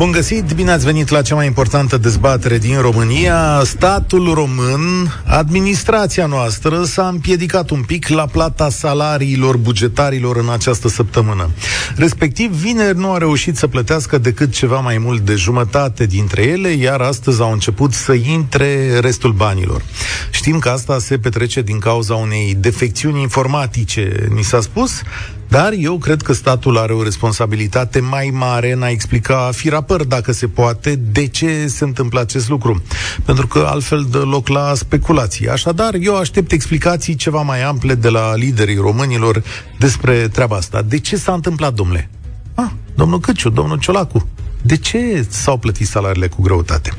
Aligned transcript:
Bun 0.00 0.10
găsit, 0.10 0.52
bine 0.54 0.70
ați 0.70 0.84
venit 0.84 1.08
la 1.08 1.22
cea 1.22 1.34
mai 1.34 1.46
importantă 1.46 1.96
dezbatere 1.96 2.58
din 2.58 2.80
România. 2.80 3.62
Statul 3.64 4.34
român, 4.34 5.12
administrația 5.24 6.26
noastră 6.26 6.84
s-a 6.84 7.08
împiedicat 7.08 7.70
un 7.70 7.82
pic 7.82 8.08
la 8.08 8.26
plata 8.26 8.70
salariilor 8.70 9.56
bugetarilor 9.56 10.36
în 10.36 10.48
această 10.50 10.88
săptămână. 10.88 11.50
Respectiv, 11.96 12.50
vineri 12.50 12.98
nu 12.98 13.12
a 13.12 13.18
reușit 13.18 13.56
să 13.56 13.66
plătească 13.66 14.18
decât 14.18 14.52
ceva 14.52 14.80
mai 14.80 14.98
mult 14.98 15.20
de 15.20 15.34
jumătate 15.34 16.06
dintre 16.06 16.42
ele, 16.42 16.68
iar 16.68 17.00
astăzi 17.00 17.40
au 17.40 17.52
început 17.52 17.92
să 17.92 18.12
intre 18.12 18.98
restul 18.98 19.32
banilor. 19.32 19.82
Știm 20.30 20.58
că 20.58 20.68
asta 20.68 20.98
se 20.98 21.18
petrece 21.18 21.62
din 21.62 21.78
cauza 21.78 22.14
unei 22.14 22.56
defecțiuni 22.58 23.20
informatice, 23.20 24.28
ni 24.34 24.42
s-a 24.42 24.60
spus, 24.60 25.02
dar 25.50 25.72
eu 25.72 25.98
cred 25.98 26.22
că 26.22 26.32
statul 26.32 26.78
are 26.78 26.92
o 26.92 27.02
responsabilitate 27.02 28.00
mai 28.00 28.30
mare 28.32 28.72
în 28.72 28.82
a 28.82 28.88
explica 28.88 29.50
firapăr, 29.52 30.04
dacă 30.04 30.32
se 30.32 30.48
poate, 30.48 30.94
de 30.94 31.26
ce 31.26 31.66
se 31.66 31.84
întâmplă 31.84 32.20
acest 32.20 32.48
lucru. 32.48 32.82
Pentru 33.24 33.46
că 33.46 33.66
altfel 33.70 34.06
dă 34.10 34.18
loc 34.18 34.48
la 34.48 34.74
speculații. 34.74 35.48
Așadar, 35.48 35.94
eu 35.94 36.16
aștept 36.16 36.52
explicații 36.52 37.14
ceva 37.14 37.42
mai 37.42 37.62
ample 37.62 37.94
de 37.94 38.08
la 38.08 38.34
liderii 38.34 38.76
românilor 38.76 39.42
despre 39.78 40.28
treaba 40.28 40.56
asta. 40.56 40.82
De 40.82 40.98
ce 40.98 41.16
s-a 41.16 41.32
întâmplat, 41.32 41.74
domnule? 41.74 42.10
Ah, 42.54 42.70
domnul 42.94 43.20
Căciu, 43.20 43.48
domnul 43.48 43.78
Ciolacu. 43.78 44.28
De 44.62 44.76
ce 44.76 45.26
s-au 45.28 45.56
plătit 45.56 45.86
salariile 45.86 46.28
cu 46.28 46.42
greutate? 46.42 46.92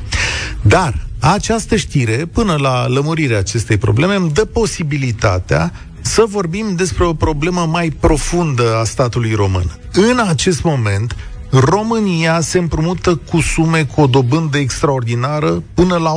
Dar 0.62 1.06
această 1.20 1.76
știre, 1.76 2.28
până 2.32 2.56
la 2.56 2.88
lămurirea 2.88 3.38
acestei 3.38 3.76
probleme, 3.76 4.14
îmi 4.14 4.30
dă 4.30 4.44
posibilitatea 4.44 5.72
să 6.02 6.24
vorbim 6.28 6.74
despre 6.76 7.04
o 7.04 7.14
problemă 7.14 7.66
mai 7.70 7.90
profundă 8.00 8.76
a 8.76 8.84
statului 8.84 9.34
român. 9.34 9.78
În 9.92 10.18
acest 10.28 10.62
moment, 10.62 11.16
România 11.50 12.40
se 12.40 12.58
împrumută 12.58 13.14
cu 13.30 13.40
sume 13.40 13.84
cu 13.84 14.00
o 14.00 14.06
dobândă 14.06 14.58
extraordinară 14.58 15.62
până 15.74 15.96
la 15.96 16.12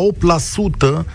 8% 1.02 1.06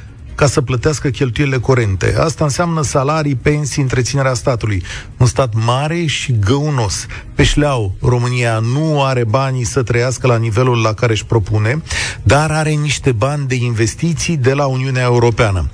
ca 0.41 0.47
să 0.47 0.61
plătească 0.61 1.09
cheltuielile 1.09 1.59
corente. 1.59 2.15
Asta 2.19 2.45
înseamnă 2.45 2.83
salarii, 2.83 3.35
pensii, 3.35 3.83
întreținerea 3.83 4.35
statului. 4.35 4.83
Un 5.17 5.27
stat 5.27 5.53
mare 5.55 6.07
și 6.07 6.39
găunos. 6.39 7.07
Pe 7.35 7.43
șleau, 7.43 7.95
România 8.01 8.59
nu 8.59 9.03
are 9.03 9.25
banii 9.25 9.65
să 9.65 9.83
trăiască 9.83 10.27
la 10.27 10.37
nivelul 10.37 10.81
la 10.81 10.95
care 10.95 11.13
își 11.13 11.25
propune, 11.25 11.83
dar 12.23 12.51
are 12.51 12.71
niște 12.71 13.13
bani 13.13 13.47
de 13.47 13.55
investiții 13.55 14.37
de 14.37 14.53
la 14.53 14.67
Uniunea 14.67 15.03
Europeană. 15.03 15.71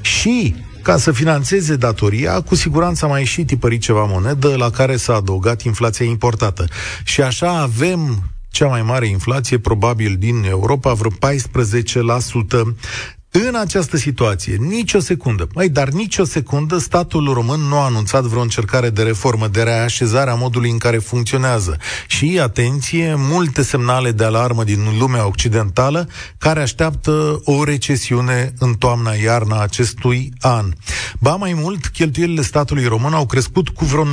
Și 0.00 0.54
ca 0.84 0.96
să 0.96 1.12
financeze 1.12 1.76
datoria, 1.76 2.40
cu 2.40 2.54
siguranță 2.54 3.04
a 3.04 3.08
mai 3.08 3.24
și 3.24 3.44
tipărit 3.44 3.80
ceva 3.80 4.04
monedă 4.04 4.56
la 4.56 4.70
care 4.70 4.96
s-a 4.96 5.14
adăugat 5.14 5.62
inflația 5.62 6.06
importată. 6.06 6.64
Și 7.04 7.20
așa 7.22 7.60
avem 7.60 8.22
cea 8.50 8.66
mai 8.66 8.82
mare 8.82 9.06
inflație 9.06 9.58
probabil 9.58 10.16
din 10.18 10.44
Europa, 10.48 10.92
vreo 10.92 11.10
14%. 11.10 12.76
În 13.42 13.54
această 13.54 13.96
situație, 13.96 14.56
nici 14.56 14.94
o 14.94 14.98
secundă, 14.98 15.48
mai 15.54 15.68
dar 15.68 15.88
nici 15.88 16.18
o 16.18 16.24
secundă, 16.24 16.78
statul 16.78 17.32
român 17.32 17.60
nu 17.60 17.76
a 17.76 17.84
anunțat 17.84 18.22
vreo 18.22 18.42
încercare 18.42 18.90
de 18.90 19.02
reformă, 19.02 19.48
de 19.48 19.62
reașezare 19.62 20.30
a 20.30 20.34
modului 20.34 20.70
în 20.70 20.78
care 20.78 20.98
funcționează. 20.98 21.76
Și, 22.06 22.38
atenție, 22.42 23.14
multe 23.16 23.62
semnale 23.62 24.12
de 24.12 24.24
alarmă 24.24 24.64
din 24.64 24.98
lumea 24.98 25.26
occidentală 25.26 26.08
care 26.38 26.60
așteaptă 26.60 27.40
o 27.44 27.64
recesiune 27.64 28.52
în 28.58 28.74
toamna-iarna 28.74 29.62
acestui 29.62 30.32
an. 30.40 30.72
Ba 31.20 31.36
mai 31.36 31.52
mult, 31.52 31.86
cheltuielile 31.86 32.42
statului 32.42 32.84
român 32.84 33.12
au 33.12 33.26
crescut 33.26 33.68
cu 33.68 33.84
vreo 33.84 34.04
19%. 34.04 34.08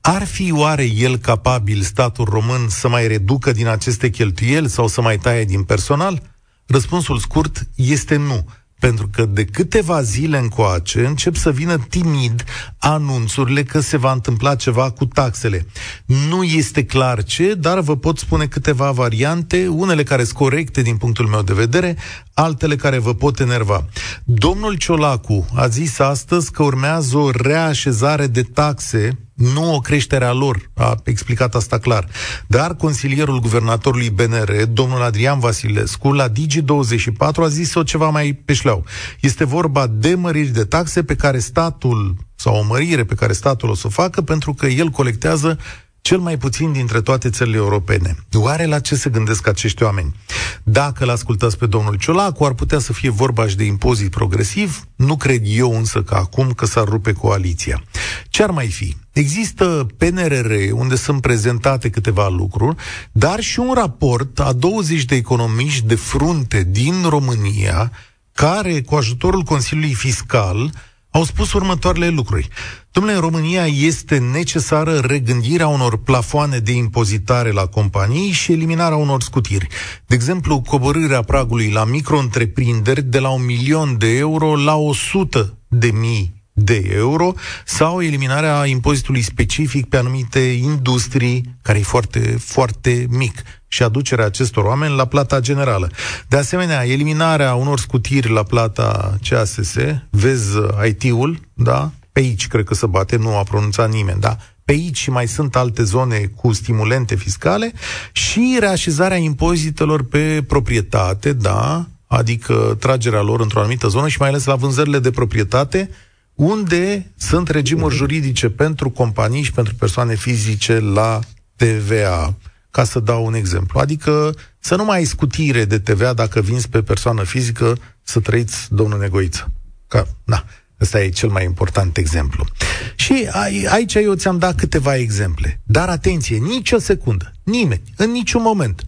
Ar 0.00 0.26
fi 0.26 0.52
oare 0.52 0.84
el 0.84 1.16
capabil, 1.16 1.82
statul 1.82 2.24
român, 2.30 2.68
să 2.68 2.88
mai 2.88 3.08
reducă 3.08 3.52
din 3.52 3.66
aceste 3.66 4.10
cheltuieli 4.10 4.68
sau 4.68 4.86
să 4.86 5.00
mai 5.00 5.16
taie 5.16 5.44
din 5.44 5.62
personal? 5.62 6.22
Răspunsul 6.68 7.18
scurt 7.18 7.68
este 7.74 8.16
nu. 8.16 8.44
Pentru 8.78 9.08
că 9.12 9.24
de 9.24 9.44
câteva 9.44 10.02
zile 10.02 10.38
încoace 10.38 11.06
încep 11.06 11.36
să 11.36 11.50
vină 11.50 11.78
timid 11.88 12.44
anunțurile 12.78 13.62
că 13.62 13.80
se 13.80 13.96
va 13.96 14.12
întâmpla 14.12 14.54
ceva 14.54 14.90
cu 14.90 15.04
taxele. 15.04 15.66
Nu 16.06 16.42
este 16.42 16.84
clar 16.84 17.24
ce, 17.24 17.54
dar 17.54 17.80
vă 17.80 17.96
pot 17.96 18.18
spune 18.18 18.46
câteva 18.46 18.90
variante, 18.90 19.66
unele 19.68 20.02
care 20.02 20.24
sunt 20.24 20.36
corecte 20.36 20.82
din 20.82 20.96
punctul 20.96 21.26
meu 21.26 21.42
de 21.42 21.52
vedere, 21.52 21.96
altele 22.34 22.76
care 22.76 22.98
vă 22.98 23.14
pot 23.14 23.40
enerva. 23.40 23.86
Domnul 24.24 24.76
Ciolacu 24.76 25.46
a 25.54 25.68
zis 25.68 25.98
astăzi 25.98 26.50
că 26.50 26.62
urmează 26.62 27.16
o 27.16 27.30
reașezare 27.30 28.26
de 28.26 28.42
taxe 28.42 29.27
nu 29.38 29.74
o 29.74 29.80
creștere 29.80 30.24
a 30.24 30.32
lor, 30.32 30.70
a 30.74 30.94
explicat 31.04 31.54
asta 31.54 31.78
clar. 31.78 32.06
Dar 32.46 32.74
consilierul 32.74 33.40
guvernatorului 33.40 34.10
BNR, 34.10 34.64
domnul 34.72 35.02
Adrian 35.02 35.38
Vasilescu, 35.38 36.12
la 36.12 36.28
Digi24 36.28 37.34
a 37.34 37.48
zis-o 37.48 37.82
ceva 37.82 38.08
mai 38.08 38.32
pe 38.44 38.52
șleau. 38.52 38.84
Este 39.20 39.44
vorba 39.44 39.86
de 39.86 40.14
măriri 40.14 40.48
de 40.48 40.64
taxe 40.64 41.02
pe 41.02 41.14
care 41.14 41.38
statul, 41.38 42.16
sau 42.34 42.56
o 42.56 42.64
mărire 42.64 43.04
pe 43.04 43.14
care 43.14 43.32
statul 43.32 43.68
o 43.68 43.74
să 43.74 43.86
o 43.86 43.90
facă, 43.90 44.22
pentru 44.22 44.54
că 44.54 44.66
el 44.66 44.88
colectează 44.88 45.58
cel 46.00 46.18
mai 46.18 46.38
puțin 46.38 46.72
dintre 46.72 47.00
toate 47.00 47.30
țările 47.30 47.56
europene. 47.56 48.16
Oare 48.32 48.66
la 48.66 48.80
ce 48.80 48.94
se 48.94 49.10
gândesc 49.10 49.46
acești 49.46 49.82
oameni? 49.82 50.14
Dacă 50.62 51.04
l 51.04 51.08
ascultați 51.08 51.58
pe 51.58 51.66
domnul 51.66 51.96
Ciolacu, 51.96 52.44
ar 52.44 52.52
putea 52.52 52.78
să 52.78 52.92
fie 52.92 53.10
vorba 53.10 53.48
și 53.48 53.56
de 53.56 53.64
impozit 53.64 54.10
progresiv, 54.10 54.84
nu 54.96 55.16
cred 55.16 55.42
eu 55.44 55.76
însă 55.76 56.02
că 56.02 56.14
acum 56.14 56.52
că 56.52 56.66
s-ar 56.66 56.84
rupe 56.84 57.12
coaliția. 57.12 57.82
Ce 58.28 58.42
ar 58.42 58.50
mai 58.50 58.66
fi? 58.66 58.96
Există 59.18 59.86
PNRR 59.96 60.52
unde 60.72 60.96
sunt 60.96 61.20
prezentate 61.20 61.90
câteva 61.90 62.28
lucruri, 62.28 62.76
dar 63.12 63.40
și 63.40 63.58
un 63.58 63.72
raport 63.74 64.40
a 64.40 64.52
20 64.52 65.04
de 65.04 65.14
economiști 65.14 65.86
de 65.86 65.94
frunte 65.94 66.68
din 66.70 66.94
România 67.08 67.92
care, 68.32 68.82
cu 68.82 68.94
ajutorul 68.94 69.42
Consiliului 69.42 69.94
Fiscal, 69.94 70.70
au 71.10 71.24
spus 71.24 71.52
următoarele 71.52 72.08
lucruri. 72.08 72.48
Domnule, 72.92 73.14
în 73.14 73.20
România 73.20 73.66
este 73.66 74.18
necesară 74.18 74.98
regândirea 74.98 75.68
unor 75.68 76.02
plafoane 76.02 76.58
de 76.58 76.72
impozitare 76.72 77.50
la 77.50 77.66
companii 77.66 78.30
și 78.30 78.52
eliminarea 78.52 78.96
unor 78.96 79.22
scutiri. 79.22 79.66
De 80.06 80.14
exemplu, 80.14 80.60
coborârea 80.60 81.22
pragului 81.22 81.70
la 81.70 81.84
micro-întreprinderi 81.84 83.02
de 83.02 83.18
la 83.18 83.28
un 83.28 83.44
milion 83.44 83.98
de 83.98 84.16
euro 84.16 84.56
la 84.56 84.76
100 84.76 85.58
de 85.68 85.90
mii 85.90 86.37
de 86.58 86.90
euro 86.94 87.34
sau 87.64 88.02
eliminarea 88.02 88.66
impozitului 88.66 89.22
specific 89.22 89.88
pe 89.88 89.96
anumite 89.96 90.38
industrii, 90.38 91.56
care 91.62 91.78
e 91.78 91.82
foarte, 91.82 92.36
foarte 92.38 93.06
mic 93.10 93.42
și 93.68 93.82
aducerea 93.82 94.24
acestor 94.24 94.64
oameni 94.64 94.96
la 94.96 95.04
plata 95.04 95.40
generală. 95.40 95.90
De 96.28 96.36
asemenea, 96.36 96.86
eliminarea 96.86 97.54
unor 97.54 97.78
scutiri 97.78 98.30
la 98.30 98.42
plata 98.42 99.18
CASS, 99.28 99.74
vezi 100.10 100.48
IT-ul, 100.88 101.40
da? 101.54 101.90
Pe 102.12 102.20
aici 102.20 102.46
cred 102.46 102.64
că 102.64 102.74
se 102.74 102.86
bate, 102.86 103.16
nu 103.16 103.36
a 103.36 103.42
pronunțat 103.42 103.90
nimeni, 103.90 104.20
da? 104.20 104.36
Pe 104.64 104.72
aici 104.72 105.08
mai 105.08 105.28
sunt 105.28 105.56
alte 105.56 105.82
zone 105.82 106.30
cu 106.36 106.52
stimulente 106.52 107.14
fiscale 107.14 107.72
și 108.12 108.56
reașezarea 108.60 109.16
impozitelor 109.16 110.04
pe 110.04 110.44
proprietate, 110.46 111.32
da? 111.32 111.86
Adică 112.06 112.76
tragerea 112.80 113.20
lor 113.20 113.40
într-o 113.40 113.58
anumită 113.58 113.88
zonă 113.88 114.08
și 114.08 114.16
mai 114.20 114.28
ales 114.28 114.44
la 114.44 114.54
vânzările 114.54 114.98
de 114.98 115.10
proprietate, 115.10 115.90
unde 116.38 117.12
sunt 117.16 117.48
regimuri 117.48 117.94
juridice 117.94 118.48
pentru 118.48 118.90
companii 118.90 119.42
și 119.42 119.52
pentru 119.52 119.74
persoane 119.74 120.14
fizice 120.14 120.78
la 120.78 121.20
TVA, 121.56 122.34
ca 122.70 122.84
să 122.84 123.00
dau 123.00 123.24
un 123.26 123.34
exemplu. 123.34 123.80
Adică 123.80 124.34
să 124.58 124.76
nu 124.76 124.84
mai 124.84 124.96
ai 124.96 125.04
scutire 125.04 125.64
de 125.64 125.78
TVA 125.78 126.12
dacă 126.12 126.40
vinzi 126.40 126.68
pe 126.68 126.82
persoană 126.82 127.22
fizică 127.22 127.78
să 128.02 128.20
trăiți, 128.20 128.74
domnul 128.74 128.98
Negoiță. 128.98 129.50
Că, 129.88 130.06
na, 130.24 130.44
ăsta 130.80 131.02
e 131.02 131.08
cel 131.08 131.28
mai 131.28 131.44
important 131.44 131.96
exemplu. 131.96 132.46
Și 132.94 133.28
aici 133.68 133.94
eu 133.94 134.14
ți-am 134.14 134.38
dat 134.38 134.54
câteva 134.54 134.96
exemple. 134.96 135.60
Dar 135.64 135.88
atenție, 135.88 136.36
nici 136.36 136.72
o 136.72 136.78
secundă, 136.78 137.32
nimeni, 137.42 137.82
în 137.96 138.10
niciun 138.10 138.42
moment, 138.42 138.86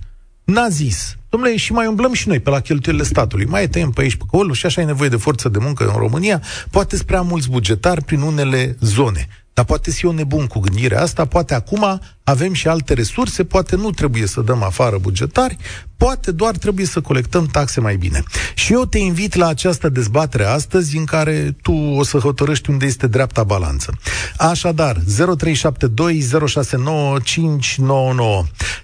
n-a 0.50 0.68
zis 0.68 1.14
Domnule, 1.28 1.56
și 1.56 1.72
mai 1.72 1.86
umblăm 1.86 2.12
și 2.12 2.28
noi 2.28 2.40
pe 2.40 2.50
la 2.50 2.60
cheltuielile 2.60 3.06
statului. 3.06 3.46
Mai 3.46 3.68
tăiem 3.68 3.90
pe 3.90 4.00
aici, 4.00 4.16
pe 4.16 4.22
acolo 4.26 4.52
și 4.52 4.66
așa 4.66 4.80
e 4.80 4.84
nevoie 4.84 5.08
de 5.08 5.16
forță 5.16 5.48
de 5.48 5.58
muncă 5.60 5.84
în 5.84 5.98
România. 5.98 6.42
Poate 6.70 6.96
prea 7.06 7.20
mulți 7.20 7.50
bugetari 7.50 8.04
prin 8.04 8.20
unele 8.20 8.76
zone. 8.80 9.28
Dar 9.60 9.68
poate 9.68 9.90
fi 9.90 10.06
eu 10.06 10.12
nebun 10.12 10.46
cu 10.46 10.58
gândirea 10.58 11.02
asta, 11.02 11.24
poate 11.24 11.54
acum 11.54 12.00
avem 12.24 12.52
și 12.52 12.68
alte 12.68 12.94
resurse, 12.94 13.44
poate 13.44 13.76
nu 13.76 13.90
trebuie 13.90 14.26
să 14.26 14.40
dăm 14.40 14.62
afară 14.62 14.98
bugetari, 14.98 15.56
poate 15.96 16.32
doar 16.32 16.56
trebuie 16.56 16.86
să 16.86 17.00
colectăm 17.00 17.46
taxe 17.46 17.80
mai 17.80 17.96
bine. 17.96 18.22
Și 18.54 18.72
eu 18.72 18.84
te 18.84 18.98
invit 18.98 19.34
la 19.34 19.46
această 19.46 19.88
dezbatere 19.88 20.44
astăzi 20.44 20.96
în 20.96 21.04
care 21.04 21.56
tu 21.62 21.72
o 21.72 22.04
să 22.04 22.18
hotărăști 22.18 22.70
unde 22.70 22.86
este 22.86 23.06
dreapta 23.06 23.44
balanță. 23.44 23.92
Așadar, 24.36 24.96
0372069599. 24.96 25.02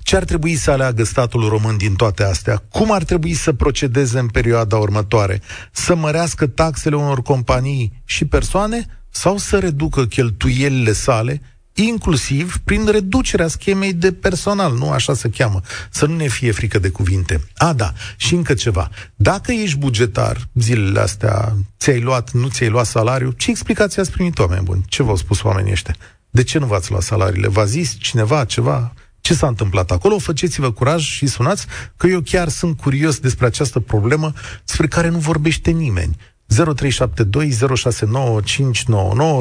Ce 0.03 0.17
ar 0.17 0.25
trebui 0.25 0.55
să 0.55 0.71
aleagă 0.71 1.05
statul 1.05 1.49
român 1.49 1.77
din 1.77 1.95
toate 1.95 2.25
astea? 2.25 2.63
Cum 2.71 2.93
ar 2.93 3.05
trebui 3.05 3.35
să 3.35 3.53
procedeze 3.53 4.19
în 4.19 4.27
perioada 4.29 4.77
următoare? 4.77 5.41
Să 5.73 5.95
mărească 5.95 6.47
taxele 6.47 6.97
unor 6.97 7.23
companii 7.23 8.03
și 8.05 8.25
persoane 8.25 8.87
sau 9.17 9.37
să 9.37 9.59
reducă 9.59 10.07
cheltuielile 10.07 10.93
sale 10.93 11.41
inclusiv 11.75 12.59
prin 12.65 12.87
reducerea 12.87 13.49
schemei 13.49 13.93
de 13.93 14.13
personal, 14.13 14.75
nu 14.75 14.91
așa 14.91 15.15
se 15.15 15.31
cheamă, 15.31 15.61
să 15.91 16.07
nu 16.07 16.17
ne 16.17 16.27
fie 16.27 16.51
frică 16.51 16.79
de 16.79 16.89
cuvinte. 16.89 17.41
A, 17.57 17.73
da, 17.73 17.93
și 18.17 18.35
încă 18.35 18.55
ceva. 18.55 18.91
Dacă 19.15 19.53
ești 19.53 19.79
bugetar 19.79 20.49
zilele 20.55 21.01
astea, 21.01 21.57
ți-ai 21.79 22.01
luat, 22.01 22.33
nu 22.33 22.49
ți-ai 22.49 22.69
luat 22.69 22.87
salariu, 22.87 23.31
ce 23.31 23.51
explicație 23.51 24.03
ați 24.03 24.11
primit, 24.11 24.39
oameni 24.39 24.65
buni? 24.65 24.85
Ce 24.89 25.03
v-au 25.03 25.17
spus 25.17 25.43
oamenii 25.43 25.73
ăștia? 25.73 25.97
De 26.31 26.43
ce 26.43 26.59
nu 26.59 26.67
v-ați 26.67 26.91
luat 26.91 27.03
salariile? 27.03 27.49
V-a 27.49 27.65
zis 27.65 27.97
cineva 27.99 28.45
ceva? 28.45 28.93
Ce 29.21 29.35
s-a 29.35 29.47
întâmplat 29.47 29.91
acolo? 29.91 30.19
Faceți-vă 30.19 30.73
curaj 30.73 31.03
și 31.03 31.27
sunați 31.27 31.67
că 31.97 32.07
eu 32.07 32.21
chiar 32.21 32.49
sunt 32.49 32.77
curios 32.77 33.19
despre 33.19 33.47
această 33.47 33.81
problemă 33.81 34.33
despre 34.65 34.87
care 34.87 35.09
nu 35.09 35.19
vorbește 35.19 35.71
nimeni. 35.71 36.17
0372069599 36.47 36.55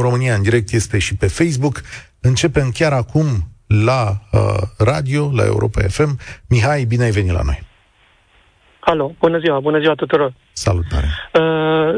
România 0.02 0.36
în 0.36 0.42
direct 0.42 0.72
este 0.72 1.00
și 1.00 1.16
pe 1.16 1.28
Facebook. 1.28 1.82
Începem 2.22 2.72
chiar 2.74 2.94
acum 2.94 3.26
la 3.68 4.12
uh, 4.32 4.40
radio, 4.78 5.32
la 5.34 5.46
Europa 5.46 5.82
FM. 5.82 6.20
Mihai, 6.50 6.84
bine 6.84 7.04
ai 7.04 7.12
venit 7.12 7.32
la 7.32 7.42
noi. 7.44 7.62
Alo, 8.80 9.14
bună 9.20 9.38
ziua, 9.38 9.60
bună 9.60 9.80
ziua 9.80 9.94
tuturor. 9.94 10.34
Salutare. 10.52 11.08
Uh, 11.34 11.96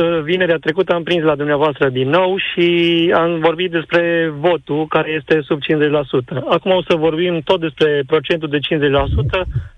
uh, 0.00 0.22
vinerea 0.22 0.56
trecută 0.56 0.94
am 0.94 1.02
prins 1.02 1.22
la 1.22 1.34
dumneavoastră 1.34 1.88
din 1.88 2.08
nou 2.08 2.36
și 2.36 2.66
am 3.14 3.40
vorbit 3.40 3.70
despre 3.70 4.32
votul 4.38 4.86
care 4.86 5.10
este 5.10 5.40
sub 5.40 5.60
50%. 5.60 5.64
Acum 6.48 6.70
o 6.70 6.82
să 6.88 6.96
vorbim 6.96 7.40
tot 7.40 7.60
despre 7.60 8.02
procentul 8.06 8.48
de 8.48 8.58
50%, 8.58 8.60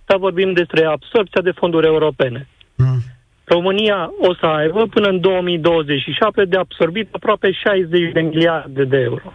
dar 0.05 0.19
vorbim 0.19 0.53
despre 0.53 0.85
absorpția 0.85 1.41
de 1.41 1.51
fonduri 1.51 1.87
europene. 1.87 2.49
Mm. 2.75 3.03
România 3.49 4.11
o 4.21 4.35
să 4.35 4.47
aibă 4.47 4.87
până 4.87 5.09
în 5.09 5.21
2027 5.21 6.45
de 6.45 6.57
absorbit 6.57 7.09
aproape 7.11 7.51
60 7.53 8.13
de 8.13 8.21
miliarde 8.21 8.85
de 8.85 8.97
euro 8.97 9.33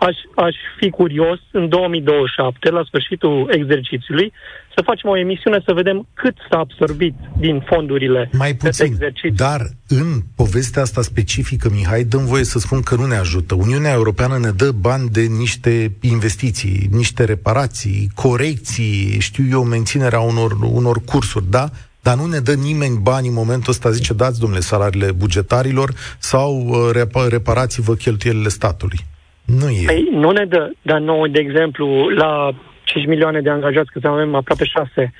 aș, 0.00 0.16
aș 0.34 0.54
fi 0.78 0.90
curios 0.90 1.38
în 1.52 1.68
2027, 1.68 2.70
la 2.70 2.82
sfârșitul 2.86 3.50
exercițiului, 3.50 4.32
să 4.74 4.82
facem 4.84 5.10
o 5.10 5.18
emisiune 5.18 5.62
să 5.66 5.72
vedem 5.72 6.06
cât 6.14 6.36
s-a 6.50 6.58
absorbit 6.58 7.14
din 7.38 7.64
fondurile 7.66 8.30
Mai 8.32 8.54
puțin, 8.54 8.84
exercițiu. 8.84 9.44
dar 9.46 9.60
în 9.88 10.20
povestea 10.36 10.82
asta 10.82 11.02
specifică, 11.02 11.70
Mihai, 11.70 12.04
dăm 12.04 12.24
voie 12.24 12.44
să 12.44 12.58
spun 12.58 12.80
că 12.82 12.94
nu 12.94 13.06
ne 13.06 13.16
ajută. 13.16 13.54
Uniunea 13.54 13.92
Europeană 13.92 14.38
ne 14.38 14.50
dă 14.50 14.70
bani 14.70 15.08
de 15.08 15.20
niște 15.20 15.92
investiții, 16.00 16.88
niște 16.90 17.24
reparații, 17.24 18.10
corecții, 18.14 19.16
știu 19.18 19.44
eu, 19.50 19.64
menținerea 19.64 20.20
unor, 20.20 20.52
unor 20.72 20.98
cursuri, 21.04 21.50
da? 21.50 21.68
Dar 22.02 22.16
nu 22.16 22.26
ne 22.26 22.38
dă 22.38 22.54
nimeni 22.54 22.98
bani 23.02 23.28
în 23.28 23.34
momentul 23.34 23.72
ăsta, 23.72 23.90
zice, 23.90 24.12
dați, 24.14 24.40
domnule, 24.40 24.60
salariile 24.60 25.12
bugetarilor 25.12 25.90
sau 26.18 26.66
uh, 26.66 26.90
reparați-vă 27.28 27.94
cheltuielile 27.94 28.48
statului. 28.48 28.98
Nu 29.44 29.68
e. 29.68 29.82
Păi 29.86 30.08
nu 30.12 30.30
ne 30.30 30.44
dă, 30.44 30.70
dar 30.82 30.98
nouă, 31.00 31.28
de 31.28 31.40
exemplu, 31.40 32.08
la 32.08 32.50
5 32.84 33.06
milioane 33.06 33.40
de 33.40 33.50
angajați, 33.50 33.90
cât 33.90 34.04
avem 34.04 34.34
aproape 34.34 34.64
6, 34.64 35.12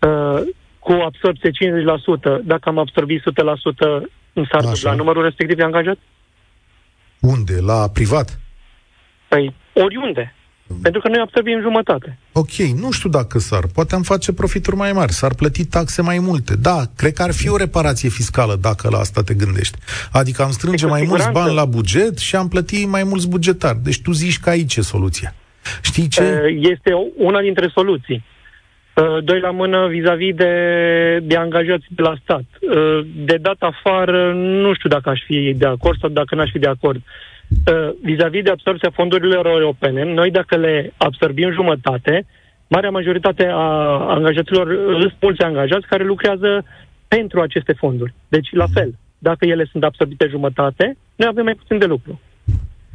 uh, 0.00 0.42
cu 0.78 0.92
absorpție 0.92 1.50
50%, 1.50 2.42
dacă 2.44 2.68
am 2.68 2.78
absorbit 2.78 3.20
100%, 3.20 3.24
în 4.32 4.44
s-ar 4.50 4.64
la 4.82 4.94
numărul 4.94 5.22
respectiv 5.22 5.56
de 5.56 5.62
angajați? 5.62 6.00
Unde? 7.20 7.60
La 7.60 7.88
privat? 7.92 8.40
Păi, 9.28 9.54
oriunde. 9.72 10.34
Pentru 10.82 11.00
că 11.00 11.08
noi 11.08 11.20
absorbim 11.20 11.60
jumătate. 11.60 12.18
Ok, 12.32 12.52
nu 12.52 12.90
știu 12.90 13.10
dacă 13.10 13.38
s-ar. 13.38 13.64
Poate 13.74 13.94
am 13.94 14.02
face 14.02 14.32
profituri 14.32 14.76
mai 14.76 14.92
mari, 14.92 15.12
s-ar 15.12 15.34
plăti 15.34 15.64
taxe 15.64 16.02
mai 16.02 16.18
multe. 16.18 16.56
Da, 16.56 16.82
cred 16.96 17.12
că 17.12 17.22
ar 17.22 17.32
fi 17.32 17.48
o 17.48 17.56
reparație 17.56 18.08
fiscală 18.08 18.56
dacă 18.60 18.88
la 18.90 18.98
asta 18.98 19.22
te 19.22 19.34
gândești. 19.34 19.78
Adică 20.12 20.42
am 20.42 20.50
strânge 20.50 20.86
mai 20.86 21.04
mulți 21.06 21.30
bani 21.30 21.54
la 21.54 21.64
buget 21.64 22.18
și 22.18 22.36
am 22.36 22.48
plăti 22.48 22.84
mai 22.84 23.02
mulți 23.04 23.28
bugetari. 23.28 23.78
Deci 23.82 24.02
tu 24.02 24.12
zici 24.12 24.38
că 24.38 24.50
aici 24.50 24.76
e 24.76 24.82
soluția. 24.82 25.34
Știi 25.82 26.08
ce? 26.08 26.22
Este 26.60 26.90
una 27.16 27.40
dintre 27.40 27.70
soluții. 27.74 28.24
Doi 29.24 29.40
la 29.40 29.50
mână 29.50 29.86
vis-a-vis 29.88 30.34
de, 30.34 30.52
de 31.22 31.36
angajați 31.36 31.86
de 31.88 32.02
la 32.02 32.14
stat. 32.22 32.44
De 33.16 33.36
dat 33.40 33.56
afară, 33.58 34.32
nu 34.34 34.74
știu 34.74 34.88
dacă 34.88 35.08
aș 35.10 35.20
fi 35.26 35.54
de 35.56 35.66
acord 35.66 35.98
sau 36.00 36.08
dacă 36.08 36.34
n-aș 36.34 36.50
fi 36.50 36.58
de 36.58 36.66
acord. 36.66 36.96
Uh, 36.96 37.33
vis-a-vis 38.02 38.42
de 38.42 38.50
absorbția 38.50 38.90
fondurilor 38.90 39.46
europene, 39.46 40.04
noi 40.04 40.30
dacă 40.30 40.56
le 40.56 40.92
absorbim 40.96 41.52
jumătate, 41.52 42.26
marea 42.68 42.90
majoritate 42.90 43.46
a 43.46 43.66
angajaților, 44.08 44.66
sunt 45.00 45.14
mulți 45.20 45.42
angajați 45.42 45.86
care 45.86 46.04
lucrează 46.04 46.64
pentru 47.08 47.40
aceste 47.40 47.72
fonduri. 47.72 48.14
Deci, 48.28 48.48
la 48.52 48.66
fel, 48.74 48.94
dacă 49.18 49.46
ele 49.46 49.64
sunt 49.70 49.84
absorbite 49.84 50.26
jumătate, 50.30 50.96
noi 51.16 51.28
avem 51.28 51.44
mai 51.44 51.54
puțin 51.54 51.78
de 51.78 51.84
lucru. 51.84 52.20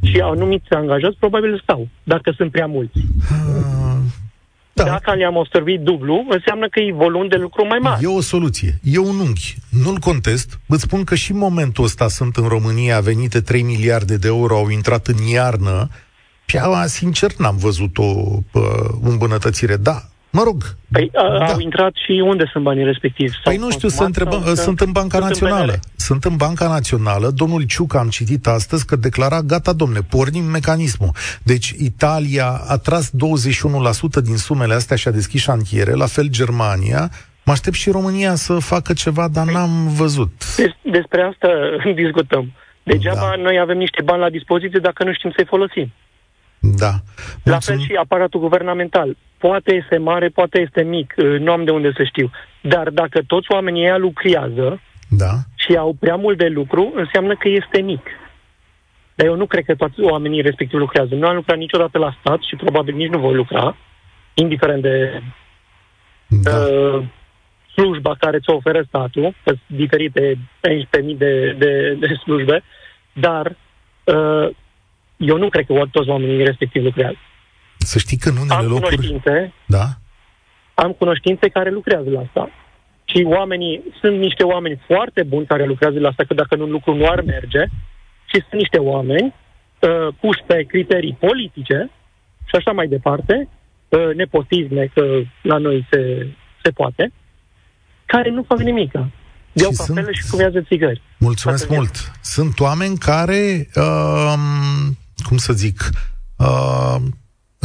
Și 0.02 0.20
anumiți 0.20 0.72
angajați 0.74 1.16
probabil 1.18 1.60
stau, 1.62 1.88
dacă 2.02 2.32
sunt 2.36 2.50
prea 2.50 2.66
mulți. 2.66 3.00
Ah, 4.80 4.86
da. 4.86 4.90
Dacă 4.90 5.14
le-am 5.14 5.38
absorbit 5.38 5.80
dublu, 5.80 6.26
înseamnă 6.28 6.68
că 6.68 6.80
e 6.80 6.92
volum 6.92 7.28
de 7.28 7.36
lucru 7.36 7.66
mai 7.66 7.78
mare. 7.78 7.98
E 8.02 8.06
o 8.06 8.20
soluție. 8.20 8.78
E 8.82 8.98
un 8.98 9.18
unghi. 9.18 9.56
Nu-l 9.68 9.98
contest. 9.98 10.58
Îți 10.66 10.82
spun 10.82 11.04
că 11.04 11.14
și 11.14 11.30
în 11.32 11.38
momentul 11.38 11.84
ăsta 11.84 12.08
sunt 12.08 12.36
în 12.36 12.48
România 12.48 13.00
venite 13.00 13.40
3 13.40 13.62
miliarde 13.62 14.16
de 14.16 14.26
euro, 14.26 14.56
au 14.56 14.68
intrat 14.68 15.06
în 15.06 15.26
iarnă. 15.26 15.88
Și 16.46 16.58
sincer, 16.86 17.30
n-am 17.38 17.56
văzut 17.56 17.98
o 17.98 18.04
uh, 18.52 18.62
îmbunătățire. 19.02 19.76
Da, 19.76 20.02
Mă 20.30 20.42
rog. 20.42 20.62
Păi 20.92 21.10
a, 21.14 21.38
da. 21.38 21.44
au 21.44 21.58
intrat 21.58 21.92
și 22.04 22.22
unde 22.24 22.44
sunt 22.52 22.64
banii 22.64 22.84
respectivi? 22.84 23.36
Păi 23.44 23.56
nu 23.56 23.70
știu, 23.70 23.88
să 23.88 24.04
întrebăm, 24.04 24.42
sau, 24.44 24.54
sunt 24.54 24.80
în 24.80 24.92
Banca 24.92 25.18
Națională. 25.18 25.72
În 25.72 25.78
sunt 25.96 26.24
în 26.24 26.36
Banca 26.36 26.68
Națională. 26.68 27.30
Domnul 27.30 27.62
Ciuc 27.62 27.94
am 27.94 28.08
citit 28.08 28.46
astăzi 28.46 28.86
că 28.86 28.96
declara, 28.96 29.40
gata, 29.40 29.72
domne, 29.72 30.00
pornim 30.00 30.44
mecanismul. 30.44 31.10
Deci 31.42 31.68
Italia 31.78 32.60
a 32.68 32.76
tras 32.76 33.10
21% 33.10 33.12
din 34.22 34.36
sumele 34.36 34.74
astea 34.74 34.96
și 34.96 35.08
a 35.08 35.10
deschis 35.10 35.40
șantiere, 35.42 35.92
la 35.92 36.06
fel 36.06 36.26
Germania. 36.28 37.10
Mă 37.44 37.52
aștept 37.52 37.76
și 37.76 37.90
România 37.90 38.34
să 38.34 38.58
facă 38.58 38.92
ceva, 38.92 39.28
dar 39.28 39.44
păi, 39.44 39.54
n-am 39.54 39.88
văzut. 39.88 40.32
Des, 40.56 40.92
despre 40.92 41.22
asta 41.22 41.48
discutăm. 42.02 42.52
Degeaba 42.82 43.32
da. 43.34 43.42
noi 43.42 43.58
avem 43.58 43.76
niște 43.76 44.02
bani 44.02 44.20
la 44.20 44.30
dispoziție 44.30 44.78
dacă 44.78 45.04
nu 45.04 45.12
știm 45.12 45.32
să-i 45.36 45.46
folosim. 45.46 45.92
Da. 46.58 46.92
La 47.42 47.58
fel 47.58 47.78
și 47.80 47.98
aparatul 48.00 48.40
guvernamental. 48.40 49.16
Poate 49.40 49.74
este 49.74 49.96
mare, 49.98 50.28
poate 50.28 50.60
este 50.60 50.82
mic, 50.82 51.14
uh, 51.16 51.38
nu 51.38 51.52
am 51.52 51.64
de 51.64 51.70
unde 51.70 51.92
să 51.96 52.04
știu. 52.04 52.30
Dar 52.60 52.88
dacă 52.90 53.22
toți 53.26 53.52
oamenii 53.52 53.82
ăia 53.82 53.96
lucrează 53.96 54.80
da. 55.08 55.32
și 55.54 55.76
au 55.76 55.96
prea 56.00 56.16
mult 56.16 56.38
de 56.38 56.48
lucru, 56.48 56.92
înseamnă 56.94 57.36
că 57.36 57.48
este 57.48 57.80
mic. 57.80 58.06
Dar 59.14 59.26
eu 59.26 59.36
nu 59.36 59.46
cred 59.46 59.64
că 59.64 59.74
toți 59.74 60.00
oamenii 60.00 60.40
respectiv 60.40 60.78
lucrează. 60.78 61.14
Nu 61.14 61.26
am 61.26 61.34
lucrat 61.34 61.56
niciodată 61.56 61.98
la 61.98 62.16
stat 62.20 62.40
și 62.42 62.56
probabil 62.56 62.94
nici 62.94 63.10
nu 63.10 63.18
voi 63.18 63.34
lucra, 63.34 63.76
indiferent 64.34 64.82
de 64.82 65.22
da. 66.28 66.56
uh, 66.56 67.04
slujba 67.72 68.14
care 68.18 68.38
ți-o 68.38 68.54
oferă 68.54 68.84
statul, 68.88 69.34
că 69.44 69.50
sunt 69.66 69.78
diferite 69.78 70.38
11.000 70.68 71.16
de, 71.16 71.54
de, 71.58 71.96
de 72.00 72.14
slujbe, 72.22 72.62
dar 73.12 73.56
uh, 74.04 74.48
eu 75.16 75.36
nu 75.36 75.48
cred 75.48 75.66
că 75.66 75.82
toți 75.90 76.08
oamenii 76.08 76.44
respectiv 76.44 76.84
lucrează. 76.84 77.16
Să 77.84 77.98
știi 77.98 78.16
că 78.16 78.28
în 78.28 78.36
unele 78.36 78.54
am 78.54 78.66
locuri... 78.66 78.96
Cunoștințe, 78.96 79.52
da? 79.66 79.86
Am 80.74 80.92
cunoștințe 80.92 81.48
care 81.48 81.70
lucrează 81.70 82.10
la 82.10 82.20
asta. 82.20 82.50
Și 83.04 83.26
oamenii, 83.26 83.82
sunt 84.00 84.18
niște 84.18 84.42
oameni 84.42 84.80
foarte 84.86 85.22
buni 85.22 85.46
care 85.46 85.66
lucrează 85.66 85.98
la 85.98 86.08
asta, 86.08 86.24
că 86.24 86.34
dacă 86.34 86.56
nu 86.56 86.64
lucru 86.64 86.94
nu 86.94 87.06
ar 87.06 87.20
merge, 87.20 87.64
și 88.30 88.44
sunt 88.48 88.60
niște 88.60 88.78
oameni 88.78 89.34
uh, 89.80 90.14
puși 90.20 90.42
pe 90.46 90.62
criterii 90.62 91.16
politice 91.20 91.90
și 92.44 92.54
așa 92.56 92.72
mai 92.72 92.86
departe, 92.88 93.48
uh, 93.88 94.14
nepotisme, 94.14 94.90
că 94.94 95.02
la 95.42 95.58
noi 95.58 95.86
se, 95.90 96.26
se 96.62 96.70
poate, 96.70 97.12
care 98.06 98.30
nu 98.30 98.42
fac 98.42 98.58
nimic. 98.58 98.92
Iau 99.52 99.70
cafele 99.76 100.02
sunt... 100.02 100.14
și 100.14 100.30
cumează 100.30 100.60
țigări. 100.60 101.02
Mulțumesc 101.18 101.68
mult. 101.68 102.12
Sunt 102.22 102.60
oameni 102.60 102.98
care 102.98 103.68
uh, 103.74 104.34
cum 105.28 105.36
să 105.36 105.52
zic, 105.52 105.90
uh, 106.36 106.96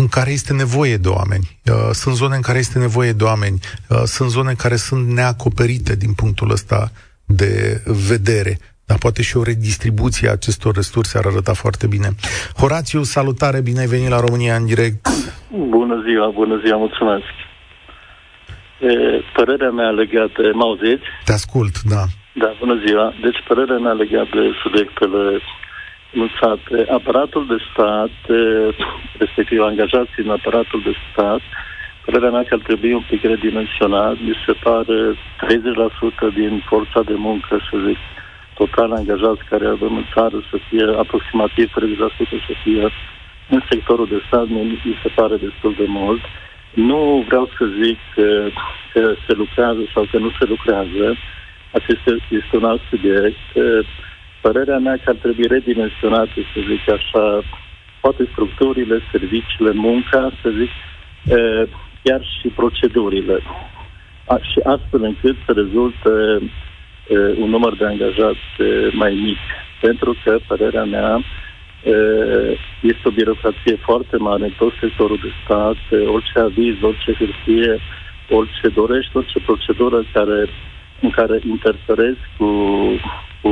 în 0.01 0.07
care 0.07 0.31
este 0.31 0.53
nevoie 0.53 0.97
de 0.97 1.07
oameni. 1.07 1.47
Uh, 1.65 1.89
sunt 1.91 2.15
zone 2.15 2.35
în 2.35 2.41
care 2.41 2.57
este 2.57 2.79
nevoie 2.79 3.11
de 3.11 3.23
oameni. 3.23 3.59
Uh, 3.89 3.97
sunt 4.15 4.29
zone 4.29 4.53
care 4.53 4.75
sunt 4.75 5.07
neacoperite 5.07 5.95
din 5.95 6.13
punctul 6.13 6.51
ăsta 6.51 6.91
de 7.25 7.81
vedere. 8.09 8.57
Dar 8.85 8.97
poate 8.97 9.21
și 9.21 9.37
o 9.37 9.43
redistribuție 9.43 10.27
a 10.27 10.31
acestor 10.31 10.75
resurse 10.75 11.17
ar 11.17 11.25
arăta 11.25 11.53
foarte 11.53 11.87
bine. 11.87 12.09
Horațiu, 12.61 13.03
salutare, 13.03 13.61
bine 13.61 13.79
ai 13.79 13.93
venit 13.95 14.09
la 14.09 14.19
România 14.19 14.55
în 14.55 14.65
direct. 14.65 15.07
Bună 15.77 16.03
ziua, 16.07 16.27
bună 16.29 16.61
ziua, 16.65 16.77
mulțumesc. 16.77 17.33
E, 18.89 18.91
părerea 19.33 19.69
mea 19.69 19.89
legată, 19.89 20.41
mă 20.53 20.63
auziți? 20.63 21.07
Te 21.25 21.31
ascult, 21.31 21.81
da. 21.81 22.03
Da, 22.43 22.49
bună 22.59 22.75
ziua. 22.85 23.13
Deci 23.21 23.39
părerea 23.47 23.77
mea 23.77 23.91
legată 23.91 24.35
de 24.45 24.51
subiectele 24.63 25.39
anunțate. 26.15 26.91
Aparatul 26.91 27.45
de 27.47 27.57
stat, 27.71 28.15
respectiv 29.17 29.61
angajații 29.61 30.23
în 30.25 30.29
aparatul 30.29 30.81
de 30.87 30.93
stat, 31.11 31.41
părerea 32.05 32.29
mea 32.29 32.43
că 32.43 32.53
ar 32.53 32.63
trebui 32.63 32.93
un 32.93 33.05
pic 33.09 33.21
redimensionat. 33.23 34.15
Mi 34.27 34.35
se 34.45 34.53
pare 34.63 34.97
30% 36.31 36.33
din 36.33 36.63
forța 36.65 37.01
de 37.01 37.15
muncă, 37.27 37.53
să 37.69 37.77
zic, 37.87 37.97
total 38.53 38.91
angajați 38.91 39.43
care 39.49 39.65
avem 39.67 39.95
în 39.95 40.05
țară 40.13 40.37
să 40.49 40.57
fie 40.69 40.85
aproximativ 41.03 41.67
30% 41.69 41.71
să 42.47 42.53
fie 42.63 42.85
în 43.49 43.61
sectorul 43.69 44.07
de 44.07 44.21
stat, 44.27 44.47
mi 44.47 44.99
se 45.03 45.09
pare 45.15 45.35
destul 45.35 45.73
de 45.77 45.85
mult. 45.87 46.21
Nu 46.73 47.23
vreau 47.27 47.49
să 47.57 47.65
zic 47.81 47.97
că, 48.15 48.47
că 48.93 49.15
se 49.27 49.33
lucrează 49.33 49.83
sau 49.93 50.07
că 50.11 50.17
nu 50.17 50.31
se 50.39 50.45
lucrează. 50.45 51.05
Acesta 51.71 52.11
este 52.29 52.57
un 52.57 52.63
alt 52.63 52.81
subiect. 52.89 53.45
Părerea 54.47 54.77
mea 54.77 54.97
că 55.03 55.09
ar 55.09 55.15
trebui 55.15 55.47
redimensionate, 55.47 56.39
să 56.53 56.59
zic 56.69 56.83
așa, 56.97 57.43
toate 58.01 58.27
structurile, 58.31 58.97
serviciile, 59.11 59.71
munca, 59.71 60.31
să 60.41 60.49
zic, 60.59 60.71
chiar 62.03 62.21
și 62.39 62.47
procedurile. 62.47 63.39
A, 64.25 64.37
și 64.51 64.59
astfel 64.63 65.03
încât 65.03 65.35
să 65.45 65.51
rezulte 65.51 66.11
un 67.43 67.49
număr 67.49 67.75
de 67.75 67.85
angajați 67.85 68.47
mai 68.91 69.13
mic. 69.25 69.37
Pentru 69.81 70.15
că, 70.23 70.37
părerea 70.47 70.83
mea, 70.83 71.23
este 72.81 73.03
o 73.03 73.17
birocrație 73.19 73.75
foarte 73.75 74.17
mare 74.17 74.43
în 74.43 74.53
tot 74.57 74.73
sectorul 74.79 75.19
de 75.21 75.31
stat, 75.43 75.77
orice 76.15 76.39
aviz, 76.39 76.75
orice 76.81 77.11
hârtie, 77.13 77.79
orice 78.29 78.67
dorești, 78.67 79.17
orice 79.17 79.39
procedură 79.39 80.03
care, 80.13 80.49
în 81.01 81.09
care 81.09 81.39
interferezi 81.45 82.23
cu, 82.37 82.49
cu 83.41 83.51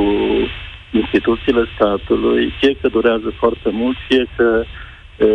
instituțiile 1.00 1.64
statului, 1.74 2.54
fie 2.58 2.76
că 2.80 2.88
durează 2.88 3.28
foarte 3.38 3.70
mult, 3.70 3.96
fie 4.08 4.24
că 4.36 4.64
e, 5.18 5.26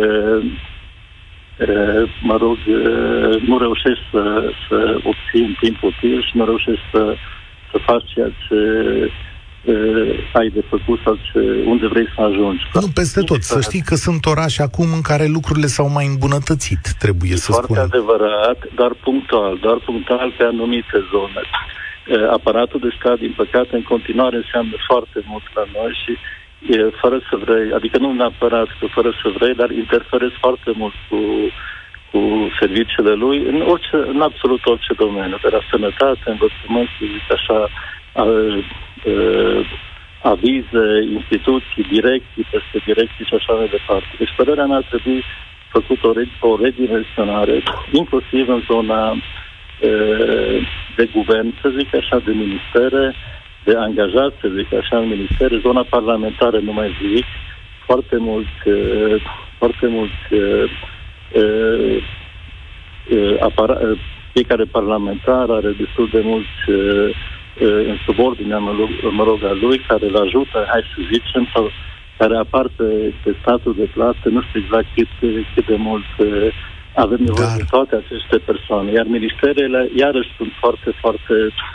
e, 1.64 2.08
mă 2.22 2.36
rog, 2.36 2.56
e, 2.66 2.78
nu 3.46 3.58
reușești 3.58 4.04
să, 4.12 4.52
să 4.68 5.00
obții 5.02 5.56
timp 5.60 5.82
util 5.82 6.22
și 6.22 6.36
nu 6.36 6.44
reușești 6.44 6.84
să, 6.92 7.14
să 7.70 7.78
faci 7.86 8.12
ceea 8.14 8.32
ce 8.48 8.58
ai 10.32 10.48
de 10.48 10.64
făcut 10.68 11.00
sau 11.04 11.18
ce, 11.32 11.64
unde 11.66 11.86
vrei 11.86 12.06
să 12.14 12.20
ajungi. 12.20 12.62
Nu 12.74 12.90
peste 12.94 13.20
tot. 13.20 13.42
Să 13.42 13.60
știi 13.60 13.82
că 13.82 13.94
sunt 13.94 14.26
orașe 14.26 14.62
acum 14.62 14.92
în 14.92 15.00
care 15.00 15.26
lucrurile 15.26 15.66
s-au 15.66 15.88
mai 15.88 16.06
îmbunătățit, 16.06 16.82
trebuie 16.98 17.32
e 17.32 17.36
să 17.36 17.52
foarte 17.52 17.72
spunem. 17.72 17.90
adevărat, 17.92 18.58
dar 18.74 18.92
punctual, 19.02 19.58
doar 19.60 19.78
punctual 19.84 20.34
pe 20.38 20.44
anumite 20.44 20.98
zone. 21.12 21.40
Aparatul 22.10 22.80
de 22.80 22.94
stat, 22.98 23.18
din 23.18 23.32
păcate, 23.36 23.76
în 23.76 23.82
continuare 23.82 24.36
înseamnă 24.36 24.76
foarte 24.86 25.20
mult 25.26 25.44
la 25.54 25.64
noi 25.76 25.92
și 26.02 26.12
e, 26.74 26.90
fără 27.02 27.18
să 27.28 27.36
vrei, 27.36 27.72
adică 27.72 27.98
nu 27.98 28.12
neapărat 28.12 28.68
că 28.78 28.86
fără 28.86 29.10
să 29.22 29.28
vrei, 29.38 29.54
dar 29.54 29.70
interferezi 29.70 30.34
foarte 30.40 30.70
mult 30.74 30.94
cu, 31.08 31.18
cu 32.10 32.20
serviciile 32.60 33.12
lui 33.12 33.38
în, 33.46 33.60
orice, 33.60 33.96
în 34.14 34.20
absolut 34.20 34.66
orice 34.66 34.92
domeniu, 34.96 35.38
de 35.42 35.48
la 35.50 35.60
sănătate, 35.70 36.24
învățământ, 36.24 36.88
să 36.98 37.04
zic 37.14 37.32
așa, 37.32 37.68
a, 38.12 38.22
uh, 38.22 39.60
avize, 40.22 40.86
instituții, 41.12 41.82
direcții, 41.90 42.46
peste 42.50 42.78
direcții 42.84 43.24
și 43.24 43.34
așa 43.34 43.52
mai 43.52 43.68
departe. 43.70 44.10
Deci 44.18 44.34
părerea 44.36 44.66
mea 44.66 44.76
ar 44.76 44.86
trebui 44.88 45.24
făcut 45.68 46.04
o, 46.04 46.12
o 46.48 46.56
redimensionare, 46.62 47.62
inclusiv 47.92 48.48
în 48.48 48.62
zona 48.70 49.10
uh, 49.10 49.18
de 50.96 51.08
guvern, 51.14 51.54
să 51.60 51.72
zic 51.78 51.94
așa, 51.94 52.18
de 52.24 52.32
ministere, 52.32 53.14
de 53.64 53.74
angajați, 53.76 54.36
să 54.40 54.48
zic 54.56 54.72
așa, 54.74 54.98
în 54.98 55.08
ministere, 55.08 55.56
zona 55.66 55.86
parlamentară, 55.90 56.58
nu 56.58 56.72
mai 56.72 56.90
zic, 57.14 57.24
foarte 57.86 58.16
mult, 58.16 58.54
uh, 58.64 59.22
foarte 59.58 59.86
mult 59.86 60.18
uh, 60.30 60.70
uh, 61.42 62.02
uh, 63.10 63.36
apara, 63.40 63.78
uh, 63.82 63.98
fiecare 64.32 64.64
parlamentar 64.64 65.50
are 65.50 65.70
destul 65.70 66.08
de 66.12 66.20
mulți 66.20 66.60
uh, 66.68 67.16
în 67.92 67.96
subordinea, 68.06 68.58
mă 69.18 69.24
rog, 69.24 69.44
a 69.44 69.52
lui, 69.60 69.78
care 69.78 70.06
îl 70.06 70.16
ajută, 70.16 70.66
hai 70.68 70.82
să 70.94 71.00
zicem, 71.12 71.48
sau 71.54 71.70
care 72.18 72.36
apar 72.36 72.66
pe, 72.76 73.12
pe 73.24 73.34
statul 73.40 73.74
de 73.74 73.88
plată, 73.94 74.28
nu 74.28 74.40
știu 74.42 74.60
exact 74.60 74.86
cât, 74.94 75.08
cât 75.54 75.66
de 75.66 75.76
mult 75.76 76.04
avem 76.94 77.18
nevoie 77.20 77.46
Dar... 77.46 77.56
de 77.56 77.64
toate 77.70 77.94
aceste 77.94 78.36
persoane, 78.46 78.92
iar 78.92 79.06
ministerele 79.06 79.90
iarăși 79.96 80.28
sunt 80.36 80.52
foarte, 80.60 80.90
foarte 81.00 81.34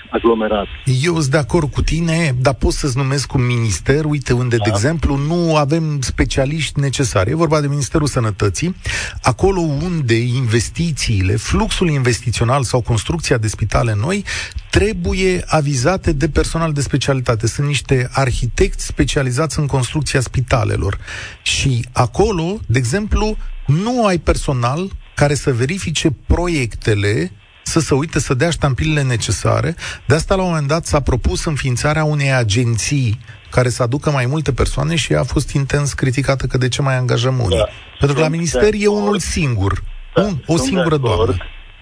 aglomerate. 0.09 0.69
Eu 1.03 1.13
sunt 1.19 1.31
de 1.31 1.37
acord 1.37 1.71
cu 1.71 1.81
tine, 1.81 2.35
dar 2.41 2.53
pot 2.53 2.71
să-ți 2.71 2.97
numesc 2.97 3.33
un 3.33 3.45
minister, 3.45 4.05
uite 4.05 4.33
unde, 4.33 4.57
da. 4.57 4.63
de 4.63 4.69
exemplu, 4.73 5.15
nu 5.15 5.55
avem 5.55 6.01
specialiști 6.01 6.79
necesari. 6.79 7.29
E 7.29 7.35
vorba 7.35 7.61
de 7.61 7.67
Ministerul 7.67 8.07
Sănătății, 8.07 8.75
acolo 9.21 9.59
unde 9.59 10.13
investițiile, 10.13 11.35
fluxul 11.35 11.89
investițional 11.89 12.63
sau 12.63 12.81
construcția 12.81 13.37
de 13.37 13.47
spitale 13.47 13.95
noi 13.99 14.23
trebuie 14.69 15.43
avizate 15.47 16.11
de 16.11 16.29
personal 16.29 16.73
de 16.73 16.81
specialitate. 16.81 17.47
Sunt 17.47 17.67
niște 17.67 18.09
arhitecți 18.11 18.85
specializați 18.85 19.59
în 19.59 19.67
construcția 19.67 20.19
spitalelor. 20.19 20.97
Și 21.41 21.85
acolo, 21.91 22.59
de 22.65 22.77
exemplu, 22.77 23.37
nu 23.65 24.05
ai 24.05 24.17
personal 24.17 24.89
care 25.15 25.33
să 25.33 25.51
verifice 25.51 26.09
proiectele 26.27 27.31
să 27.65 27.79
se 27.79 27.93
uite, 27.93 28.19
să 28.19 28.33
dea 28.33 28.49
ștampilele 28.49 29.01
necesare. 29.01 29.75
De 30.05 30.15
asta, 30.15 30.35
la 30.35 30.41
un 30.41 30.47
moment 30.47 30.67
dat, 30.67 30.85
s-a 30.85 30.99
propus 30.99 31.45
înființarea 31.45 32.03
unei 32.03 32.31
agenții 32.33 33.17
care 33.55 33.69
să 33.69 33.83
aducă 33.83 34.09
mai 34.09 34.25
multe 34.33 34.51
persoane 34.61 34.95
și 34.95 35.13
a 35.13 35.23
fost 35.23 35.49
intens 35.53 35.93
criticată 35.93 36.43
că 36.45 36.57
de 36.57 36.67
ce 36.67 36.81
mai 36.81 36.97
angajăm 36.97 37.35
unii. 37.45 37.57
Da. 37.57 37.67
Pentru 37.99 38.17
că 38.17 38.23
la 38.23 38.35
minister 38.37 38.71
e 38.73 38.87
unul 38.87 39.19
singur, 39.19 39.71
da, 40.15 40.21
un, 40.21 40.33
o 40.53 40.57
singură 40.57 40.97
doamnă. 40.97 41.35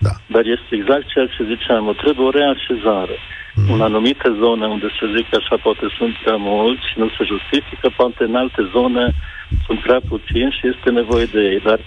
Da. 0.05 0.13
Dar 0.33 0.43
este 0.55 0.71
exact 0.79 1.05
ceea 1.13 1.27
ce 1.33 1.51
ziceam, 1.53 1.83
o 1.87 1.93
trebuie 2.03 2.25
o 2.27 2.35
reașezare. 2.41 3.17
Mm. 3.55 3.73
În 3.73 3.81
anumite 3.89 4.29
zone 4.43 4.65
unde 4.75 4.87
se 4.97 5.05
zic 5.15 5.25
că 5.29 5.35
așa 5.41 5.55
poate 5.65 5.85
sunt 5.97 6.13
prea 6.23 6.39
mulți 6.51 6.83
și 6.89 6.95
nu 7.01 7.07
se 7.15 7.23
justifică, 7.33 7.87
poate 7.99 8.21
în 8.29 8.35
alte 8.43 8.61
zone 8.75 9.05
sunt 9.65 9.79
prea 9.85 10.01
puțini 10.11 10.55
și 10.57 10.63
este 10.73 10.89
nevoie 10.99 11.25
de 11.35 11.41
ei. 11.51 11.59
Dar 11.69 11.79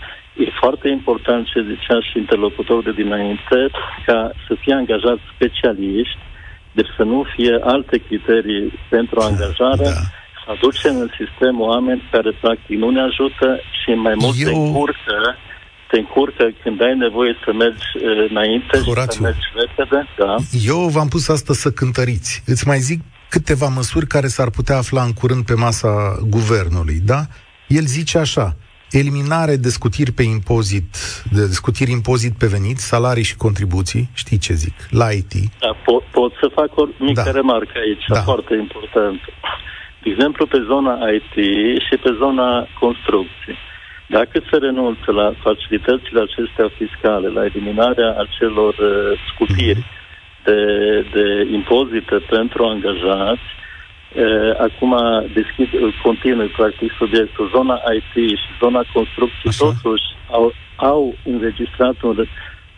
E 0.44 0.46
foarte 0.62 0.88
important 0.88 1.46
ce 1.46 1.68
zicea 1.72 1.98
și 2.08 2.18
interlocutorul 2.18 2.82
de 2.82 2.98
dinainte, 3.02 3.58
ca 4.06 4.18
să 4.46 4.52
fie 4.62 4.74
angajați 4.74 5.22
specialiști, 5.34 6.22
deci 6.78 6.92
să 6.96 7.02
nu 7.02 7.24
fie 7.34 7.54
alte 7.74 7.96
criterii 8.06 8.72
pentru 8.88 9.20
angajare, 9.20 9.88
da. 9.92 10.02
să 10.40 10.46
aducem 10.54 10.94
în 11.04 11.10
sistem 11.20 11.60
oameni 11.60 12.08
care 12.10 12.30
practic 12.40 12.76
nu 12.78 12.90
ne 12.90 13.00
ajută 13.00 13.48
și 13.78 13.90
mai 13.90 14.14
mult 14.16 14.36
Eu... 14.38 14.48
te 14.48 14.54
încurcă, 14.54 15.18
te 15.90 15.98
încurcă 15.98 16.44
când 16.62 16.82
ai 16.82 16.96
nevoie 16.96 17.34
să 17.44 17.52
mergi 17.52 17.86
înainte 18.30 18.78
Horatiu. 18.78 19.12
și 19.12 19.16
să 19.16 19.22
mergi 19.22 19.48
repede. 19.60 20.08
Da. 20.18 20.36
Eu 20.72 20.78
v-am 20.94 21.08
pus 21.08 21.28
asta 21.28 21.52
să 21.52 21.70
cântăriți. 21.70 22.42
Îți 22.46 22.66
mai 22.66 22.78
zic 22.78 23.00
câteva 23.28 23.68
măsuri 23.68 24.06
care 24.06 24.26
s-ar 24.26 24.50
putea 24.50 24.76
afla 24.76 25.02
în 25.02 25.12
curând 25.12 25.44
pe 25.44 25.54
masa 25.54 26.18
guvernului, 26.28 26.98
da? 27.04 27.20
El 27.68 27.84
zice 27.84 28.18
așa, 28.18 28.56
eliminare 28.98 29.56
de 29.56 29.68
scutiri 29.68 30.12
pe 30.12 30.22
impozit, 30.22 30.88
de 31.32 31.44
scutiri 31.60 31.90
impozit 31.90 32.34
pe 32.38 32.46
venit, 32.46 32.78
salarii 32.78 33.30
și 33.30 33.36
contribuții, 33.36 34.08
știi 34.14 34.38
ce 34.38 34.52
zic, 34.52 34.76
la 34.90 35.08
IT. 35.10 35.32
Da, 35.60 35.76
pot, 35.84 36.02
pot 36.18 36.32
să 36.40 36.46
fac 36.58 36.70
o 36.76 36.84
mică 36.98 37.22
da. 37.24 37.30
remarcă 37.30 37.76
aici, 37.86 38.04
da. 38.08 38.20
foarte 38.20 38.54
important. 38.54 39.20
De 40.02 40.10
exemplu, 40.10 40.46
pe 40.46 40.60
zona 40.66 40.94
IT 41.18 41.34
și 41.86 41.96
pe 42.02 42.10
zona 42.22 42.68
construcții. 42.80 43.56
Dacă 44.08 44.36
se 44.50 44.56
renunță 44.56 45.08
la 45.20 45.32
facilitățile 45.44 46.20
acestea 46.28 46.68
fiscale, 46.78 47.28
la 47.28 47.44
eliminarea 47.44 48.10
acelor 48.24 48.74
uh, 48.78 49.18
scutiri 49.30 49.82
mm-hmm. 49.82 50.44
de, 50.44 50.60
de 51.14 51.26
impozite 51.52 52.16
pentru 52.34 52.64
angajați, 52.64 53.48
Uh, 53.50 53.65
acum 54.58 54.92
deschid, 55.32 55.68
continui 56.02 56.46
practic 56.46 56.92
subiectul. 56.98 57.50
Zona 57.54 57.82
IT 57.96 58.38
și 58.42 58.50
zona 58.60 58.82
construcții 58.92 59.48
Așa. 59.48 59.64
totuși 59.64 60.04
au, 60.30 60.54
au 60.76 61.14
înregistrat 61.24 62.02
un, 62.02 62.26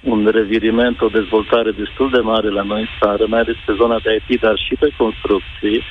un 0.01 0.27
reviriment, 0.27 1.01
o 1.01 1.09
dezvoltare 1.09 1.71
destul 1.71 2.11
de 2.11 2.21
mare 2.21 2.49
la 2.49 2.63
noi 2.63 2.81
în 2.81 2.93
țară, 3.01 3.27
mai 3.27 3.41
ales 3.41 3.57
pe 3.67 3.73
zona 3.81 3.99
de 4.03 4.23
IT, 4.29 4.41
dar 4.41 4.57
și 4.67 4.75
pe 4.81 4.89
construcții. 4.97 5.83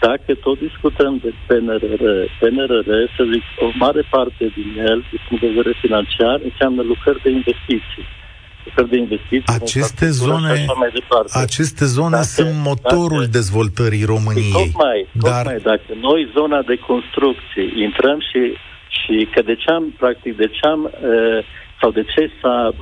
Dacă 0.00 0.34
tot 0.34 0.58
discutăm 0.58 1.20
de 1.22 1.30
PNRR, 1.46 2.04
PNRR, 2.40 2.90
să 3.16 3.22
zic, 3.32 3.44
o 3.64 3.68
mare 3.74 4.02
parte 4.10 4.44
din 4.56 4.70
el, 4.90 5.04
din 5.10 5.20
punct 5.28 5.42
de 5.42 5.48
vedere 5.48 5.72
financiar, 5.80 6.40
înseamnă 6.44 6.82
lucrări 6.82 7.22
de 7.22 7.30
investiții 7.30 8.06
de 8.90 8.96
investiții. 8.96 9.54
Aceste 9.60 10.08
zone, 10.10 10.66
aceste 11.32 11.84
zone 11.84 12.10
dacă, 12.10 12.22
sunt 12.22 12.54
motorul 12.70 13.24
dacă, 13.24 13.36
dezvoltării 13.38 14.04
României. 14.04 14.52
Tocmai, 14.52 15.06
tocmai, 15.20 15.42
dar... 15.42 15.60
dacă 15.62 15.90
noi 16.00 16.30
zona 16.36 16.62
de 16.62 16.76
construcții 16.76 17.68
intrăm 17.86 18.18
și, 18.30 18.40
și 18.98 19.28
că 19.32 19.42
de 19.42 19.54
ce 19.54 19.70
am, 19.70 19.84
practic, 19.98 20.36
de 20.36 20.46
ce 20.46 20.66
am, 20.66 20.90
sau 21.80 21.90
de 21.90 22.04
ce 22.14 22.30
s-a 22.40 22.74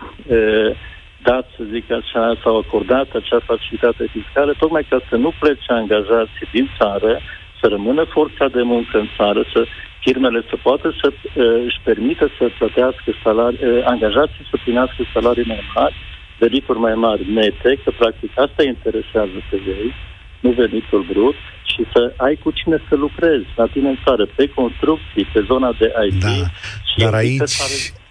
dat, 1.22 1.46
să 1.56 1.62
zic 1.72 1.86
așa, 1.90 2.24
sau 2.42 2.58
acordat 2.58 3.08
acea 3.20 3.40
facilitate 3.50 4.04
fiscală, 4.12 4.54
tocmai 4.58 4.86
ca 4.88 4.98
să 5.08 5.16
nu 5.16 5.32
plece 5.40 5.72
angajații 5.80 6.48
din 6.52 6.70
țară, 6.78 7.20
să 7.60 7.66
rămână 7.66 8.04
forța 8.04 8.46
de 8.48 8.62
muncă 8.62 8.98
în 8.98 9.08
țară, 9.16 9.42
să 9.52 9.66
firmele 10.04 10.40
să 10.50 10.56
poată 10.66 10.88
să 11.00 11.06
uh, 11.12 11.62
își 11.68 11.80
permită 11.88 12.30
să 12.38 12.44
plătească 12.58 13.08
salarii, 13.24 13.58
uh, 13.62 13.82
angajații 13.84 14.48
să 14.50 14.56
primească 14.64 15.00
salarii 15.14 15.50
mai 15.52 15.62
mari, 15.74 15.94
venituri 16.38 16.78
mai 16.78 16.94
mari 16.94 17.32
nete, 17.32 17.72
că 17.84 17.90
practic 17.98 18.30
asta 18.44 18.62
interesează 18.62 19.38
pe 19.50 19.56
ei, 19.78 19.88
nu 20.40 20.50
venitul 20.50 21.02
brut, 21.12 21.38
și 21.72 21.82
să 21.92 22.12
ai 22.16 22.34
cu 22.42 22.50
cine 22.50 22.82
să 22.88 22.94
lucrezi 22.94 23.46
la 23.56 23.66
tine 23.72 23.88
în 23.88 23.98
țară, 24.04 24.26
pe 24.36 24.48
construcții, 24.48 25.24
pe 25.32 25.40
zona 25.50 25.70
de 25.78 25.92
IT. 26.06 26.22
Da, 26.22 26.28
și 26.90 26.98
dar 26.98 27.14
aici, 27.14 27.56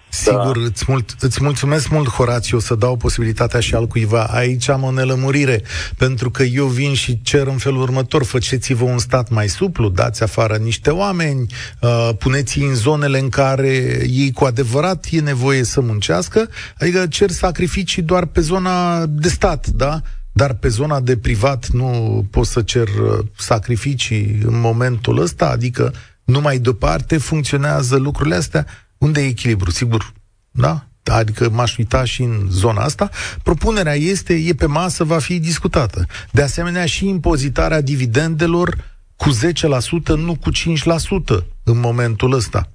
sigur, 0.10 0.58
da. 0.58 0.66
îți, 0.66 0.84
mult, 0.88 1.16
îți 1.20 1.44
mulțumesc 1.44 1.89
mult, 1.89 2.08
Horațiu, 2.08 2.60
să 2.60 2.75
dau 2.75 2.96
posibilitatea 2.96 3.60
și 3.60 3.75
al 3.75 3.88
cuiva. 3.88 4.24
Aici 4.24 4.70
am 4.70 4.84
o 4.84 4.92
nelămurire, 4.92 5.62
pentru 5.98 6.32
că 6.32 6.44
eu 6.44 6.66
vin 6.66 6.94
și 6.94 7.22
cer 7.22 7.48
în 7.48 7.58
felul 7.58 7.82
următor, 7.82 8.24
faceți-vă 8.24 8.84
un 8.84 8.98
stat 8.98 9.30
mai 9.30 9.48
suplu, 9.48 9.89
dați 9.89 10.24
afară 10.24 10.56
niște 10.56 10.89
oameni, 10.89 11.46
uh, 11.82 12.10
puneți-i 12.20 12.63
în 12.63 12.75
zonele 12.75 13.20
în 13.20 13.30
care 13.30 14.06
ei 14.10 14.32
cu 14.32 14.46
adevărat 14.46 15.06
e 15.10 15.20
nevoie 15.20 15.63
să 15.63 15.82
muncească, 15.82 16.50
adică 16.80 17.08
cer 17.08 17.30
sacrificii 17.30 18.01
doar 18.01 18.25
pe 18.25 18.42
zona 18.42 19.06
de 19.06 19.30
stat, 19.30 19.68
da? 19.68 20.01
Dar 20.32 20.54
pe 20.54 20.68
zona 20.68 21.00
de 21.00 21.18
privat 21.18 21.68
nu 21.68 22.25
pot 22.32 22.46
să 22.46 22.62
cer 22.62 22.88
uh, 22.88 23.25
sacrificii 23.38 24.39
în 24.46 24.60
momentul 24.60 25.22
ăsta, 25.22 25.50
adică 25.50 25.94
numai 26.24 26.58
departe 26.58 27.18
funcționează 27.18 27.98
lucrurile 27.98 28.36
astea. 28.36 28.66
Unde 29.00 29.22
e 29.22 29.27
echilibru? 29.27 29.72
Sigur, 29.72 30.13
da? 30.51 30.84
Adică 31.03 31.50
m-aș 31.50 31.77
uita 31.77 32.03
și 32.03 32.22
în 32.22 32.48
zona 32.50 32.82
asta. 32.82 33.10
Propunerea 33.44 33.96
este, 33.96 34.34
e 34.34 34.53
pe 34.53 34.65
masă, 34.65 35.03
va 35.03 35.20
fi 35.20 35.39
discutată. 35.39 36.06
De 36.32 36.41
asemenea, 36.41 36.86
și 36.86 37.08
impozitarea 37.08 37.82
dividendelor 37.82 38.98
cu 39.15 39.29
10%, 39.29 40.15
nu 40.15 40.36
cu 40.36 40.51
5% 40.51 41.44
în 41.63 41.79
momentul 41.79 42.34
ăsta. 42.34 42.72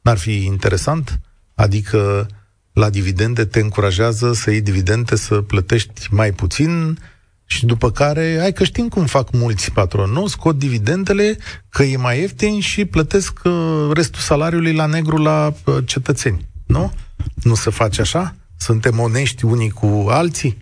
N-ar 0.00 0.18
fi 0.18 0.44
interesant? 0.44 1.20
Adică 1.54 2.26
la 2.72 2.90
dividende 2.90 3.44
te 3.44 3.60
încurajează 3.60 4.32
să 4.32 4.50
iei 4.50 4.60
dividende, 4.60 5.16
să 5.16 5.34
plătești 5.34 6.06
mai 6.10 6.32
puțin 6.32 6.98
și 7.48 7.66
după 7.66 7.90
care, 7.90 8.38
ai 8.42 8.52
că 8.52 8.64
știm 8.64 8.88
cum 8.88 9.06
fac 9.06 9.32
mulți 9.32 9.72
patroni, 9.72 10.12
nu? 10.12 10.26
Scot 10.26 10.56
dividendele 10.56 11.36
că 11.70 11.82
e 11.82 11.96
mai 11.96 12.18
ieftin 12.18 12.60
și 12.60 12.84
plătesc 12.84 13.40
uh, 13.44 13.52
restul 13.94 14.20
salariului 14.20 14.74
la 14.74 14.86
negru 14.86 15.16
la 15.16 15.46
uh, 15.46 15.74
cetățeni, 15.86 16.40
nu? 16.66 16.92
Nu 17.42 17.54
se 17.54 17.70
face 17.70 18.00
așa? 18.00 18.34
Suntem 18.58 18.98
onești 18.98 19.44
unii 19.44 19.70
cu 19.70 20.06
alții? 20.08 20.56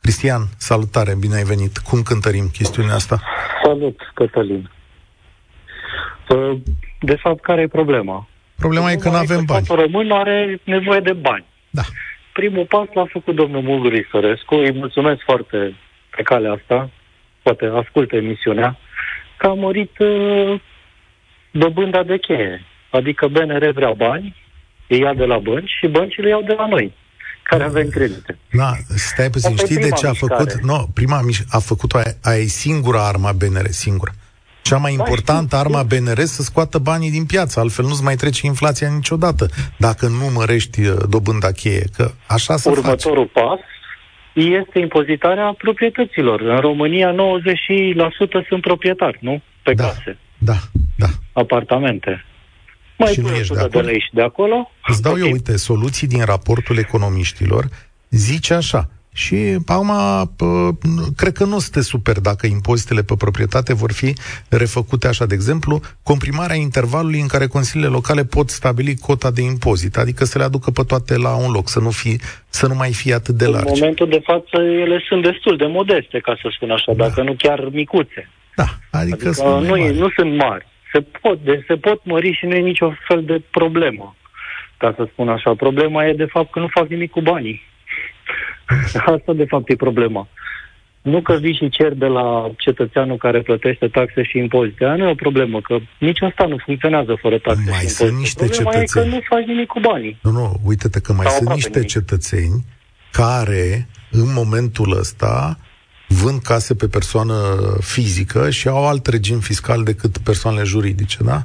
Cristian, 0.00 0.42
salutare, 0.58 1.14
bine 1.20 1.36
ai 1.36 1.42
venit. 1.42 1.78
Cum 1.78 2.02
cântărim 2.02 2.48
chestiunea 2.52 2.94
asta? 2.94 3.22
Salut, 3.64 4.00
Cătălin. 4.14 4.70
Uh, 6.28 6.58
de 7.00 7.16
fapt, 7.22 7.40
care 7.42 7.60
e 7.60 7.68
problema? 7.68 8.28
Problema 8.56 8.90
e 8.90 8.96
că 8.96 9.08
nu 9.08 9.16
avem 9.16 9.44
bani. 9.44 9.66
român 9.68 10.10
are 10.10 10.60
nevoie 10.64 11.00
de 11.00 11.12
bani. 11.12 11.44
Da. 11.70 11.82
Primul 12.32 12.66
pas 12.66 12.86
l-a 12.94 13.06
făcut 13.12 13.34
domnul 13.34 13.62
Mulguri 13.62 14.08
Sărescu, 14.10 14.54
îi 14.54 14.72
mulțumesc 14.72 15.20
foarte 15.24 15.76
pe 16.16 16.22
calea 16.22 16.52
asta, 16.52 16.90
poate 17.42 17.64
ascultă 17.66 18.16
emisiunea, 18.16 18.78
că 19.36 19.46
a 19.46 19.54
mărit 19.54 19.98
uh, 19.98 20.60
dobânda 21.50 22.02
de 22.02 22.18
cheie. 22.18 22.64
Adică 22.90 23.28
BNR 23.28 23.72
vrea 23.72 23.92
bani, 23.92 24.36
îi 24.88 25.00
ia 25.00 25.14
de 25.14 25.24
la 25.24 25.38
bănci 25.38 25.70
și 25.80 25.86
băncile 25.86 26.28
iau 26.28 26.42
de 26.42 26.52
la 26.52 26.66
noi, 26.66 26.94
care 27.42 27.64
avem 27.64 27.88
credite. 27.88 28.38
Da, 28.52 28.72
stai 28.86 29.30
puțin, 29.30 29.56
știi 29.56 29.76
de 29.76 29.88
ce 29.88 30.06
a 30.06 30.12
făcut? 30.12 30.52
Nu, 30.52 30.76
no, 30.76 30.84
prima 30.94 31.20
a 31.50 31.58
făcut-o, 31.58 31.98
aia 32.22 32.38
e 32.38 32.44
singura 32.44 33.06
arma 33.06 33.32
BNR, 33.32 33.66
singura. 33.66 34.12
Cea 34.62 34.76
mai 34.76 34.94
da, 34.96 35.02
importantă 35.02 35.56
arma 35.56 35.82
BNR 35.82 36.20
să 36.24 36.42
scoată 36.42 36.78
banii 36.78 37.10
din 37.10 37.24
piață, 37.24 37.60
altfel 37.60 37.84
nu-ți 37.84 38.02
mai 38.02 38.14
trece 38.14 38.46
inflația 38.46 38.88
niciodată, 38.88 39.48
dacă 39.76 40.06
nu 40.06 40.30
mărești 40.34 40.80
uh, 40.80 40.96
dobânda 41.08 41.50
cheie, 41.52 41.84
că 41.96 42.10
așa 42.26 42.56
se 42.56 42.68
Următorul 42.68 43.30
face. 43.32 43.46
pas 43.46 43.58
este 44.34 44.78
impozitarea 44.78 45.54
proprietăților. 45.58 46.40
În 46.40 46.60
România 46.60 47.14
90% 47.14 47.14
sunt 48.48 48.60
proprietari, 48.60 49.18
nu? 49.20 49.42
Pe 49.62 49.74
da, 49.74 49.84
case. 49.84 50.18
Da, 50.38 50.56
da. 50.96 51.06
Apartamente. 51.32 52.24
Mai 52.98 53.12
și 53.12 53.20
nu 53.20 53.28
ești 53.28 53.54
de, 53.54 53.66
de 53.70 53.80
lei 53.80 54.00
și 54.00 54.10
de 54.12 54.22
acolo. 54.22 54.70
Îți 54.86 55.02
dau 55.02 55.12
okay. 55.12 55.26
eu, 55.26 55.32
uite, 55.32 55.56
soluții 55.56 56.06
din 56.06 56.24
raportul 56.24 56.78
economiștilor. 56.78 57.64
Zice 58.08 58.54
așa, 58.54 58.90
și 59.14 59.58
acum, 59.66 59.90
cred 61.16 61.32
că 61.32 61.44
nu 61.44 61.56
este 61.56 61.82
super 61.82 62.18
dacă 62.20 62.46
impozitele 62.46 63.02
pe 63.02 63.14
proprietate 63.18 63.74
vor 63.74 63.92
fi 63.92 64.14
refăcute 64.48 65.06
așa. 65.08 65.26
De 65.26 65.34
exemplu, 65.34 65.80
comprimarea 66.02 66.56
intervalului 66.56 67.20
în 67.20 67.26
care 67.26 67.46
consiliile 67.46 67.90
locale 67.90 68.24
pot 68.24 68.48
stabili 68.48 68.94
cota 68.96 69.30
de 69.30 69.42
impozit, 69.42 69.96
adică 69.96 70.24
să 70.24 70.38
le 70.38 70.44
aducă 70.44 70.70
pe 70.70 70.82
toate 70.86 71.16
la 71.16 71.36
un 71.36 71.50
loc, 71.50 71.68
să 71.68 71.80
nu, 71.80 71.90
fi, 71.90 72.16
să 72.48 72.66
nu 72.66 72.74
mai 72.74 72.92
fie 72.92 73.14
atât 73.14 73.34
de 73.34 73.46
largi. 73.46 73.72
În 73.72 73.78
momentul 73.78 74.08
de 74.08 74.20
față, 74.24 74.62
ele 74.62 75.02
sunt 75.08 75.22
destul 75.22 75.56
de 75.56 75.66
modeste, 75.66 76.18
ca 76.18 76.38
să 76.42 76.48
spun 76.50 76.70
așa, 76.70 76.92
da. 76.92 77.06
dacă 77.06 77.22
nu 77.22 77.34
chiar 77.38 77.68
micuțe. 77.72 78.28
Da, 78.56 78.66
adică, 78.90 79.14
adică 79.14 79.30
sunt 79.30 79.62
nu, 79.62 79.68
mari. 79.68 79.98
nu 79.98 80.08
sunt 80.16 80.36
mari. 80.36 80.66
Se 80.92 81.00
pot, 81.20 81.38
de, 81.44 81.64
se 81.66 81.76
pot 81.76 82.00
mări 82.04 82.36
și 82.38 82.46
nu 82.46 82.54
e 82.54 82.60
nicio 82.60 82.92
fel 83.08 83.24
de 83.24 83.42
problemă, 83.50 84.16
ca 84.76 84.94
să 84.96 85.08
spun 85.12 85.28
așa. 85.28 85.54
Problema 85.54 86.06
e, 86.06 86.12
de 86.12 86.24
fapt, 86.24 86.50
că 86.50 86.58
nu 86.58 86.68
fac 86.68 86.88
nimic 86.88 87.10
cu 87.10 87.20
banii. 87.20 87.70
Asta, 89.14 89.32
de 89.32 89.44
fapt, 89.44 89.68
e 89.68 89.76
problema. 89.76 90.28
Nu 91.02 91.20
că 91.22 91.32
vii 91.40 91.54
și 91.54 91.68
cer 91.68 91.92
de 91.92 92.06
la 92.06 92.50
cetățeanul 92.56 93.16
care 93.16 93.40
plătește 93.42 93.88
taxe 93.88 94.22
și 94.22 94.38
impozite. 94.38 94.84
Aia 94.84 94.96
nu 94.96 95.06
e 95.06 95.10
o 95.10 95.14
problemă, 95.14 95.60
că 95.60 95.78
nici 95.98 96.22
asta 96.22 96.46
nu 96.46 96.56
funcționează 96.64 97.18
fără 97.20 97.38
taxe 97.38 97.70
mai 97.70 97.78
și 97.80 97.86
sunt 97.88 98.18
niște 98.18 98.44
Problema 98.44 98.70
cetățeni. 98.70 99.06
e 99.06 99.10
că 99.10 99.14
nu 99.14 99.20
faci 99.28 99.44
nimic 99.46 99.66
cu 99.66 99.80
banii. 99.80 100.18
Nu, 100.22 100.30
nu, 100.30 100.60
uite-te 100.64 101.00
că 101.00 101.12
mai 101.12 101.26
Sau 101.26 101.36
sunt 101.36 101.50
niște 101.50 101.70
nimic. 101.74 101.90
cetățeni 101.90 102.64
care, 103.10 103.88
în 104.10 104.32
momentul 104.34 104.96
ăsta, 104.98 105.58
vând 106.08 106.40
case 106.42 106.74
pe 106.74 106.86
persoană 106.88 107.34
fizică 107.80 108.50
și 108.50 108.68
au 108.68 108.88
alt 108.88 109.06
regim 109.06 109.38
fiscal 109.38 109.82
decât 109.82 110.18
persoanele 110.18 110.64
juridice, 110.64 111.18
da? 111.24 111.42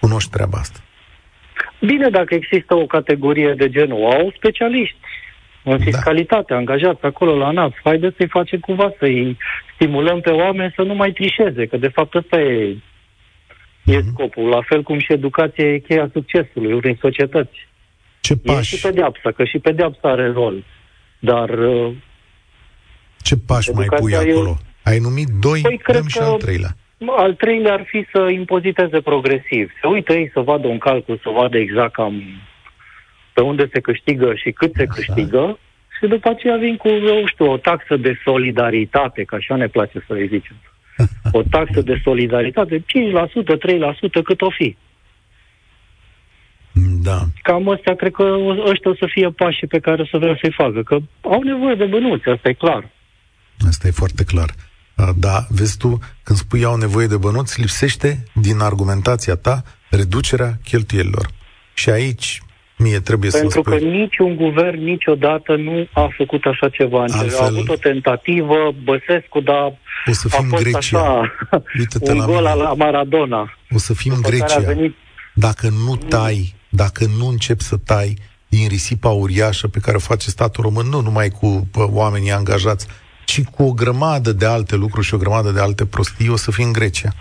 Cunoști 0.00 0.30
treaba 0.30 0.58
asta. 0.58 0.78
Bine, 1.80 2.08
dacă 2.10 2.34
există 2.34 2.74
o 2.74 2.86
categorie 2.86 3.54
de 3.56 3.68
genul, 3.68 4.04
au 4.12 4.32
specialiști 4.36 4.96
în 5.64 5.78
da. 5.78 5.84
fiscalitate, 5.84 6.52
da. 6.52 6.56
angajați 6.56 7.04
acolo 7.04 7.36
la 7.36 7.50
NAF. 7.50 7.74
Haideți 7.84 8.16
să-i 8.16 8.28
facem 8.28 8.58
cumva, 8.58 8.92
să-i 8.98 9.36
stimulăm 9.74 10.20
pe 10.20 10.30
oameni 10.30 10.72
să 10.76 10.82
nu 10.82 10.94
mai 10.94 11.12
trișeze, 11.12 11.66
că 11.66 11.76
de 11.76 11.88
fapt 11.88 12.14
ăsta 12.14 12.40
e, 12.40 12.74
mm-hmm. 12.74 13.94
e 13.94 13.96
mhm. 13.96 14.12
scopul. 14.12 14.48
La 14.48 14.62
fel 14.68 14.82
cum 14.82 14.98
și 14.98 15.12
educația 15.12 15.64
e 15.64 15.78
cheia 15.78 16.10
succesului 16.12 16.80
în 16.82 16.96
societăți. 17.00 17.68
Ce 18.20 18.36
pași? 18.36 18.74
E 18.74 18.76
și 18.76 18.82
pedeapsa, 18.86 19.30
că 19.30 19.44
și 19.44 19.58
pedeapsa 19.58 20.08
are 20.08 20.32
rol. 20.32 20.64
Dar... 21.18 21.48
Uh, 21.48 21.92
Ce 23.22 23.36
pași 23.46 23.70
mai 23.70 23.86
pui 23.86 24.14
acolo? 24.14 24.56
E... 24.58 24.90
Ai 24.90 24.98
numit 24.98 25.28
doi, 25.40 25.60
păi, 25.60 25.78
cred 25.78 26.06
și 26.06 26.18
al 26.18 26.38
treilea. 26.38 26.68
Al 27.16 27.34
treilea 27.34 27.72
ar 27.72 27.84
fi 27.86 28.06
să 28.12 28.28
impoziteze 28.30 29.00
progresiv. 29.00 29.70
Să 29.80 29.88
uită 29.88 30.12
ei 30.12 30.30
să 30.32 30.40
vadă 30.40 30.66
un 30.66 30.78
calcul, 30.78 31.20
să 31.22 31.30
vadă 31.30 31.58
exact 31.58 31.92
cam 31.92 32.22
pe 33.32 33.40
unde 33.40 33.68
se 33.72 33.80
câștigă 33.80 34.34
și 34.34 34.50
cât 34.50 34.72
se 34.74 34.84
câștigă 34.84 35.58
și 35.98 36.08
după 36.08 36.28
aceea 36.28 36.56
vin 36.56 36.76
cu, 36.76 36.88
eu 36.88 37.26
știu, 37.26 37.50
o 37.50 37.56
taxă 37.56 37.96
de 37.96 38.20
solidaritate, 38.24 39.24
că 39.24 39.34
așa 39.34 39.56
ne 39.56 39.66
place 39.66 40.04
să 40.06 40.12
le 40.12 40.26
zicem. 40.26 40.56
O 41.38 41.42
taxă 41.42 41.80
de 41.80 42.00
solidaritate, 42.04 42.78
5%, 42.78 42.82
3%, 42.82 42.84
cât 44.24 44.40
o 44.40 44.50
fi. 44.50 44.76
Da. 47.02 47.18
Cam 47.42 47.68
astea, 47.70 47.94
cred 47.94 48.12
că 48.12 48.36
ăștia 48.70 48.90
o 48.90 48.94
să 48.94 49.06
fie 49.10 49.28
pașii 49.28 49.66
pe 49.66 49.78
care 49.78 50.02
o 50.02 50.06
să 50.06 50.16
vreau 50.16 50.36
să-i 50.40 50.54
facă, 50.56 50.82
că 50.82 50.98
au 51.20 51.42
nevoie 51.42 51.74
de 51.74 51.84
bănuți, 51.84 52.28
asta 52.28 52.48
e 52.48 52.52
clar. 52.52 52.90
Asta 53.68 53.86
e 53.86 53.90
foarte 53.90 54.24
clar. 54.24 54.50
Da, 55.16 55.46
vezi 55.48 55.76
tu, 55.76 55.98
când 56.22 56.38
spui 56.38 56.64
au 56.64 56.76
nevoie 56.76 57.06
de 57.06 57.16
bănuți, 57.16 57.60
lipsește 57.60 58.24
din 58.34 58.60
argumentația 58.60 59.34
ta 59.34 59.62
reducerea 59.90 60.58
cheltuielilor. 60.64 61.28
Și 61.74 61.90
aici 61.90 62.42
Mie 62.82 63.00
trebuie 63.00 63.30
Pentru 63.30 63.50
să 63.50 63.58
spui. 63.60 63.78
că 63.78 63.84
niciun 63.84 64.36
guvern 64.36 64.84
niciodată 64.84 65.56
nu 65.56 65.88
a 65.92 66.08
făcut 66.16 66.44
așa 66.44 66.68
ceva. 66.68 67.00
Altfel... 67.00 67.40
A 67.40 67.44
avut 67.44 67.68
o 67.68 67.74
tentativă, 67.74 68.74
Băsescu, 68.84 69.40
dar 69.40 69.78
o 70.06 70.12
să 70.12 70.28
fim 70.28 70.44
a 70.44 70.48
fost 70.48 70.62
Grecia. 70.62 70.78
așa, 70.78 71.32
un 72.00 72.16
la 72.16 72.24
gol 72.24 72.34
mine. 72.34 72.54
la 72.54 72.74
Maradona. 72.74 73.52
O 73.74 73.78
să 73.78 73.94
fim 73.94 74.14
Grecia. 74.22 74.58
Venit... 74.58 74.94
Dacă 75.34 75.68
nu 75.86 75.96
tai, 75.96 76.54
dacă 76.68 77.04
nu 77.18 77.26
începi 77.26 77.62
să 77.62 77.76
tai 77.76 78.16
din 78.48 78.68
risipa 78.68 79.08
uriașă 79.08 79.68
pe 79.68 79.78
care 79.78 79.96
o 79.96 80.00
face 80.00 80.30
statul 80.30 80.62
român, 80.64 80.86
nu 80.86 81.00
numai 81.00 81.28
cu 81.28 81.68
oamenii 81.74 82.32
angajați, 82.32 82.86
ci 83.24 83.42
cu 83.44 83.62
o 83.62 83.72
grămadă 83.72 84.32
de 84.32 84.46
alte 84.46 84.76
lucruri 84.76 85.06
și 85.06 85.14
o 85.14 85.18
grămadă 85.18 85.50
de 85.50 85.60
alte 85.60 85.86
prostii, 85.86 86.28
o 86.28 86.36
să 86.36 86.50
fim 86.50 86.72
Grecia. 86.72 87.12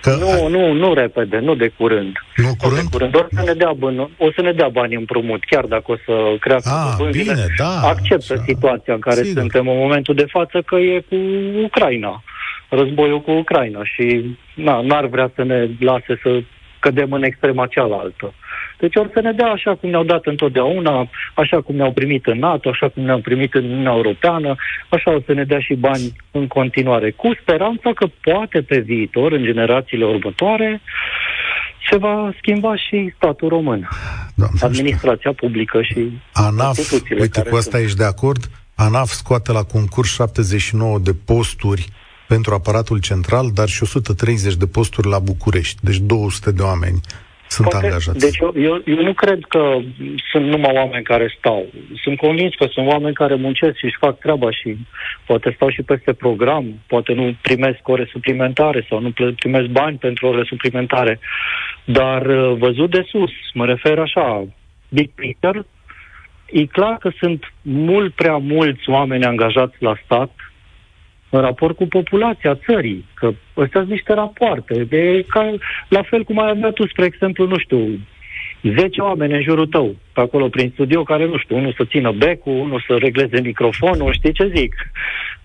Că 0.00 0.16
nu, 0.18 0.48
nu, 0.48 0.72
nu 0.72 0.94
repede, 0.94 1.38
nu 1.38 1.54
de 1.54 1.68
curând. 1.68 2.12
Nu 2.36 2.54
curând? 2.58 2.82
De 2.82 2.88
curând. 2.90 3.12
Doar 3.12 3.26
să 3.30 3.42
ne 3.46 3.52
dea 3.52 3.72
bani, 3.72 4.10
o 4.18 4.32
să 4.34 4.40
ne 4.42 4.52
dea 4.52 4.68
bani 4.68 4.94
împrumut, 4.94 5.44
chiar 5.44 5.64
dacă 5.64 5.92
o 5.92 5.96
să 6.04 6.36
crească 6.40 6.70
ah, 7.00 7.08
bine, 7.10 7.34
da, 7.56 7.80
acceptă 7.88 8.32
așa. 8.32 8.42
situația 8.46 8.94
în 8.94 9.00
care 9.00 9.22
Sigur. 9.22 9.40
suntem 9.40 9.68
în 9.68 9.76
momentul 9.76 10.14
de 10.14 10.26
față 10.28 10.62
că 10.66 10.76
e 10.76 11.04
cu 11.08 11.16
Ucraina, 11.64 12.22
războiul 12.68 13.20
cu 13.20 13.30
Ucraina 13.30 13.80
și 13.84 14.36
na, 14.54 14.80
n-ar 14.80 15.06
vrea 15.06 15.32
să 15.34 15.44
ne 15.44 15.68
lase 15.80 16.20
să 16.22 16.42
cădem 16.78 17.12
în 17.12 17.22
extrema 17.22 17.66
cealaltă. 17.66 18.34
Deci 18.80 18.96
ori 18.96 19.10
să 19.12 19.20
ne 19.20 19.32
dea 19.32 19.46
așa 19.46 19.74
cum 19.74 19.90
ne-au 19.90 20.04
dat 20.04 20.26
întotdeauna, 20.26 21.10
așa 21.34 21.60
cum 21.60 21.74
ne-au 21.74 21.92
primit 21.92 22.26
în 22.26 22.38
NATO, 22.38 22.68
așa 22.68 22.88
cum 22.88 23.02
ne-au 23.02 23.20
primit 23.20 23.54
în 23.54 23.64
Uniunea 23.64 23.92
Europeană, 23.92 24.56
așa 24.88 25.14
o 25.14 25.20
să 25.26 25.32
ne 25.32 25.44
dea 25.44 25.60
și 25.60 25.74
bani 25.74 26.12
în 26.30 26.46
continuare, 26.46 27.10
cu 27.10 27.30
speranța 27.40 27.90
că 27.94 28.06
poate 28.20 28.62
pe 28.62 28.78
viitor, 28.78 29.32
în 29.32 29.44
generațiile 29.44 30.04
următoare, 30.04 30.80
se 31.90 31.96
va 31.96 32.32
schimba 32.38 32.76
și 32.76 33.12
statul 33.16 33.48
român. 33.48 33.88
Doamne 34.34 34.58
administrația 34.60 35.30
știu. 35.30 35.46
publică 35.46 35.82
și 35.82 36.10
ANAF, 36.32 36.78
uite, 37.20 37.42
cu 37.42 37.56
asta 37.56 37.70
sunt. 37.70 37.84
ești 37.84 37.96
de 37.96 38.04
acord? 38.04 38.50
ANAF 38.74 39.08
scoate 39.08 39.52
la 39.52 39.62
concurs 39.62 40.10
79 40.10 40.98
de 40.98 41.14
posturi 41.24 41.88
pentru 42.28 42.54
aparatul 42.54 43.00
central, 43.00 43.50
dar 43.54 43.68
și 43.68 43.82
130 43.82 44.54
de 44.54 44.66
posturi 44.66 45.08
la 45.08 45.18
București, 45.18 45.78
deci 45.80 45.98
200 45.98 46.50
de 46.50 46.62
oameni 46.62 47.00
sunt 47.50 47.68
Poate, 47.68 47.86
angajați. 47.86 48.18
Deci 48.18 48.38
eu, 48.38 48.52
eu, 48.56 48.82
eu 48.84 49.02
nu 49.02 49.12
cred 49.12 49.40
că 49.48 49.76
sunt 50.30 50.46
numai 50.46 50.72
oameni 50.74 51.04
care 51.04 51.34
stau. 51.38 51.66
Sunt 52.02 52.16
convins 52.16 52.54
că 52.54 52.66
sunt 52.70 52.86
oameni 52.86 53.14
care 53.14 53.34
muncesc 53.34 53.76
și 53.76 53.84
își 53.84 54.02
fac 54.04 54.18
treaba 54.18 54.50
și 54.50 54.76
poate 55.26 55.52
stau 55.54 55.70
și 55.70 55.82
peste 55.82 56.12
program, 56.12 56.64
poate 56.86 57.12
nu 57.12 57.36
primesc 57.42 57.80
ore 57.82 58.08
suplimentare 58.10 58.86
sau 58.88 59.00
nu 59.00 59.12
primesc 59.36 59.66
bani 59.66 59.96
pentru 59.96 60.26
ore 60.26 60.44
suplimentare. 60.44 61.20
Dar 61.84 62.26
uh, 62.26 62.56
văzut 62.58 62.90
de 62.90 63.02
sus, 63.08 63.30
mă 63.54 63.64
refer 63.64 63.98
așa, 63.98 64.46
big 64.88 65.10
picture, 65.14 65.66
e 66.46 66.66
clar 66.66 66.96
că 66.98 67.10
sunt 67.18 67.52
mult 67.62 68.14
prea 68.14 68.36
mulți 68.36 68.88
oameni 68.90 69.24
angajați 69.24 69.76
la 69.78 69.94
stat 70.04 70.30
în 71.30 71.40
raport 71.40 71.76
cu 71.76 71.86
populația 71.86 72.54
țării, 72.54 73.04
că 73.14 73.30
ăstea 73.56 73.80
sunt 73.80 73.92
niște 73.92 74.12
rapoarte. 74.12 74.84
De, 74.84 75.24
ca, 75.28 75.54
la 75.88 76.02
fel 76.02 76.24
cum 76.24 76.38
ai 76.38 76.50
avea 76.50 76.70
tu, 76.70 76.86
spre 76.86 77.04
exemplu, 77.04 77.46
nu 77.46 77.58
știu, 77.58 77.98
10 78.62 79.00
oameni 79.00 79.34
în 79.34 79.42
jurul 79.42 79.66
tău, 79.66 79.96
pe 80.12 80.20
acolo 80.20 80.48
prin 80.48 80.70
studio, 80.72 81.02
care, 81.02 81.26
nu 81.26 81.38
știu, 81.38 81.56
unul 81.56 81.74
să 81.76 81.84
țină 81.84 82.12
becul, 82.12 82.52
unul 82.52 82.84
să 82.86 82.96
regleze 82.96 83.40
microfonul, 83.40 84.12
știi 84.12 84.32
ce 84.32 84.52
zic? 84.54 84.74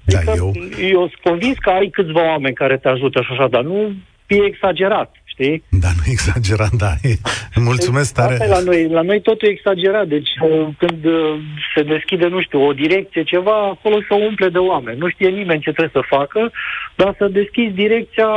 Da, 0.03 0.17
adică, 0.17 0.33
eu... 0.35 0.53
eu 0.89 0.99
sunt 0.99 1.21
convins 1.23 1.57
că 1.57 1.69
ai 1.69 1.87
câțiva 1.87 2.23
oameni 2.23 2.55
care 2.55 2.77
te 2.77 2.87
ajută 2.87 3.21
și 3.21 3.31
așa, 3.31 3.47
dar 3.47 3.63
nu 3.63 3.93
e 4.27 4.45
exagerat 4.45 5.15
știi? 5.35 5.63
Da, 5.69 5.87
nu 5.97 6.03
exagerat, 6.05 6.71
da. 6.71 6.93
Mulțumesc 7.69 8.13
tare. 8.13 8.33
Asta 8.33 8.45
la 8.45 8.59
noi, 8.59 8.89
la 8.89 9.01
noi 9.01 9.21
totul 9.21 9.47
e 9.47 9.51
exagerat, 9.51 10.07
deci 10.07 10.29
uh, 10.41 10.67
când 10.77 11.05
uh, 11.05 11.39
se 11.75 11.83
deschide, 11.83 12.27
nu 12.27 12.41
știu, 12.41 12.59
o 12.67 12.73
direcție, 12.73 13.23
ceva, 13.23 13.67
acolo 13.67 13.97
se 14.07 14.13
umple 14.27 14.49
de 14.49 14.57
oameni. 14.57 14.97
Nu 14.97 15.09
știe 15.09 15.29
nimeni 15.29 15.61
ce 15.61 15.71
trebuie 15.71 16.01
să 16.01 16.15
facă, 16.17 16.51
dar 16.95 17.15
să 17.17 17.27
deschizi 17.27 17.73
direcția, 17.73 18.27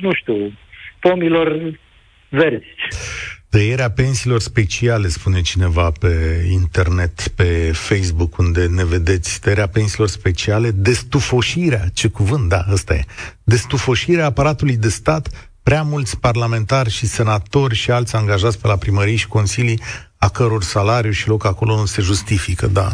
nu 0.00 0.12
știu, 0.12 0.52
pomilor 1.00 1.78
verzi. 2.28 2.74
Tăierea 3.50 3.90
pensiilor 3.90 4.40
speciale, 4.40 5.08
spune 5.08 5.40
cineva 5.40 5.90
pe 6.00 6.44
internet, 6.50 7.28
pe 7.28 7.70
Facebook, 7.72 8.38
unde 8.38 8.66
ne 8.66 8.84
vedeți. 8.84 9.40
Tăierea 9.40 9.68
pensiilor 9.68 10.08
speciale, 10.08 10.70
destufoșirea, 10.70 11.84
ce 11.94 12.08
cuvânt, 12.08 12.48
da, 12.48 12.64
ăsta 12.72 12.94
e. 12.94 13.04
Destufoșirea 13.44 14.24
aparatului 14.24 14.76
de 14.76 14.88
stat 14.88 15.47
prea 15.68 15.82
mulți 15.82 16.20
parlamentari 16.20 16.90
și 16.90 17.06
senatori 17.06 17.74
și 17.74 17.90
alți 17.90 18.16
angajați 18.16 18.60
pe 18.60 18.66
la 18.66 18.76
primării 18.76 19.16
și 19.16 19.28
consilii 19.28 19.80
a 20.18 20.28
căror 20.28 20.62
salariu 20.62 21.10
și 21.10 21.28
loc 21.28 21.46
acolo 21.46 21.76
nu 21.76 21.84
se 21.84 22.02
justifică, 22.02 22.66
da. 22.66 22.88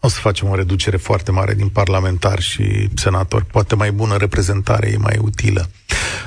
O 0.00 0.08
să 0.08 0.20
facem 0.20 0.48
o 0.48 0.54
reducere 0.54 0.96
foarte 0.96 1.30
mare 1.30 1.54
din 1.54 1.68
parlamentari 1.68 2.42
și 2.42 2.88
senatori. 2.94 3.44
Poate 3.44 3.74
mai 3.74 3.90
bună 3.90 4.16
reprezentare 4.16 4.88
e 4.88 4.96
mai 4.96 5.18
utilă. 5.22 5.62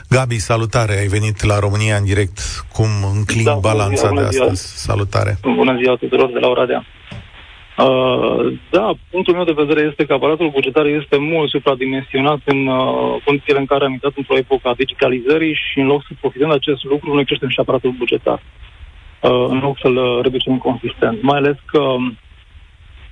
Gabi, 0.09 0.39
salutare, 0.39 0.97
ai 0.97 1.07
venit 1.07 1.43
la 1.43 1.59
România 1.59 1.95
în 1.95 2.03
direct. 2.03 2.39
Cum 2.73 2.89
înclin 3.15 3.43
da, 3.43 3.53
balanța 3.53 4.09
de 4.09 4.21
astăzi? 4.21 4.77
Salutare. 4.77 5.37
Bună 5.41 5.77
ziua 5.81 5.95
tuturor 5.95 6.31
de 6.31 6.39
la 6.39 6.47
Oradea. 6.47 6.85
Uh, 7.85 8.53
da, 8.69 8.91
punctul 9.09 9.33
meu 9.33 9.43
de 9.43 9.61
vedere 9.63 9.81
este 9.89 10.05
că 10.05 10.13
aparatul 10.13 10.49
bugetar 10.49 10.85
este 10.85 11.17
mult 11.17 11.49
supradimensionat 11.49 12.39
în 12.45 12.67
uh, 12.67 13.21
condițiile 13.25 13.59
în 13.59 13.65
care 13.65 13.85
am 13.85 13.91
intrat 13.91 14.13
într-o 14.15 14.37
epocă 14.37 14.67
a 14.67 14.73
digitalizării 14.73 15.53
și 15.53 15.79
în 15.79 15.85
loc 15.85 16.01
să 16.07 16.11
profităm 16.19 16.49
de 16.49 16.55
acest 16.55 16.83
lucru, 16.83 17.13
noi 17.13 17.25
creștem 17.25 17.49
și 17.49 17.59
aparatul 17.59 17.95
bugetar. 17.97 18.39
Uh, 19.21 19.45
în 19.53 19.59
loc 19.59 19.77
să-l 19.81 20.21
reducem 20.21 20.57
consistent. 20.57 21.21
Mai 21.21 21.37
ales 21.37 21.57
că, 21.65 21.79
um, 21.79 22.17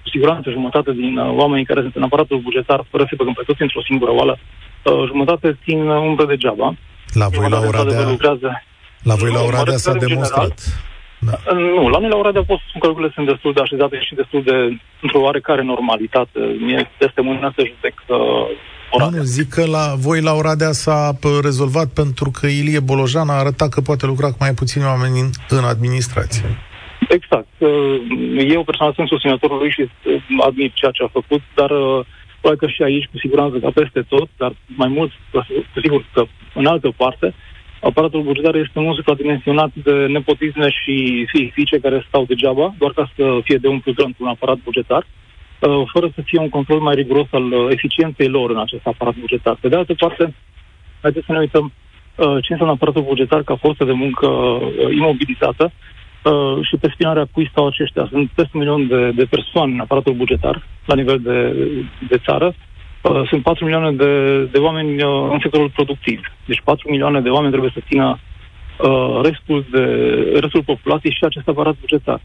cu 0.01 0.09
siguranță, 0.09 0.49
jumătate 0.49 0.91
din 0.91 1.17
uh, 1.17 1.33
oamenii 1.41 1.65
care 1.65 1.81
sunt 1.81 1.95
în 1.95 2.03
aparatul 2.03 2.39
bugetar, 2.39 2.85
fără 2.89 3.03
să 3.09 3.13
băgăm 3.17 3.33
pe 3.33 3.43
toți 3.45 3.61
într-o 3.61 3.81
singură 3.81 4.11
oală, 4.11 4.39
uh, 4.39 5.03
jumătate 5.07 5.57
țin 5.63 5.79
umbră 5.89 6.25
degeaba. 6.25 6.75
La 7.13 7.27
voi 7.27 7.49
la 7.49 7.59
Oradea, 7.59 8.17
la 9.03 9.15
voi 9.15 9.31
la 9.31 9.41
Oradea 9.41 9.77
s-a 9.77 9.93
demonstrat. 9.93 10.53
General, 10.53 10.98
da. 11.19 11.53
Nu, 11.53 11.87
la 11.87 11.99
noi 11.99 12.09
la 12.09 12.17
Oradea 12.17 12.43
pot 12.43 12.59
spun 12.67 12.81
că 12.81 12.87
lucrurile 12.87 13.13
sunt 13.15 13.27
destul 13.27 13.53
de 13.53 13.61
așezate 13.61 13.99
și 14.01 14.15
destul 14.15 14.43
de 14.43 14.55
într-o 15.01 15.19
oarecare 15.19 15.63
normalitate. 15.63 16.39
Mie 16.59 16.91
este 16.97 17.21
mâine 17.21 17.51
să 17.55 17.63
judec 17.71 17.95
uh, 18.07 19.11
Nu, 19.11 19.23
zic 19.23 19.49
că 19.49 19.65
la 19.65 19.93
voi 19.97 20.21
la 20.21 20.33
Oradea 20.33 20.71
s-a 20.71 21.11
rezolvat 21.43 21.87
pentru 22.01 22.31
că 22.39 22.47
Ilie 22.47 22.79
Bolojan 22.79 23.29
a 23.29 23.41
arătat 23.43 23.69
că 23.69 23.81
poate 23.81 24.05
lucra 24.05 24.27
cu 24.27 24.37
mai 24.39 24.53
puțini 24.53 24.85
oameni 24.85 25.19
în, 25.19 25.29
în 25.57 25.63
administrație. 25.63 26.47
Exact. 27.09 27.53
Uh, 27.57 27.69
eu 28.55 28.63
personal 28.63 28.93
sunt 28.93 29.07
susținătorul 29.07 29.57
lui 29.57 29.71
și 29.71 29.81
uh, 29.81 30.45
admit 30.47 30.73
ceea 30.73 30.91
ce 30.91 31.03
a 31.03 31.17
făcut, 31.19 31.41
dar 31.55 31.69
uh, 31.69 32.05
probabil 32.41 32.59
că 32.59 32.67
și 32.67 32.81
aici, 32.83 33.09
cu 33.11 33.17
siguranță, 33.17 33.57
ca 33.57 33.71
peste 33.73 34.01
tot, 34.07 34.29
dar 34.37 34.51
mai 34.65 34.87
mult, 34.87 35.11
cu 35.31 35.79
sigur 35.81 36.05
că 36.13 36.23
în 36.53 36.65
altă 36.65 36.93
parte, 36.97 37.25
uh, 37.25 37.48
aparatul 37.81 38.21
bugetar 38.21 38.55
este 38.55 38.79
mult 38.79 38.95
supradimensionat 38.95 39.71
de 39.73 40.05
nepotisme 40.05 40.69
și 40.69 41.25
fiice 41.53 41.79
care 41.79 42.05
stau 42.07 42.25
degeaba, 42.25 42.73
doar 42.77 42.91
ca 42.91 43.11
să 43.15 43.39
fie 43.43 43.57
de 43.57 43.67
umplut 43.67 43.99
într-un 43.99 44.27
aparat 44.27 44.57
bugetar, 44.63 45.05
uh, 45.59 45.83
fără 45.93 46.11
să 46.15 46.21
fie 46.21 46.39
un 46.39 46.49
control 46.49 46.79
mai 46.79 46.95
riguros 46.95 47.27
al 47.31 47.51
uh, 47.51 47.67
eficienței 47.69 48.27
lor 48.27 48.49
în 48.49 48.59
acest 48.59 48.87
aparat 48.87 49.15
bugetar. 49.15 49.57
Pe 49.61 49.67
de 49.67 49.75
altă 49.75 49.93
parte, 49.93 50.33
haideți 51.01 51.25
să 51.25 51.31
ne 51.31 51.39
uităm 51.39 51.65
uh, 52.15 52.25
ce 52.43 52.51
înseamnă 52.51 52.73
aparatul 52.73 53.01
bugetar 53.01 53.43
ca 53.43 53.55
forță 53.55 53.83
de 53.83 53.91
muncă 53.91 54.27
imobilizată 54.91 55.71
și 56.61 56.75
pe 56.77 56.91
spinarea 56.93 57.27
cui 57.31 57.49
stau 57.51 57.67
aceștia. 57.67 58.07
Sunt 58.11 58.29
peste 58.35 58.51
un 58.53 58.59
milion 58.59 58.87
de, 58.87 59.11
de 59.11 59.25
persoane 59.25 59.73
în 59.73 59.79
aparatul 59.79 60.13
bugetar 60.13 60.67
la 60.85 60.95
nivel 60.95 61.19
de, 61.19 61.53
de 62.07 62.17
țară, 62.25 62.47
Uh, 62.47 62.68
sunt 63.01 63.43
4 63.43 63.65
milioane 63.65 63.91
de, 63.91 64.43
de 64.43 64.57
oameni 64.57 65.03
uh, 65.03 65.29
în 65.31 65.39
sectorul 65.41 65.69
productiv. 65.69 66.21
Deci 66.45 66.61
4 66.63 66.89
milioane 66.89 67.21
de 67.21 67.29
oameni 67.29 67.51
trebuie 67.51 67.71
să 67.73 67.81
țină 67.87 68.19
uh, 68.77 69.19
restul, 69.23 69.65
de, 69.71 69.83
restul 70.39 70.63
populației 70.63 71.13
și 71.13 71.23
acest 71.23 71.47
aparat 71.47 71.75
bugetar. 71.79 72.21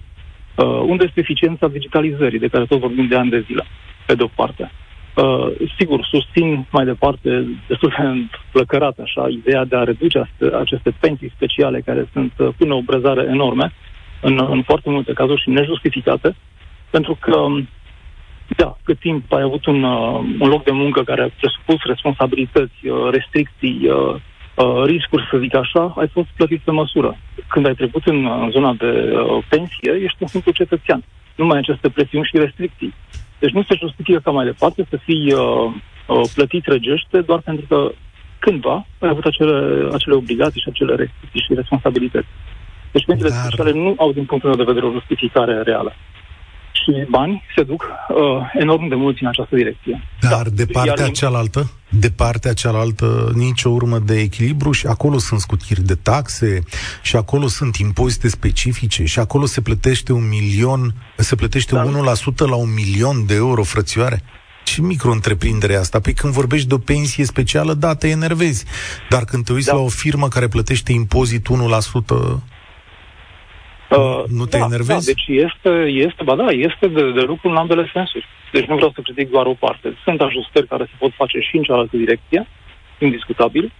Uh, 0.55 0.67
unde 0.67 1.05
este 1.07 1.21
eficiența 1.21 1.69
digitalizării, 1.69 2.39
de 2.39 2.49
care 2.49 2.65
tot 2.65 2.81
vorbim 2.81 3.07
de 3.07 3.17
ani 3.17 3.31
de 3.31 3.45
zile, 3.47 3.65
pe 4.07 4.15
de-o 4.15 4.27
parte. 4.35 4.71
Uh, 5.15 5.47
sigur, 5.79 6.07
susțin 6.11 6.67
mai 6.71 6.85
departe, 6.85 7.47
destul 7.69 7.95
de 7.99 8.37
plăcărat 8.53 8.99
așa, 8.99 9.29
ideea 9.29 9.65
de 9.65 9.77
a 9.77 9.83
reduce 9.83 10.19
aceste, 10.19 10.57
aceste 10.57 10.91
pensii 11.01 11.33
speciale 11.35 11.81
care 11.81 12.09
sunt 12.13 12.33
uh, 12.37 12.49
până 12.57 12.75
o 12.75 12.81
brezare 12.81 13.27
enorme, 13.31 13.73
în, 14.21 14.47
în 14.51 14.63
foarte 14.63 14.91
multe 14.91 15.13
cazuri 15.13 15.41
și 15.41 15.51
nejustificate, 15.51 16.37
pentru 16.91 17.19
că 17.21 17.39
um, 17.39 17.69
da, 18.57 18.77
cât 18.85 18.99
timp 18.99 19.33
ai 19.33 19.43
avut 19.43 19.67
un, 19.67 19.83
uh, 19.83 20.19
un 20.39 20.49
loc 20.49 20.65
de 20.65 20.71
muncă 20.71 21.03
care 21.03 21.23
a 21.23 21.31
presupus 21.41 21.85
responsabilități, 21.85 22.87
uh, 22.87 23.09
restricții, 23.11 23.89
uh, 23.89 24.15
uh, 24.55 24.85
riscuri, 24.85 25.29
să 25.31 25.39
zic 25.39 25.55
așa, 25.55 25.95
ai 25.97 26.09
fost 26.09 26.29
plătit 26.37 26.61
pe 26.61 26.71
măsură. 26.71 27.17
Când 27.49 27.67
ai 27.67 27.75
trecut 27.75 28.07
în, 28.07 28.27
în 28.27 28.51
zona 28.51 28.73
de 28.73 29.13
uh, 29.13 29.45
pensie, 29.49 29.93
ești 30.05 30.17
un 30.21 30.27
simplu 30.27 30.53
cetățean. 30.53 31.05
Nu 31.35 31.45
mai 31.45 31.57
ai 31.57 31.63
aceste 31.67 31.89
presiuni 31.89 32.25
și 32.25 32.39
restricții. 32.39 32.95
Deci 33.39 33.53
nu 33.53 33.63
se 33.63 33.75
justifică 33.79 34.19
ca 34.19 34.31
mai 34.31 34.45
departe 34.45 34.87
să 34.91 34.97
fii 34.97 35.33
uh, 35.33 35.73
uh, 36.07 36.21
plătit 36.35 36.67
regește 36.67 37.21
doar 37.21 37.41
pentru 37.41 37.65
că 37.69 37.93
cândva 38.39 38.87
ai 38.99 39.09
avut 39.09 39.25
acele, 39.25 39.89
acele 39.93 40.15
obligații 40.15 40.61
și 40.61 40.69
acele 40.71 40.95
restricții 40.95 41.45
și 41.47 41.55
responsabilități. 41.55 42.27
Deci 42.93 43.05
pensiile 43.05 43.31
Dar... 43.31 43.41
speciale 43.41 43.73
nu 43.73 43.95
au, 43.99 44.13
din 44.13 44.25
punctul 44.25 44.49
meu 44.49 44.59
de 44.59 44.71
vedere, 44.71 44.87
o 44.87 44.99
justificare 44.99 45.63
reală 45.63 45.93
și 46.85 47.07
bani 47.11 47.43
se 47.57 47.63
duc 47.63 47.83
uh, 47.83 48.17
enorm 48.53 48.89
de 48.89 48.95
mulți 48.95 49.23
în 49.23 49.29
această 49.29 49.57
direcție. 49.57 50.03
Dar 50.21 50.43
da. 50.43 50.51
de 50.51 50.67
partea 50.67 51.05
Iar... 51.05 51.11
cealaltă, 51.11 51.71
de 51.89 52.11
partea 52.11 52.53
cealaltă, 52.53 53.33
nicio 53.35 53.69
urmă 53.69 53.99
de 53.99 54.21
echilibru 54.21 54.73
și 54.73 54.87
acolo 54.87 55.19
sunt 55.19 55.41
scutiri 55.41 55.83
de 55.83 55.95
taxe 55.95 56.63
și 57.03 57.17
acolo 57.17 57.47
sunt 57.47 57.77
impozite 57.77 58.29
specifice 58.29 59.05
și 59.05 59.19
acolo 59.19 59.47
se 59.47 59.61
plătește 59.61 60.13
un 60.13 60.29
milion, 60.29 60.95
se 61.17 61.35
plătește 61.35 61.75
da. 61.75 61.85
1% 61.85 62.37
la 62.37 62.55
un 62.55 62.75
milion 62.75 63.27
de 63.27 63.35
euro, 63.35 63.63
frățioare. 63.63 64.23
Ce 64.65 64.81
micro-întreprindere 64.81 65.75
asta? 65.75 66.01
Păi 66.01 66.13
când 66.13 66.33
vorbești 66.33 66.69
de 66.69 66.75
o 66.75 66.79
pensie 66.79 67.25
specială, 67.25 67.75
da, 67.75 67.95
te 67.95 68.09
enervezi. 68.09 68.65
Dar 69.09 69.25
când 69.25 69.45
te 69.45 69.53
uiți 69.53 69.67
da. 69.67 69.73
la 69.73 69.81
o 69.81 69.89
firmă 69.89 70.29
care 70.29 70.49
plătește 70.49 70.93
impozit 70.93 71.47
1%, 71.49 72.43
Uh, 73.99 74.25
nu 74.39 74.45
te 74.45 74.59
da, 74.59 74.65
enervezi? 74.65 75.07
Da, 75.07 75.13
deci 75.13 75.27
este, 75.47 75.71
este, 76.07 76.23
ba 76.25 76.35
da, 76.35 76.47
este 76.51 76.87
de, 76.87 77.13
de 77.13 77.21
lucru 77.21 77.49
în 77.49 77.57
ambele 77.57 77.91
sensuri. 77.93 78.27
Deci 78.53 78.65
nu 78.65 78.75
vreau 78.75 78.93
să 78.95 79.01
critic 79.01 79.31
doar 79.31 79.47
o 79.47 79.57
parte. 79.65 79.97
Sunt 80.05 80.21
ajustări 80.21 80.67
care 80.67 80.85
se 80.85 80.97
pot 80.99 81.13
face 81.15 81.39
și 81.39 81.57
în 81.57 81.63
cealaltă 81.63 81.97
direcție, 81.97 82.47
indiscutabil, 82.99 83.73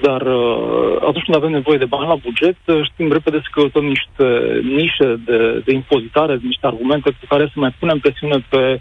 Dar 0.00 0.20
uh, 0.20 0.96
atunci 1.00 1.24
când 1.24 1.36
avem 1.36 1.50
nevoie 1.50 1.78
de 1.78 1.84
bani 1.84 2.08
la 2.08 2.14
buget, 2.14 2.56
uh, 2.64 2.88
știm 2.90 3.12
repede 3.12 3.36
să 3.36 3.48
căutăm 3.50 3.84
niște 3.84 4.26
nișe 4.62 5.08
de, 5.24 5.62
de 5.64 5.72
impozitare, 5.72 6.38
niște 6.42 6.66
argumente 6.66 7.10
cu 7.10 7.26
care 7.28 7.44
să 7.44 7.52
mai 7.54 7.74
punem 7.78 7.98
presiune 7.98 8.44
pe, 8.48 8.80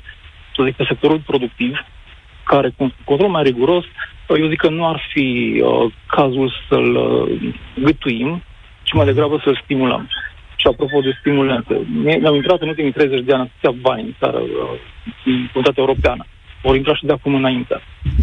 să 0.55 0.63
zic, 0.63 0.75
pe 0.75 0.85
sectorul 0.87 1.21
productiv, 1.25 1.85
care 2.43 2.73
cu 2.77 2.93
control 3.03 3.29
mai 3.29 3.43
riguros, 3.43 3.83
uh, 3.83 4.37
eu 4.39 4.47
zic 4.47 4.59
că 4.59 4.69
nu 4.69 4.87
ar 4.87 5.01
fi 5.13 5.27
uh, 5.63 5.91
cazul 6.07 6.53
să-l 6.69 6.95
uh, 6.95 7.53
gâtuim, 7.83 8.43
ci 8.83 8.93
mai 8.93 9.05
degrabă 9.05 9.41
să-l 9.43 9.61
stimulăm. 9.63 10.09
Și 10.55 10.67
apropo 10.67 10.99
de 10.99 11.17
stimulente, 11.19 11.73
mi-am 12.03 12.35
intrat 12.35 12.61
în 12.61 12.67
ultimii 12.67 12.91
30 12.91 13.25
de 13.25 13.33
ani 13.33 13.41
atâția 13.41 13.79
bani 13.81 14.01
în 14.01 14.13
țară, 14.19 14.37
uh, 14.37 14.79
în 15.25 15.47
comunitatea 15.51 15.83
europeană. 15.85 16.25
Vor 16.63 16.75
intra 16.75 16.95
și 16.95 17.05
de 17.05 17.11
acum 17.11 17.35
înainte. 17.35 17.75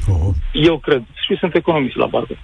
Oh. 0.09 0.35
Eu 0.53 0.79
cred, 0.79 1.03
și 1.27 1.37
sunt 1.41 1.55
economist 1.55 1.97
la 1.97 2.07
parte, 2.07 2.39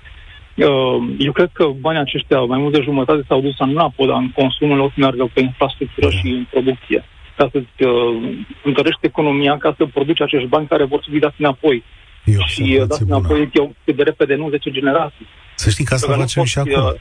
Uh, 0.66 1.14
eu 1.18 1.33
cred 1.33 1.51
că 1.53 1.64
banii 1.81 2.01
aceștia, 2.01 2.40
mai 2.40 2.59
mult 2.59 2.72
de 2.72 2.81
jumătate, 2.83 3.22
s-au 3.29 3.40
dus 3.40 3.59
în 3.59 3.70
Napoda, 3.70 4.16
în 4.16 4.31
consum, 4.31 4.70
în 4.70 4.77
loc 4.77 4.90
să 4.94 5.01
meargă 5.01 5.31
pe 5.33 5.40
infrastructură 5.40 6.11
și 6.11 6.27
în 6.27 6.46
producție. 6.51 7.05
Ca 7.37 7.48
să-ți 7.53 7.83
uh, 7.87 8.38
întărești 8.64 9.07
economia, 9.07 9.57
ca 9.59 9.74
să 9.77 9.85
produci 9.87 10.20
acești 10.20 10.48
bani 10.48 10.66
care 10.66 10.85
vor 10.85 11.01
fi 11.11 11.18
dați 11.18 11.35
înapoi. 11.38 11.85
Eu 12.24 12.40
și 12.46 12.62
uh, 12.81 12.87
dați 12.87 13.03
înapoi 13.03 13.51
eu, 13.53 13.74
de 13.85 14.03
repede, 14.03 14.35
nu 14.35 14.48
10 14.48 14.70
generații. 14.70 15.27
Să 15.55 15.70
știi 15.70 15.85
că 15.85 15.94
asta 15.94 16.12
că 16.12 16.18
facem 16.18 16.44
și 16.44 16.59
acum. 16.59 16.96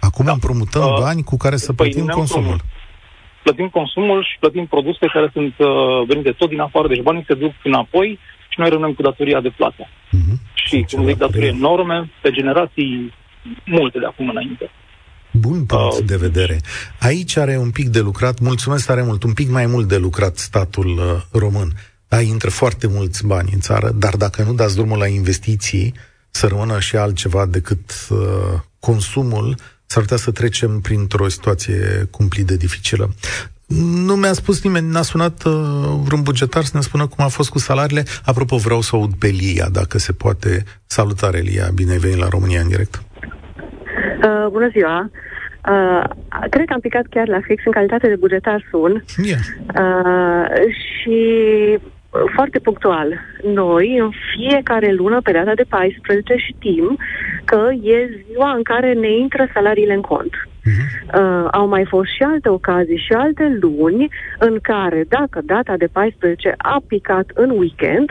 Uh, 0.00 0.08
acum 0.08 0.24
da. 0.24 0.32
împrumutăm 0.32 0.82
uh, 0.82 0.98
bani 1.00 1.22
cu 1.22 1.36
care 1.36 1.56
să 1.56 1.72
păi 1.72 1.90
plătim 1.90 2.06
consumul. 2.06 2.60
Plătim 3.42 3.68
consumul 3.68 4.24
și 4.24 4.38
plătim 4.40 4.66
produse 4.66 5.06
care 5.12 5.30
sunt 5.32 5.54
uh, 5.58 5.68
venite 6.06 6.32
tot 6.32 6.48
din 6.48 6.60
afară, 6.60 6.88
deci 6.88 7.02
banii 7.02 7.24
se 7.26 7.34
duc 7.34 7.52
înapoi 7.64 8.18
și 8.48 8.60
noi 8.60 8.68
rămânem 8.68 8.94
cu 8.94 9.02
datoria 9.02 9.40
de 9.40 9.52
plată. 9.56 9.84
Uh-huh 9.86 10.48
și, 10.68 10.86
cum 10.94 11.06
zic, 11.06 11.16
datorii 11.16 11.48
enorme 11.48 12.10
pe 12.22 12.30
generații 12.30 13.12
multe 13.64 13.98
de 13.98 14.04
acum 14.04 14.28
înainte. 14.28 14.70
Bun 15.32 15.64
punct 15.64 15.98
uh, 15.98 16.04
de 16.06 16.16
vedere. 16.16 16.60
Aici 17.00 17.36
are 17.36 17.56
un 17.56 17.70
pic 17.70 17.88
de 17.88 18.00
lucrat, 18.00 18.38
mulțumesc 18.38 18.86
tare 18.86 19.02
mult, 19.02 19.22
un 19.22 19.32
pic 19.32 19.50
mai 19.50 19.66
mult 19.66 19.88
de 19.88 19.96
lucrat 19.96 20.36
statul 20.36 20.86
uh, 20.86 21.40
român. 21.40 21.72
Da, 22.08 22.20
intră 22.20 22.50
foarte 22.50 22.86
mulți 22.86 23.26
bani 23.26 23.50
în 23.52 23.60
țară, 23.60 23.90
dar 23.94 24.16
dacă 24.16 24.42
nu 24.42 24.52
dați 24.52 24.74
drumul 24.74 24.98
la 24.98 25.06
investiții, 25.06 25.94
să 26.30 26.46
rămână 26.46 26.80
și 26.80 26.96
altceva 26.96 27.46
decât 27.46 28.08
uh, 28.10 28.18
consumul, 28.80 29.56
s-ar 29.90 30.02
putea 30.02 30.16
să 30.16 30.30
trecem 30.30 30.80
printr-o 30.80 31.28
situație 31.28 32.08
cumplit 32.10 32.46
de 32.46 32.56
dificilă. 32.56 33.08
Nu 34.06 34.14
mi-a 34.14 34.32
spus 34.32 34.62
nimeni, 34.62 34.90
n-a 34.90 35.02
sunat 35.02 35.44
uh, 35.44 35.52
vreun 36.04 36.22
bugetar 36.22 36.64
să 36.64 36.70
ne 36.74 36.80
spună 36.80 37.06
cum 37.06 37.24
a 37.24 37.28
fost 37.28 37.50
cu 37.50 37.58
salariile. 37.58 38.02
Apropo, 38.24 38.56
vreau 38.56 38.80
să 38.80 38.90
aud 38.96 39.14
pe 39.14 39.26
Lia, 39.26 39.68
dacă 39.72 39.98
se 39.98 40.12
poate. 40.12 40.64
Salutare, 40.86 41.38
Lia, 41.38 41.68
bine 41.74 41.92
ai 41.92 41.98
venit 41.98 42.18
la 42.18 42.28
România 42.28 42.60
în 42.60 42.68
direct. 42.68 43.02
Uh, 44.24 44.46
bună 44.50 44.68
ziua! 44.68 45.10
Uh, 45.68 46.04
cred 46.50 46.66
că 46.66 46.72
am 46.72 46.80
picat 46.80 47.06
chiar 47.10 47.28
la 47.28 47.40
fix 47.40 47.62
în 47.64 47.72
calitate 47.72 48.08
de 48.08 48.16
bugetar 48.16 48.64
sun. 48.70 49.04
Yeah. 49.16 49.40
Uh, 49.80 50.44
și 50.76 51.18
foarte 52.34 52.58
punctual. 52.58 53.20
Noi, 53.42 53.98
în 53.98 54.10
fiecare 54.34 54.92
lună, 54.92 55.20
pe 55.20 55.32
data 55.32 55.54
de 55.54 55.64
14, 55.68 56.34
știm 56.36 56.96
că 57.44 57.68
e 57.82 58.22
ziua 58.30 58.52
în 58.52 58.62
care 58.62 58.92
ne 58.92 59.10
intră 59.10 59.48
salariile 59.52 59.94
în 59.94 60.00
cont. 60.00 60.32
Uh-huh. 60.32 61.14
Uh, 61.14 61.48
au 61.50 61.68
mai 61.68 61.84
fost 61.88 62.10
și 62.14 62.22
alte 62.22 62.48
ocazii 62.48 63.04
și 63.06 63.12
alte 63.12 63.58
luni 63.60 64.08
în 64.38 64.58
care, 64.62 65.04
dacă 65.08 65.40
data 65.44 65.76
de 65.76 65.86
14 65.92 66.54
a 66.56 66.82
picat 66.86 67.26
în 67.34 67.50
weekend, 67.50 68.10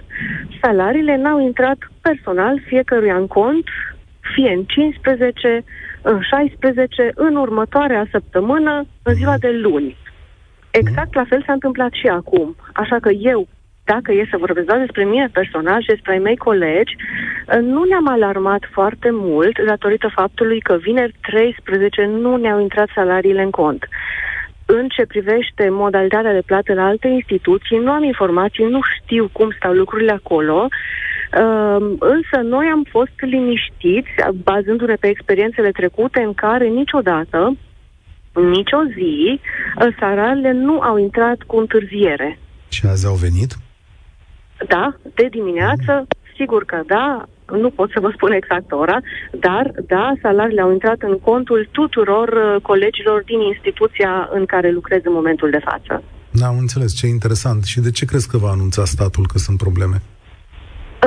salariile 0.62 1.18
n-au 1.18 1.40
intrat 1.40 1.78
personal 2.02 2.62
fiecăruia 2.66 3.16
în 3.16 3.28
cont, 3.28 3.66
fie 4.34 4.54
în 4.54 4.64
15, 4.64 5.64
în 6.02 6.22
16, 6.22 7.12
în 7.16 7.36
următoarea 7.36 8.08
săptămână, 8.12 8.86
în 9.04 9.14
ziua 9.14 9.38
de 9.38 9.50
luni. 9.50 9.98
Exact 10.72 11.14
la 11.16 11.24
fel 11.30 11.44
s-a 11.46 11.54
întâmplat 11.54 11.92
și 11.92 12.08
acum. 12.08 12.56
Așa 12.74 12.98
că 13.02 13.10
eu, 13.10 13.48
dacă 13.94 14.12
e 14.12 14.28
să 14.32 14.38
vorbesc 14.46 14.68
doar 14.68 14.80
despre 14.80 15.04
mine 15.04 15.28
personal 15.40 15.82
și 15.82 15.94
despre 15.94 16.12
ai 16.12 16.26
mei 16.28 16.38
colegi, 16.38 16.96
nu 17.62 17.84
ne-am 17.84 18.08
alarmat 18.08 18.64
foarte 18.72 19.10
mult 19.12 19.56
datorită 19.66 20.12
faptului 20.20 20.60
că 20.60 20.78
vineri 20.88 21.16
13 21.22 22.06
nu 22.06 22.36
ne-au 22.36 22.60
intrat 22.62 22.90
salariile 22.96 23.42
în 23.42 23.50
cont. 23.50 23.88
În 24.66 24.88
ce 24.88 25.06
privește 25.06 25.70
modalitatea 25.70 26.34
de 26.34 26.44
plată 26.46 26.74
la 26.74 26.86
alte 26.86 27.08
instituții, 27.08 27.78
nu 27.78 27.92
am 27.92 28.04
informații, 28.04 28.66
nu 28.66 28.80
știu 28.96 29.30
cum 29.32 29.50
stau 29.58 29.74
lucrurile 29.74 30.12
acolo, 30.12 30.68
Uh, 31.32 31.98
însă 32.00 32.38
noi 32.44 32.66
am 32.74 32.86
fost 32.90 33.14
liniștiți, 33.16 34.10
bazându-ne 34.44 34.96
pe 34.96 35.08
experiențele 35.08 35.72
trecute, 35.72 36.20
în 36.22 36.34
care 36.34 36.68
niciodată, 36.68 37.58
nicio 38.34 38.78
zi, 38.96 39.40
salariile 40.00 40.52
nu 40.52 40.80
au 40.80 40.98
intrat 40.98 41.38
cu 41.46 41.58
întârziere. 41.58 42.40
Și 42.70 42.86
azi 42.86 43.06
au 43.06 43.14
venit? 43.14 43.52
Da, 44.68 44.96
de 45.16 45.28
dimineață, 45.32 46.08
sigur 46.36 46.66
că 46.66 46.82
da, 46.86 47.26
nu 47.52 47.70
pot 47.70 47.90
să 47.92 48.00
vă 48.00 48.12
spun 48.14 48.32
exact 48.32 48.72
ora, 48.72 48.98
dar 49.32 49.72
da, 49.88 50.14
salariile 50.22 50.62
au 50.62 50.72
intrat 50.72 51.02
în 51.02 51.20
contul 51.20 51.70
tuturor 51.72 52.28
uh, 52.28 52.62
colegilor 52.62 53.24
din 53.26 53.40
instituția 53.40 54.30
în 54.32 54.46
care 54.46 54.72
lucrez 54.72 55.02
în 55.04 55.14
momentul 55.14 55.50
de 55.50 55.62
față. 55.64 56.04
Da, 56.32 56.48
am 56.48 56.58
înțeles, 56.58 56.96
ce 56.96 57.08
interesant. 57.08 57.64
Și 57.64 57.80
de 57.80 57.92
ce 57.92 58.06
crezi 58.06 58.30
că 58.30 58.38
va 58.38 58.50
anunța 58.50 58.86
statul 58.86 59.26
că 59.28 59.38
sunt 59.38 59.58
probleme? 59.58 60.02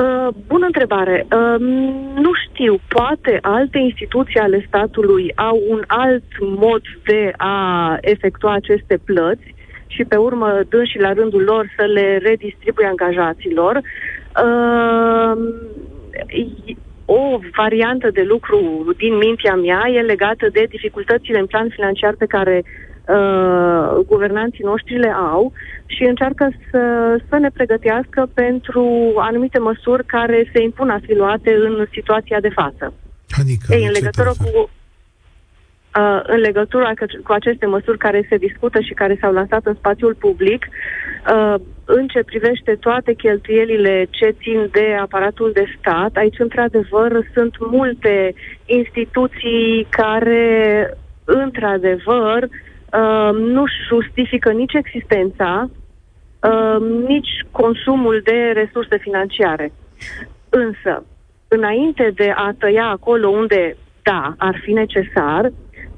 Uh, 0.01 0.27
bună 0.47 0.65
întrebare. 0.65 1.27
Uh, 1.31 1.59
nu 2.15 2.31
știu, 2.45 2.79
poate 2.87 3.39
alte 3.41 3.77
instituții 3.77 4.39
ale 4.39 4.65
statului 4.67 5.31
au 5.35 5.63
un 5.69 5.83
alt 5.87 6.23
mod 6.39 6.81
de 7.05 7.33
a 7.37 7.97
efectua 8.01 8.53
aceste 8.53 8.99
plăți 9.05 9.50
și 9.93 10.03
pe 10.03 10.15
urmă 10.15 10.49
dânsi 10.69 10.97
la 10.97 11.13
rândul 11.13 11.43
lor 11.43 11.73
să 11.77 11.85
le 11.85 12.17
redistribuie 12.17 12.87
angajaților. 12.87 13.75
Uh, 13.75 15.33
o 17.05 17.39
variantă 17.55 18.09
de 18.11 18.21
lucru 18.21 18.59
din 18.97 19.17
mintea 19.17 19.55
mea 19.55 19.83
e 19.95 20.01
legată 20.01 20.49
de 20.51 20.63
dificultățile 20.69 21.39
în 21.39 21.45
plan 21.45 21.67
financiar 21.69 22.13
pe 22.17 22.25
care 22.25 22.63
uh, 22.63 24.05
guvernanții 24.05 24.63
noștri 24.63 24.97
le 24.97 25.13
au 25.31 25.53
și 25.85 26.03
încearcă 26.03 26.49
să, 26.71 26.81
să 27.29 27.37
ne 27.37 27.49
pregătească 27.53 28.29
pentru 28.33 28.85
anumite 29.15 29.59
măsuri 29.59 30.05
care 30.05 30.49
se 30.53 30.61
impun 30.61 30.89
a 30.89 30.99
fi 31.05 31.13
luate 31.15 31.51
în 31.53 31.85
situația 31.91 32.39
de 32.39 32.49
față. 32.49 32.93
Adică, 33.41 33.65
Ei, 33.73 33.85
în 33.85 33.91
legătură 33.91 34.29
cu 34.29 34.49
Uh, 34.53 34.80
în 36.23 36.39
legătură 36.39 36.93
cu 37.23 37.31
aceste 37.31 37.65
măsuri 37.65 37.97
care 37.97 38.25
se 38.29 38.37
discută 38.37 38.79
și 38.79 38.93
care 38.93 39.17
s-au 39.21 39.33
lansat 39.33 39.65
în 39.65 39.73
spațiul 39.73 40.15
public, 40.19 40.67
uh, 41.33 41.55
în 41.85 42.07
ce 42.07 42.23
privește 42.23 42.75
toate 42.75 43.13
cheltuielile 43.13 44.07
ce 44.09 44.35
țin 44.41 44.69
de 44.71 44.97
aparatul 45.01 45.51
de 45.53 45.65
stat, 45.79 46.15
aici, 46.15 46.39
într-adevăr, 46.39 47.25
sunt 47.33 47.55
multe 47.59 48.33
instituții 48.65 49.87
care, 49.89 50.89
într-adevăr, 51.25 52.43
uh, 52.43 53.31
nu 53.33 53.63
justifică 53.87 54.51
nici 54.51 54.73
existența, 54.73 55.69
nici 57.07 57.45
consumul 57.51 58.21
de 58.23 58.51
resurse 58.53 58.97
financiare. 58.97 59.71
Însă, 60.49 61.05
înainte 61.47 62.11
de 62.15 62.33
a 62.35 62.53
tăia 62.57 62.85
acolo 62.85 63.27
unde, 63.27 63.75
da, 64.01 64.33
ar 64.37 64.59
fi 64.63 64.71
necesar, 64.71 65.51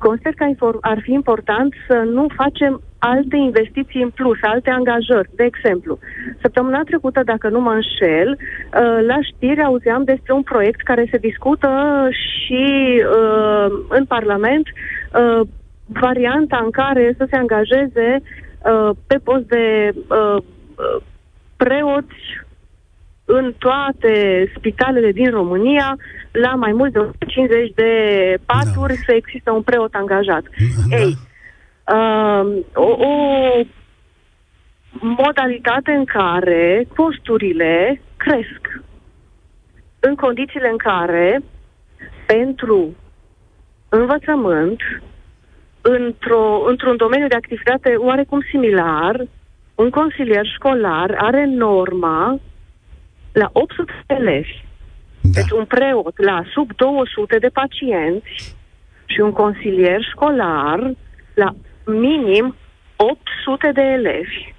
consider 0.08 0.34
că 0.34 0.46
ar 0.82 1.00
fi 1.02 1.12
important 1.12 1.74
să 1.88 1.98
nu 2.18 2.26
facem 2.36 2.82
alte 2.98 3.36
investiții 3.36 4.02
în 4.02 4.10
plus, 4.10 4.38
alte 4.42 4.70
angajări. 4.70 5.30
De 5.36 5.44
exemplu, 5.44 6.00
săptămâna 6.42 6.82
trecută, 6.84 7.22
dacă 7.24 7.48
nu 7.50 7.60
mă 7.60 7.72
înșel, 7.72 8.30
uh, 8.32 9.00
la 9.12 9.18
știri 9.30 9.64
auzeam 9.64 10.04
despre 10.04 10.34
un 10.34 10.44
proiect 10.44 10.82
care 10.82 11.08
se 11.12 11.18
discută 11.18 11.70
și 12.12 12.66
uh, 13.02 13.68
în 13.90 14.06
Parlament 14.06 14.66
uh, 14.68 15.48
varianta 15.86 16.62
în 16.64 16.72
care 16.72 17.14
să 17.18 17.26
se 17.30 17.36
angajeze 17.36 18.22
pe 19.08 19.18
post 19.24 19.44
de 19.44 19.94
preoți 21.58 22.22
în 23.26 23.54
toate 23.58 24.14
spitalele 24.56 25.12
din 25.12 25.30
România, 25.30 25.98
la 26.34 26.56
mai 26.56 26.72
mult 26.72 26.94
de 26.94 27.00
150 27.00 27.72
de 27.76 27.92
paturi, 28.46 28.94
da. 28.94 29.02
să 29.06 29.12
există 29.12 29.52
un 29.52 29.62
preot 29.62 29.94
angajat. 29.94 30.44
Da. 30.90 30.98
Ei, 30.98 31.18
uh, 31.88 32.64
o, 32.74 32.84
o 32.84 33.64
modalitate 35.00 35.92
în 35.92 36.06
care 36.06 36.88
costurile 36.96 38.02
cresc. 38.18 38.82
În 40.00 40.16
condițiile 40.16 40.70
în 40.70 40.78
care, 40.78 41.44
pentru 42.26 42.96
învățământ, 43.90 44.82
într-o, 45.82 46.64
într-un 46.68 46.98
domeniu 46.98 47.28
de 47.28 47.36
activitate 47.36 47.96
oarecum 47.96 48.42
similar, 48.50 49.28
un 49.76 49.90
consilier 49.90 50.46
școlar 50.46 51.16
are 51.18 51.46
norma 51.46 52.40
la 53.32 53.50
800 53.54 53.92
elevi 54.08 54.64
Da. 55.34 55.40
Deci 55.40 55.52
un 55.60 55.66
preot 55.66 56.16
la 56.30 56.38
sub 56.54 56.76
200 56.76 57.38
de 57.46 57.50
pacienți 57.60 58.56
și 59.06 59.20
un 59.28 59.32
consilier 59.32 60.02
școlar 60.14 60.80
la 61.34 61.50
minim 61.86 62.56
800 62.96 63.72
de 63.74 63.82
elevi. 63.82 64.54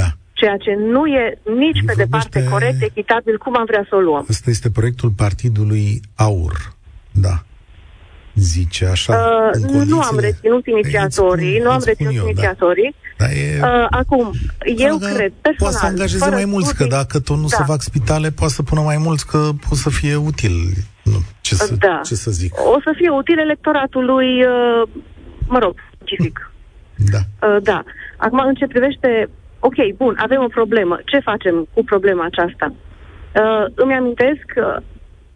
Da. 0.00 0.08
Ceea 0.32 0.56
ce 0.56 0.72
nu 0.74 1.06
e 1.06 1.38
nici 1.58 1.82
pe 1.86 1.94
departe 1.96 2.44
corect, 2.44 2.82
echitabil, 2.82 3.38
cum 3.38 3.56
am 3.56 3.64
vrea 3.64 3.86
să 3.88 3.94
o 3.94 4.00
luăm. 4.00 4.24
Asta 4.28 4.50
este 4.50 4.70
proiectul 4.70 5.10
Partidului 5.10 6.00
AUR. 6.16 6.56
Da 7.12 7.36
zice 8.38 8.84
așa? 8.86 9.12
Uh, 9.12 9.50
condițiile... 9.50 9.84
Nu 9.84 10.00
am 10.00 10.18
reținut 10.18 10.66
inițiatorii, 10.66 11.52
spun, 11.52 11.62
nu 11.62 11.70
am 11.70 11.82
reținut 11.84 12.12
eu, 12.12 12.22
da. 12.22 12.28
inițiatorii. 12.28 12.94
Da. 13.18 13.24
Dar 13.24 13.28
e... 13.30 13.60
uh, 13.62 13.86
acum, 13.90 14.30
eu 14.76 14.98
că 14.98 15.06
cred, 15.06 15.32
personal... 15.40 15.56
Poate 15.58 15.76
să 15.76 15.86
angajeze 15.86 16.30
mai 16.30 16.44
mulți, 16.44 16.74
că 16.74 16.84
dacă 16.84 17.20
tot 17.20 17.36
nu 17.36 17.46
da. 17.48 17.56
se 17.56 17.62
fac 17.66 17.80
spitale, 17.80 18.30
poate 18.30 18.52
să 18.52 18.62
pună 18.62 18.80
mai 18.80 18.96
mulți, 18.96 19.26
că 19.26 19.38
poate 19.38 19.76
să 19.84 19.90
fie 19.90 20.16
util. 20.16 20.56
Nu, 21.02 21.18
ce 21.40 21.54
să, 21.54 21.74
da. 21.78 22.00
ce 22.04 22.14
să 22.14 22.30
zic? 22.30 22.54
O 22.74 22.80
să 22.80 22.92
fie 22.96 23.10
util 23.10 23.38
electoratului, 23.38 24.42
uh, 24.42 24.88
mă 25.46 25.58
rog, 25.58 25.74
specific. 25.94 26.40
Da. 27.12 27.18
Uh, 27.46 27.62
da. 27.62 27.84
Acum, 28.16 28.38
în 28.38 28.54
ce 28.54 28.66
privește... 28.66 29.30
Ok, 29.60 29.74
bun, 29.96 30.14
avem 30.18 30.42
o 30.42 30.46
problemă. 30.46 30.98
Ce 31.04 31.18
facem 31.18 31.68
cu 31.74 31.84
problema 31.84 32.24
aceasta? 32.24 32.72
Uh, 33.34 33.64
îmi 33.74 33.94
amintesc 33.94 34.42
că 34.46 34.80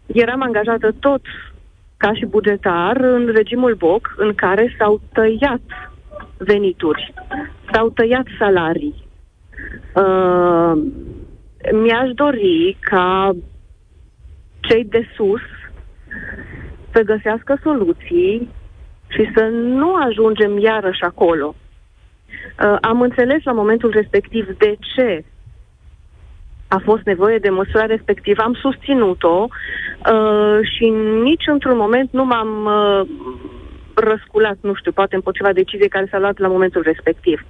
eram 0.05 0.41
angajată 0.41 0.95
tot 0.99 1.21
ca 2.03 2.13
și 2.13 2.25
bugetar 2.25 2.97
în 2.97 3.25
regimul 3.25 3.75
BOC, 3.75 4.13
în 4.17 4.33
care 4.33 4.75
s-au 4.77 5.01
tăiat 5.13 5.61
venituri, 6.37 7.13
s-au 7.71 7.89
tăiat 7.89 8.25
salarii. 8.39 8.95
Uh, 9.95 10.73
mi-aș 11.71 12.09
dori 12.13 12.77
ca 12.79 13.31
cei 14.59 14.83
de 14.83 15.07
sus 15.15 15.41
să 16.91 17.01
găsească 17.01 17.59
soluții 17.63 18.49
și 19.07 19.31
să 19.35 19.43
nu 19.51 19.95
ajungem 19.95 20.57
iarăși 20.57 21.03
acolo. 21.03 21.55
Uh, 21.55 22.77
am 22.81 23.01
înțeles 23.01 23.43
la 23.43 23.51
momentul 23.51 23.91
respectiv 23.91 24.57
de 24.57 24.75
ce 24.95 25.23
a 26.67 26.81
fost 26.83 27.03
nevoie 27.03 27.37
de 27.37 27.49
măsura 27.49 27.85
respectivă, 27.85 28.41
am 28.41 28.53
susținut-o 28.53 29.47
uh, 30.11 30.59
și 30.75 30.89
nici 31.23 31.43
într-un 31.45 31.77
moment 31.77 32.11
nu 32.11 32.25
m-am 32.25 32.65
uh, 32.65 33.01
răsculat, 33.93 34.57
nu 34.61 34.73
știu, 34.73 34.91
poate 34.91 35.15
împotriva 35.15 35.53
deciziei 35.53 35.89
care 35.89 36.07
s-a 36.11 36.19
luat 36.19 36.37
la 36.37 36.47
momentul 36.47 36.81
respectiv. 36.81 37.45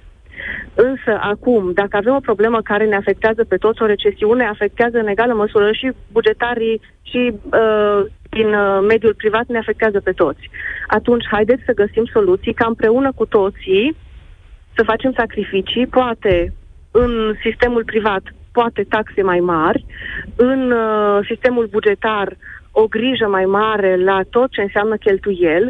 Însă, 0.74 1.18
acum, 1.20 1.72
dacă 1.72 1.96
avem 1.96 2.14
o 2.14 2.20
problemă 2.20 2.60
care 2.62 2.84
ne 2.84 2.96
afectează 2.96 3.44
pe 3.44 3.56
toți, 3.56 3.82
o 3.82 3.86
recesiune 3.86 4.44
afectează 4.44 4.98
în 4.98 5.06
egală 5.06 5.34
măsură 5.34 5.72
și 5.72 5.92
bugetarii 6.12 6.80
și 7.02 7.32
uh, 7.32 8.04
din 8.30 8.54
uh, 8.54 8.78
mediul 8.88 9.14
privat 9.14 9.46
ne 9.46 9.58
afectează 9.58 10.00
pe 10.00 10.12
toți. 10.12 10.50
Atunci, 10.86 11.24
haideți 11.30 11.62
să 11.64 11.72
găsim 11.72 12.04
soluții 12.04 12.54
ca 12.54 12.66
împreună 12.66 13.12
cu 13.12 13.26
toții 13.26 13.96
să 14.76 14.82
facem 14.82 15.12
sacrificii, 15.16 15.86
poate 15.86 16.52
în 16.90 17.34
sistemul 17.42 17.84
privat 17.84 18.22
poate 18.58 18.82
taxe 18.94 19.22
mai 19.22 19.40
mari, 19.40 19.84
în 20.36 20.60
uh, 20.70 21.26
sistemul 21.28 21.66
bugetar 21.76 22.28
o 22.82 22.84
grijă 22.96 23.26
mai 23.36 23.44
mare 23.44 23.92
la 24.04 24.18
tot 24.30 24.48
ce 24.50 24.60
înseamnă 24.60 24.96
cheltuiel, 24.96 25.64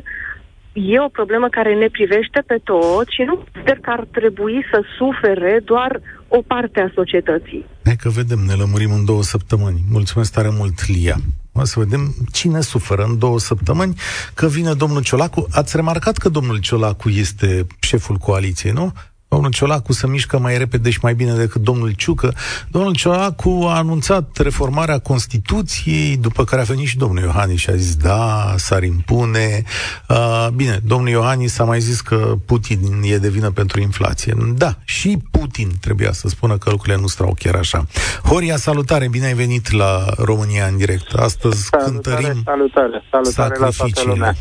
e 0.72 1.00
o 1.00 1.14
problemă 1.18 1.48
care 1.48 1.74
ne 1.74 1.88
privește 1.96 2.40
pe 2.46 2.58
toți 2.64 3.14
și 3.16 3.22
nu 3.22 3.34
consider 3.36 3.78
că 3.84 3.90
ar 3.90 4.04
trebui 4.18 4.58
să 4.70 4.78
sufere 4.98 5.60
doar 5.64 6.00
o 6.28 6.40
parte 6.46 6.80
a 6.80 6.90
societății. 6.94 7.66
Hai 7.84 7.96
că 7.96 8.08
vedem, 8.08 8.38
ne 8.38 8.54
lămurim 8.62 8.92
în 8.92 9.04
două 9.04 9.22
săptămâni. 9.22 9.78
Mulțumesc 9.90 10.32
tare 10.32 10.50
mult, 10.58 10.76
Lia. 10.86 11.16
O 11.52 11.64
să 11.64 11.78
vedem 11.78 12.14
cine 12.32 12.60
suferă 12.60 13.02
în 13.02 13.18
două 13.18 13.38
săptămâni, 13.38 13.94
că 14.34 14.46
vine 14.46 14.72
domnul 14.72 15.02
Ciolacu. 15.02 15.46
Ați 15.50 15.76
remarcat 15.76 16.16
că 16.16 16.28
domnul 16.28 16.58
Ciolacu 16.58 17.08
este 17.08 17.66
șeful 17.80 18.16
coaliției, 18.16 18.72
nu? 18.72 18.92
Domnul 19.28 19.50
Ciolacu 19.50 19.92
se 19.92 20.06
mișcă 20.06 20.38
mai 20.38 20.58
repede 20.58 20.90
și 20.90 20.98
mai 21.02 21.14
bine 21.14 21.32
decât 21.32 21.60
domnul 21.60 21.90
Ciucă. 21.90 22.34
Domnul 22.68 22.94
Ciolacu 22.94 23.64
a 23.68 23.76
anunțat 23.76 24.36
reformarea 24.36 24.98
Constituției, 24.98 26.16
după 26.16 26.44
care 26.44 26.60
a 26.60 26.64
venit 26.64 26.86
și 26.86 26.96
domnul 26.96 27.22
Iohannis 27.22 27.60
și 27.60 27.70
a 27.70 27.74
zis 27.74 27.96
da, 27.96 28.54
s-ar 28.56 28.82
impune. 28.82 29.62
Uh, 30.08 30.48
bine, 30.54 30.80
domnul 30.86 31.08
Iohannis 31.08 31.58
a 31.58 31.64
mai 31.64 31.80
zis 31.80 32.00
că 32.00 32.34
Putin 32.46 33.00
e 33.02 33.18
de 33.18 33.28
vină 33.28 33.50
pentru 33.50 33.80
inflație. 33.80 34.34
Da, 34.54 34.74
și 34.84 35.18
Putin 35.30 35.70
trebuia 35.80 36.12
să 36.12 36.28
spună 36.28 36.58
că 36.58 36.70
lucrurile 36.70 37.00
nu 37.00 37.06
stau 37.06 37.34
chiar 37.38 37.54
așa. 37.54 37.86
Horia, 38.24 38.56
salutare, 38.56 39.08
bine 39.08 39.26
ai 39.26 39.34
venit 39.34 39.70
la 39.70 40.06
România 40.16 40.66
în 40.66 40.76
direct. 40.76 41.12
Astăzi 41.12 41.64
salutare, 41.64 41.92
cântărim 41.92 42.42
salutare, 42.44 43.02
salutare 43.10 43.58
la 43.58 43.68
toată 43.76 44.02
lumea. 44.04 44.34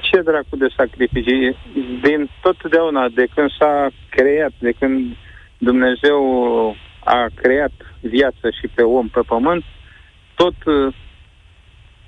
Ce 0.00 0.20
dracu 0.20 0.56
de 0.56 0.66
sacrificii? 0.76 1.56
Din 2.02 2.30
totdeauna, 2.42 3.08
de 3.08 3.26
când 3.34 3.50
s-a 3.58 3.88
creat, 4.10 4.52
de 4.58 4.72
când 4.78 5.16
Dumnezeu 5.58 6.20
a 7.04 7.26
creat 7.34 7.72
viață 8.00 8.50
și 8.60 8.68
pe 8.74 8.82
om 8.82 9.08
pe 9.08 9.20
pământ, 9.26 9.64
tot, 10.34 10.54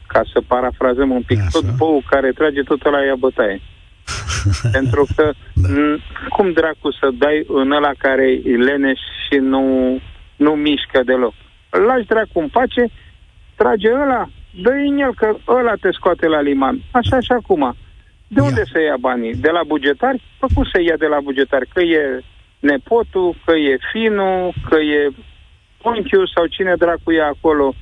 ca 0.07 0.23
să 0.33 0.41
parafrazăm 0.47 1.11
un 1.11 1.23
pic, 1.23 1.39
Așa. 1.39 1.49
tot 1.53 1.77
bou 1.77 2.03
care 2.11 2.33
trage 2.33 2.63
tot 2.63 2.85
la 2.85 3.05
ea 3.05 3.15
bătaie. 3.15 3.61
Pentru 4.77 5.07
că 5.17 5.33
da. 5.55 5.69
cum 6.29 6.53
dracu 6.53 6.93
să 6.93 7.09
dai 7.19 7.45
în 7.49 7.71
ăla 7.71 7.91
care 7.99 8.41
e 8.45 8.57
leneș 8.57 9.01
și 9.27 9.39
nu, 9.39 9.97
nu 10.37 10.51
mișcă 10.51 11.03
deloc? 11.05 11.35
Lași 11.71 12.07
dracu 12.07 12.39
în 12.41 12.49
pace, 12.49 12.85
trage 13.55 13.93
ăla, 13.93 14.29
dă 14.63 14.71
în 14.71 14.99
el, 14.99 15.15
că 15.15 15.37
ăla 15.49 15.75
te 15.81 15.89
scoate 15.93 16.27
la 16.27 16.41
liman. 16.41 16.77
Așa 16.91 17.21
și 17.21 17.33
acum. 17.33 17.77
De 18.29 18.41
unde 18.41 18.63
ia. 18.65 18.71
să 18.73 18.79
ia 18.81 18.97
banii? 19.01 19.35
De 19.35 19.51
la 19.51 19.63
bugetari? 19.67 20.23
Păi 20.39 20.49
cum 20.55 20.65
să 20.73 20.79
ia 20.81 20.97
de 20.97 21.07
la 21.07 21.21
bugetari? 21.21 21.69
Că 21.75 21.81
e 21.81 22.25
nepotul, 22.59 23.37
că 23.45 23.55
e 23.71 23.79
finul, 23.93 24.55
că 24.69 24.77
e 24.97 25.01
unchiul 25.83 26.31
sau 26.35 26.47
cine 26.47 26.75
dracu 26.79 27.13
e 27.13 27.23
acolo 27.23 27.75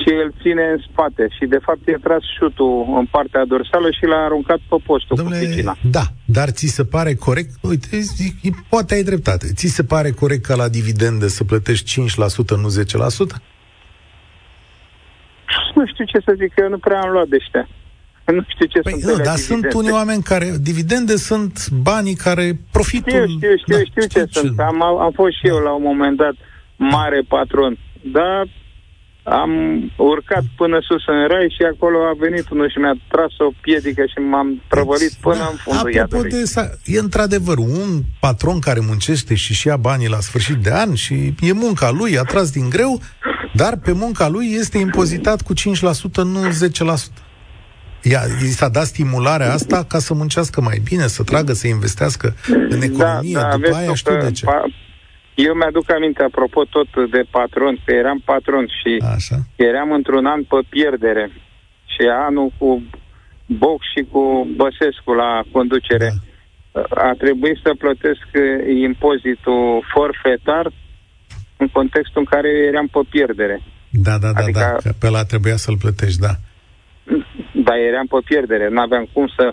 și 0.00 0.10
îl 0.22 0.32
ține 0.42 0.64
în 0.74 0.78
spate. 0.88 1.26
Și 1.36 1.44
de 1.46 1.58
fapt 1.66 1.88
e 1.88 2.04
tras 2.06 2.22
șutul 2.38 2.84
în 2.98 3.06
partea 3.10 3.44
dorsală 3.44 3.88
și 3.90 4.04
l-a 4.04 4.24
aruncat 4.24 4.60
pe 4.68 4.76
postul 4.86 5.16
Domnule, 5.16 5.38
cu 5.38 5.44
piscina. 5.44 5.76
Da, 5.90 6.04
dar 6.24 6.48
ți 6.48 6.66
se 6.66 6.84
pare 6.84 7.14
corect? 7.14 7.50
Uite, 7.60 7.88
poate 8.68 8.94
ai 8.94 9.02
dreptate. 9.02 9.46
Ți 9.54 9.66
se 9.66 9.84
pare 9.84 10.10
corect 10.10 10.44
ca 10.44 10.54
la 10.54 10.68
dividende 10.68 11.28
să 11.28 11.44
plătești 11.44 12.00
5%, 12.00 12.04
nu 12.64 12.68
10%? 13.38 13.51
Nu 15.74 15.86
știu 15.86 16.04
ce 16.04 16.18
să 16.24 16.32
zic, 16.36 16.52
eu 16.56 16.68
nu 16.68 16.78
prea 16.78 17.00
am 17.00 17.10
luat 17.10 17.26
de 17.26 17.36
ăștia. 17.36 17.68
Nu 18.24 18.44
știu 18.48 18.66
ce 18.66 18.80
păi, 18.80 18.92
sunt 18.92 19.04
nu, 19.04 19.16
dar 19.16 19.34
dividende. 19.34 19.68
sunt 19.70 19.72
unii 19.72 19.90
oameni 20.00 20.22
care, 20.22 20.48
dividende 20.60 21.16
sunt 21.16 21.68
banii 21.70 22.14
care, 22.14 22.58
profitul... 22.72 23.26
Știu, 23.28 23.36
știu, 23.36 23.56
știu, 23.56 23.76
da, 23.76 23.84
știu, 23.84 24.02
știu 24.02 24.22
ce, 24.22 24.30
ce 24.30 24.38
sunt. 24.38 24.60
Am, 24.60 24.82
am 24.82 25.12
fost 25.14 25.32
și 25.38 25.42
da. 25.42 25.48
eu 25.48 25.58
la 25.58 25.72
un 25.72 25.82
moment 25.82 26.16
dat 26.16 26.34
mare 26.76 27.20
patron, 27.28 27.78
dar 28.02 28.48
am 29.22 29.52
urcat 29.96 30.42
până 30.56 30.78
sus 30.80 31.02
în 31.06 31.26
rai 31.28 31.54
și 31.56 31.62
acolo 31.72 31.98
a 31.98 32.14
venit 32.18 32.50
unul 32.50 32.70
și 32.70 32.78
mi-a 32.78 32.94
tras 33.08 33.32
o 33.38 33.50
piedică 33.60 34.02
și 34.02 34.18
m-am 34.18 34.62
prăvălit 34.68 35.12
până 35.20 35.36
da, 35.38 35.48
în 35.50 35.56
fundul 35.56 35.80
Apropo 35.80 36.16
iadului. 36.16 36.30
de 36.30 36.44
sa, 36.44 36.70
e 36.84 36.98
într-adevăr 36.98 37.58
un 37.58 38.00
patron 38.20 38.58
care 38.58 38.80
muncește 38.80 39.34
și 39.34 39.54
și 39.54 39.66
ia 39.66 39.76
banii 39.76 40.08
la 40.08 40.20
sfârșit 40.20 40.56
de 40.56 40.72
an 40.72 40.94
și 40.94 41.14
e 41.40 41.52
munca 41.52 41.90
lui, 41.90 42.18
a 42.18 42.22
tras 42.22 42.50
din 42.50 42.68
greu, 42.68 43.00
dar 43.54 43.76
pe 43.76 43.92
munca 43.92 44.28
lui 44.28 44.52
este 44.52 44.78
impozitat 44.78 45.42
cu 45.42 45.52
5%, 45.54 45.56
nu 46.14 46.40
10%. 46.48 47.30
Ia, 48.02 48.20
i 48.42 48.46
s-a 48.46 48.68
dat 48.68 48.84
stimularea 48.84 49.52
asta 49.52 49.84
ca 49.88 49.98
să 49.98 50.14
muncească 50.14 50.60
mai 50.60 50.80
bine, 50.84 51.06
să 51.06 51.22
tragă, 51.22 51.52
să 51.52 51.66
investească 51.66 52.34
în 52.46 52.78
da, 52.78 52.84
economie. 52.84 53.34
Da, 53.34 53.40
da, 53.40 53.56
După 53.56 53.74
aia 53.74 53.94
știu 53.94 54.16
de 54.16 54.30
ce. 54.30 54.44
Pa- 54.44 54.66
eu 55.34 55.54
mi-aduc 55.54 55.90
aminte, 55.92 56.22
apropo 56.22 56.64
tot 56.64 57.10
de 57.10 57.22
patron, 57.30 57.78
că 57.84 57.92
eram 57.94 58.22
patron 58.24 58.66
și 58.66 59.02
Așa. 59.14 59.36
eram 59.56 59.92
într-un 59.92 60.26
an 60.26 60.42
pe 60.42 60.58
pierdere. 60.68 61.30
Și 61.84 62.02
anul 62.26 62.52
cu 62.58 62.82
Boc 63.46 63.80
și 63.94 64.06
cu 64.10 64.48
Băsescu 64.56 65.12
la 65.12 65.42
conducere. 65.52 66.12
Da. 66.72 66.80
A 66.90 67.14
trebuit 67.18 67.58
să 67.62 67.74
plătesc 67.78 68.26
impozitul 68.80 69.84
forfetar 69.94 70.72
în 71.56 71.68
contextul 71.68 72.20
în 72.20 72.24
care 72.24 72.48
eram 72.70 72.86
pe 72.86 73.00
pierdere. 73.10 73.62
Da, 73.90 74.18
da, 74.18 74.32
da, 74.32 74.42
adică, 74.42 74.58
da, 74.58 74.72
că 74.82 74.92
pe 74.98 75.08
la 75.08 75.24
trebuia 75.24 75.56
să-l 75.56 75.76
plătești, 75.78 76.20
da. 76.20 76.34
Dar 77.66 77.76
eram 77.90 78.06
pe 78.06 78.18
pierdere, 78.24 78.68
nu 78.68 78.80
aveam 78.80 79.08
cum 79.12 79.26
să... 79.36 79.52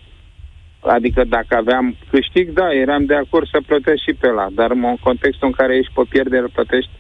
Adică 0.80 1.24
dacă 1.24 1.56
aveam 1.56 1.96
câștig, 2.10 2.50
da, 2.50 2.68
eram 2.74 3.06
de 3.06 3.16
acord 3.16 3.48
să 3.48 3.60
plătesc 3.66 4.02
și 4.02 4.14
pe 4.20 4.28
la, 4.28 4.48
dar 4.52 4.72
în 4.72 4.96
contextul 5.08 5.48
în 5.48 5.54
care 5.54 5.78
ești 5.78 5.94
pe 5.94 6.02
pierdere, 6.10 6.46
plătești, 6.54 6.92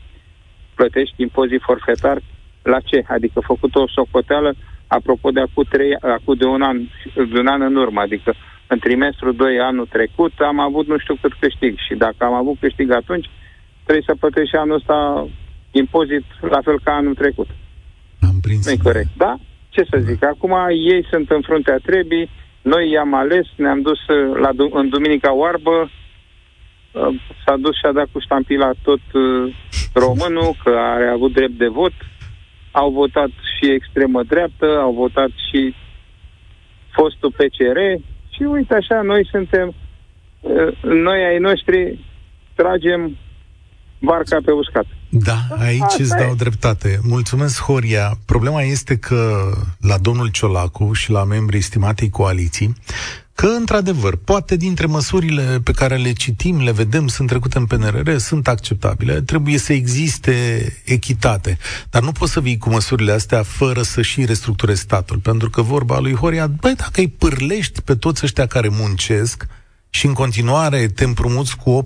plătești 0.75 1.21
impozit 1.21 1.61
forfetar, 1.61 2.17
la 2.61 2.79
ce? 2.79 3.03
Adică 3.07 3.39
făcut 3.39 3.75
o 3.75 3.87
socoteală, 3.87 4.53
apropo 4.87 5.29
de 5.29 5.39
acum, 5.39 5.63
trei, 5.69 5.95
acum 6.15 6.35
de 6.35 6.45
un 6.45 6.61
an, 6.61 6.77
de 7.33 7.39
un 7.39 7.47
an 7.47 7.61
în 7.61 7.75
urmă, 7.75 8.01
adică 8.01 8.33
în 8.67 8.79
trimestrul 8.79 9.35
2 9.35 9.59
anul 9.59 9.85
trecut 9.85 10.33
am 10.39 10.59
avut 10.59 10.87
nu 10.87 10.97
știu 10.97 11.15
cât 11.21 11.33
câștig 11.39 11.77
și 11.87 11.93
dacă 11.95 12.19
am 12.19 12.33
avut 12.33 12.57
câștig 12.59 12.91
atunci, 12.91 13.29
trebuie 13.89 14.11
să 14.15 14.21
plătești 14.23 14.49
și 14.49 14.61
anul 14.63 14.75
ăsta 14.75 15.27
impozit 15.71 16.25
la 16.41 16.61
fel 16.61 16.79
ca 16.83 16.91
anul 16.91 17.15
trecut. 17.15 17.49
Am 18.21 18.35
nu 18.65 18.71
e 18.71 18.77
corect, 18.83 19.09
da? 19.17 19.35
Ce 19.69 19.83
să 19.89 19.97
zic, 19.99 20.23
acum 20.23 20.53
ei 20.69 21.05
sunt 21.09 21.29
în 21.29 21.41
fruntea 21.41 21.77
trebii, 21.77 22.29
noi 22.61 22.89
i-am 22.89 23.13
ales, 23.13 23.47
ne-am 23.55 23.81
dus 23.81 24.07
uh, 24.07 24.37
la, 24.43 24.49
în 24.71 24.89
Duminica 24.89 25.33
Oarbă, 25.33 25.89
uh, 25.89 27.15
s-a 27.45 27.55
dus 27.57 27.75
și 27.75 27.85
a 27.85 27.91
dat 27.91 28.07
cu 28.11 28.19
ștampila 28.19 28.71
tot 28.81 29.01
uh, 29.13 29.55
românul, 29.93 30.55
că 30.63 30.69
are 30.69 31.07
avut 31.07 31.33
drept 31.33 31.57
de 31.57 31.67
vot, 31.67 31.93
au 32.71 32.91
votat 32.91 33.29
și 33.55 33.71
extremă 33.71 34.23
dreaptă, 34.23 34.79
au 34.79 34.93
votat 34.93 35.29
și 35.49 35.75
fostul 36.91 37.31
PCR 37.31 37.79
și 38.29 38.41
uite 38.41 38.73
așa, 38.73 39.01
noi 39.01 39.27
suntem, 39.31 39.73
noi 40.81 41.23
ai 41.23 41.37
noștri 41.37 41.99
tragem 42.55 43.17
barca 43.99 44.37
pe 44.45 44.51
uscat. 44.51 44.85
Da, 45.09 45.47
aici 45.57 45.81
Asta 45.81 46.03
îți 46.03 46.15
dau 46.15 46.31
e. 46.31 46.35
dreptate. 46.37 46.99
Mulțumesc, 47.03 47.61
Horia. 47.61 48.17
Problema 48.25 48.61
este 48.61 48.97
că 48.97 49.51
la 49.79 49.97
domnul 49.97 50.27
Ciolacu 50.27 50.93
și 50.93 51.11
la 51.11 51.23
membrii 51.23 51.59
estimatei 51.59 52.09
coaliții, 52.09 52.75
că, 53.33 53.45
într-adevăr, 53.45 54.15
poate 54.15 54.55
dintre 54.55 54.85
măsurile 54.85 55.59
pe 55.63 55.71
care 55.71 55.95
le 55.95 56.11
citim, 56.11 56.61
le 56.63 56.71
vedem, 56.71 57.07
sunt 57.07 57.27
trecute 57.27 57.57
în 57.57 57.65
PNRR, 57.65 58.15
sunt 58.15 58.47
acceptabile, 58.47 59.21
trebuie 59.21 59.57
să 59.57 59.73
existe 59.73 60.33
echitate. 60.85 61.57
Dar 61.89 62.01
nu 62.01 62.11
poți 62.11 62.31
să 62.31 62.39
vii 62.39 62.57
cu 62.57 62.69
măsurile 62.69 63.11
astea 63.11 63.43
fără 63.43 63.81
să 63.81 64.01
și 64.01 64.25
restructurezi 64.25 64.81
statul. 64.81 65.17
Pentru 65.17 65.49
că 65.49 65.61
vorba 65.61 65.99
lui 65.99 66.15
Horia, 66.15 66.47
băi, 66.47 66.75
dacă 66.75 66.99
îi 66.99 67.07
pârlești 67.07 67.81
pe 67.81 67.95
toți 67.95 68.21
ăștia 68.23 68.45
care 68.45 68.69
muncesc, 68.71 69.47
și 69.89 70.05
în 70.05 70.13
continuare 70.13 70.85
te 70.95 71.03
împrumuți 71.03 71.57
cu 71.57 71.83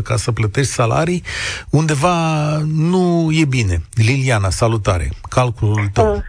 8% 0.00 0.02
ca 0.04 0.16
să 0.16 0.32
plătești 0.32 0.72
salarii, 0.72 1.22
undeva 1.70 2.16
nu 2.58 3.28
e 3.32 3.44
bine. 3.44 3.76
Liliana, 3.94 4.50
salutare. 4.50 5.08
Calculul 5.28 5.86
tău. 5.92 6.12
Uh. 6.12 6.22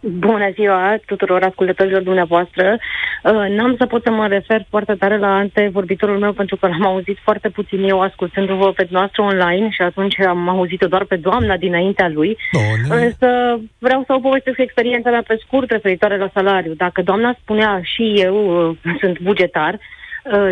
Bună 0.00 0.50
ziua 0.54 0.96
tuturor 1.06 1.42
ascultătorilor 1.42 2.02
dumneavoastră. 2.02 2.78
Uh, 3.22 3.32
n-am 3.32 3.74
să 3.78 3.86
pot 3.86 4.02
să 4.02 4.10
mă 4.10 4.26
refer 4.26 4.66
foarte 4.68 4.94
tare 4.94 5.18
la 5.18 5.34
antevorbitorul 5.34 6.18
meu 6.18 6.32
pentru 6.32 6.56
că 6.56 6.66
l-am 6.66 6.86
auzit 6.86 7.18
foarte 7.22 7.48
puțin 7.48 7.82
eu 7.82 8.00
ascultându-vă 8.00 8.72
pe 8.72 8.86
noastră 8.90 9.22
online 9.22 9.68
și 9.70 9.82
atunci 9.82 10.20
am 10.20 10.48
auzit-o 10.48 10.86
doar 10.86 11.04
pe 11.04 11.16
doamna 11.16 11.56
dinaintea 11.56 12.08
lui. 12.08 12.36
No, 12.52 12.94
Însă 12.94 13.60
vreau 13.78 14.02
să 14.06 14.12
o 14.12 14.20
povestesc 14.20 14.58
experiența 14.58 15.10
mea 15.10 15.22
pe 15.26 15.40
scurt 15.46 15.70
referitoare 15.70 16.18
la 16.18 16.30
salariu. 16.34 16.74
Dacă 16.74 17.02
doamna 17.02 17.36
spunea 17.40 17.80
și 17.82 18.12
eu 18.16 18.68
uh, 18.68 18.76
sunt 19.00 19.20
bugetar, 19.20 19.74
Uh, 19.74 19.97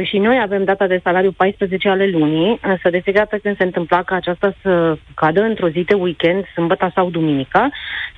și 0.02 0.18
noi 0.18 0.40
avem 0.42 0.64
data 0.64 0.86
de 0.86 1.00
salariu 1.02 1.32
14 1.32 1.88
ale 1.88 2.06
lunii, 2.06 2.58
însă 2.62 2.90
de 2.90 2.98
fiecare 2.98 3.26
dată 3.30 3.42
când 3.42 3.56
se 3.56 3.64
întâmpla 3.64 4.02
ca 4.02 4.14
aceasta 4.14 4.54
să 4.62 4.96
cadă 5.14 5.40
într-o 5.40 5.68
zi 5.68 5.80
de 5.80 5.94
weekend, 5.94 6.44
sâmbătă 6.54 6.90
sau 6.94 7.10
duminica, 7.10 7.68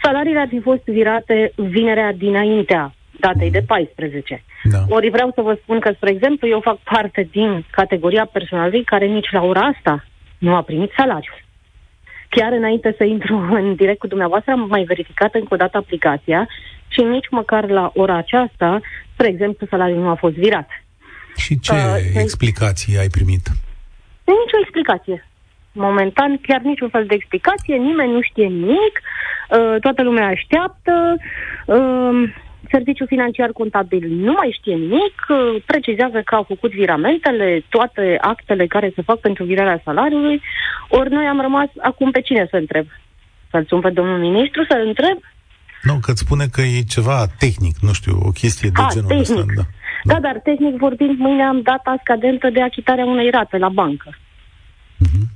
salariile 0.03 0.39
ar 0.39 0.49
fi 0.49 0.61
fost 0.61 0.85
virate 0.85 1.53
vinerea 1.57 2.13
dinaintea 2.13 2.93
datei 3.21 3.51
de 3.51 3.63
14. 3.67 4.43
Da. 4.63 4.79
Ori 4.89 5.11
vreau 5.11 5.31
să 5.35 5.41
vă 5.41 5.59
spun 5.63 5.81
că, 5.81 5.93
spre 5.93 6.11
exemplu, 6.11 6.49
eu 6.49 6.61
fac 6.61 6.79
parte 6.79 7.29
din 7.31 7.65
categoria 7.71 8.29
personalului 8.33 8.85
care 8.85 9.07
nici 9.07 9.31
la 9.31 9.43
ora 9.43 9.61
asta 9.61 10.05
nu 10.39 10.55
a 10.55 10.63
primit 10.63 10.93
salariu. 10.97 11.33
Chiar 12.29 12.53
înainte 12.53 12.95
să 12.97 13.05
intru 13.05 13.49
în 13.51 13.75
direct 13.75 13.99
cu 13.99 14.07
dumneavoastră, 14.07 14.53
am 14.53 14.67
mai 14.69 14.83
verificat 14.83 15.35
încă 15.35 15.55
o 15.55 15.57
dată 15.57 15.77
aplicația 15.77 16.49
și 16.89 17.01
nici 17.01 17.29
măcar 17.31 17.69
la 17.69 17.91
ora 17.95 18.17
aceasta, 18.17 18.81
spre 19.13 19.29
exemplu, 19.29 19.67
salariul 19.71 20.03
nu 20.03 20.09
a 20.09 20.15
fost 20.15 20.35
virat. 20.35 20.69
Și 21.39 21.59
ce 21.59 21.73
uh, 21.73 22.23
explicații 22.25 22.99
ai 22.99 23.09
primit? 23.09 23.45
Nici 24.25 24.55
o 24.57 24.61
explicație. 24.61 25.19
Momentan, 25.73 26.39
chiar 26.47 26.61
niciun 26.61 26.89
fel 26.89 27.07
de 27.07 27.15
explicație, 27.15 27.77
nimeni 27.77 28.13
nu 28.13 28.21
știe 28.23 28.47
nimic, 28.47 28.95
uh, 29.01 29.81
toată 29.81 30.03
lumea 30.03 30.27
așteaptă, 30.27 31.17
uh, 31.67 32.33
serviciul 32.71 33.07
financiar 33.07 33.51
contabil 33.53 34.05
nu 34.09 34.33
mai 34.33 34.57
știe 34.59 34.75
nimic, 34.75 35.17
uh, 35.29 35.63
precizează 35.67 36.23
că 36.25 36.35
au 36.35 36.43
făcut 36.43 36.71
viramentele, 36.73 37.65
toate 37.69 38.19
actele 38.21 38.67
care 38.67 38.93
se 38.95 39.03
fac 39.03 39.19
pentru 39.19 39.45
virarea 39.45 39.81
salariului, 39.85 40.43
ori 40.89 41.11
noi 41.11 41.27
am 41.27 41.41
rămas 41.41 41.69
acum 41.83 42.11
pe 42.11 42.21
cine 42.21 42.47
să 42.51 42.57
întreb? 42.57 42.87
Să-l 43.51 43.65
sun 43.69 43.81
pe 43.81 43.91
domnul 43.91 44.19
ministru, 44.19 44.65
să-l 44.69 44.87
întreb? 44.87 45.19
Nu, 45.83 45.95
că 46.03 46.11
îți 46.11 46.21
spune 46.21 46.47
că 46.47 46.61
e 46.61 46.83
ceva 46.83 47.27
tehnic, 47.39 47.77
nu 47.81 47.93
știu, 47.93 48.19
o 48.23 48.31
chestie 48.31 48.71
de 48.71 48.83
A, 48.83 48.89
genul 48.93 49.09
tehnic. 49.09 49.29
ăsta. 49.29 49.45
Da. 49.57 49.63
Da, 50.05 50.21
dar 50.21 50.41
tehnic 50.43 50.77
vorbind, 50.77 51.19
mâine 51.19 51.43
am 51.43 51.61
data 51.63 51.97
scadentă 52.01 52.51
de 52.51 52.63
achitarea 52.63 53.05
unei 53.05 53.31
rate 53.31 53.59
la 53.59 53.69
bancă. 53.69 54.11
Uh-huh. 54.11 55.27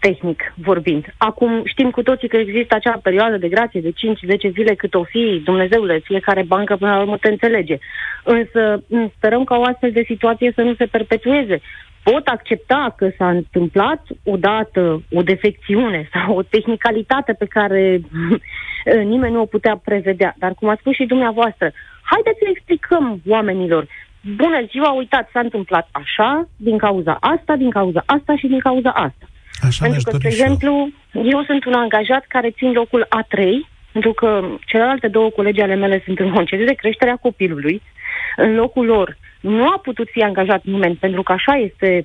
Tehnic 0.00 0.52
vorbind. 0.56 1.14
Acum 1.16 1.62
știm 1.64 1.90
cu 1.90 2.02
toții 2.02 2.28
că 2.28 2.36
există 2.36 2.74
acea 2.74 3.00
perioadă 3.02 3.36
de 3.36 3.48
grație 3.48 3.80
de 3.80 3.92
5-10 4.48 4.52
zile 4.52 4.74
cât 4.74 4.94
o 4.94 5.04
fi, 5.04 5.40
Dumnezeule, 5.44 5.98
fiecare 5.98 6.42
bancă 6.42 6.76
până 6.76 6.90
la 6.90 7.00
urmă 7.00 7.16
te 7.16 7.28
înțelege. 7.28 7.78
Însă 8.24 8.82
sperăm 9.16 9.44
ca 9.44 9.56
o 9.56 9.62
astfel 9.62 9.90
de 9.92 10.04
situație 10.06 10.52
să 10.54 10.62
nu 10.62 10.74
se 10.74 10.86
perpetueze. 10.86 11.60
Pot 12.02 12.26
accepta 12.26 12.94
că 12.96 13.10
s-a 13.16 13.28
întâmplat 13.28 14.06
odată 14.24 15.02
o 15.12 15.22
defecțiune 15.22 16.08
sau 16.14 16.36
o 16.36 16.42
tehnicalitate 16.42 17.32
pe 17.32 17.46
care 17.46 18.00
nimeni 19.12 19.32
nu 19.32 19.40
o 19.40 19.52
putea 19.54 19.80
prevedea. 19.84 20.34
Dar 20.38 20.54
cum 20.54 20.68
a 20.68 20.76
spus 20.80 20.94
și 20.94 21.04
dumneavoastră, 21.04 21.72
haideți 22.02 22.38
să 22.38 22.46
explicăm 22.48 23.20
oamenilor 23.28 23.86
bună 24.36 24.60
ziua, 24.70 24.90
uitați, 24.92 25.30
s-a 25.32 25.40
întâmplat 25.40 25.88
așa, 25.92 26.48
din 26.56 26.78
cauza 26.78 27.16
asta, 27.20 27.56
din 27.56 27.70
cauza 27.70 28.02
asta 28.06 28.36
și 28.36 28.46
din 28.46 28.58
cauza 28.58 28.90
asta. 28.90 29.26
Așa 29.66 29.84
pentru 29.84 30.10
că, 30.10 30.16
de 30.16 30.28
exemplu, 30.28 30.88
eu 31.12 31.42
sunt 31.44 31.64
un 31.64 31.72
angajat 31.72 32.24
care 32.28 32.50
țin 32.50 32.72
locul 32.72 33.08
A3, 33.18 33.42
pentru 33.92 34.12
că 34.12 34.48
celelalte 34.66 35.08
două 35.08 35.30
colegi 35.30 35.60
ale 35.60 35.74
mele 35.74 36.02
sunt 36.04 36.18
în 36.18 36.32
concediu 36.32 36.64
de 36.66 36.74
creșterea 36.74 37.16
copilului. 37.16 37.82
În 38.36 38.54
locul 38.54 38.84
lor 38.84 39.16
nu 39.42 39.66
a 39.66 39.78
putut 39.82 40.08
fi 40.10 40.22
angajat 40.22 40.64
nimeni, 40.64 40.94
pentru 40.94 41.22
că 41.22 41.32
așa 41.32 41.52
este 41.52 42.04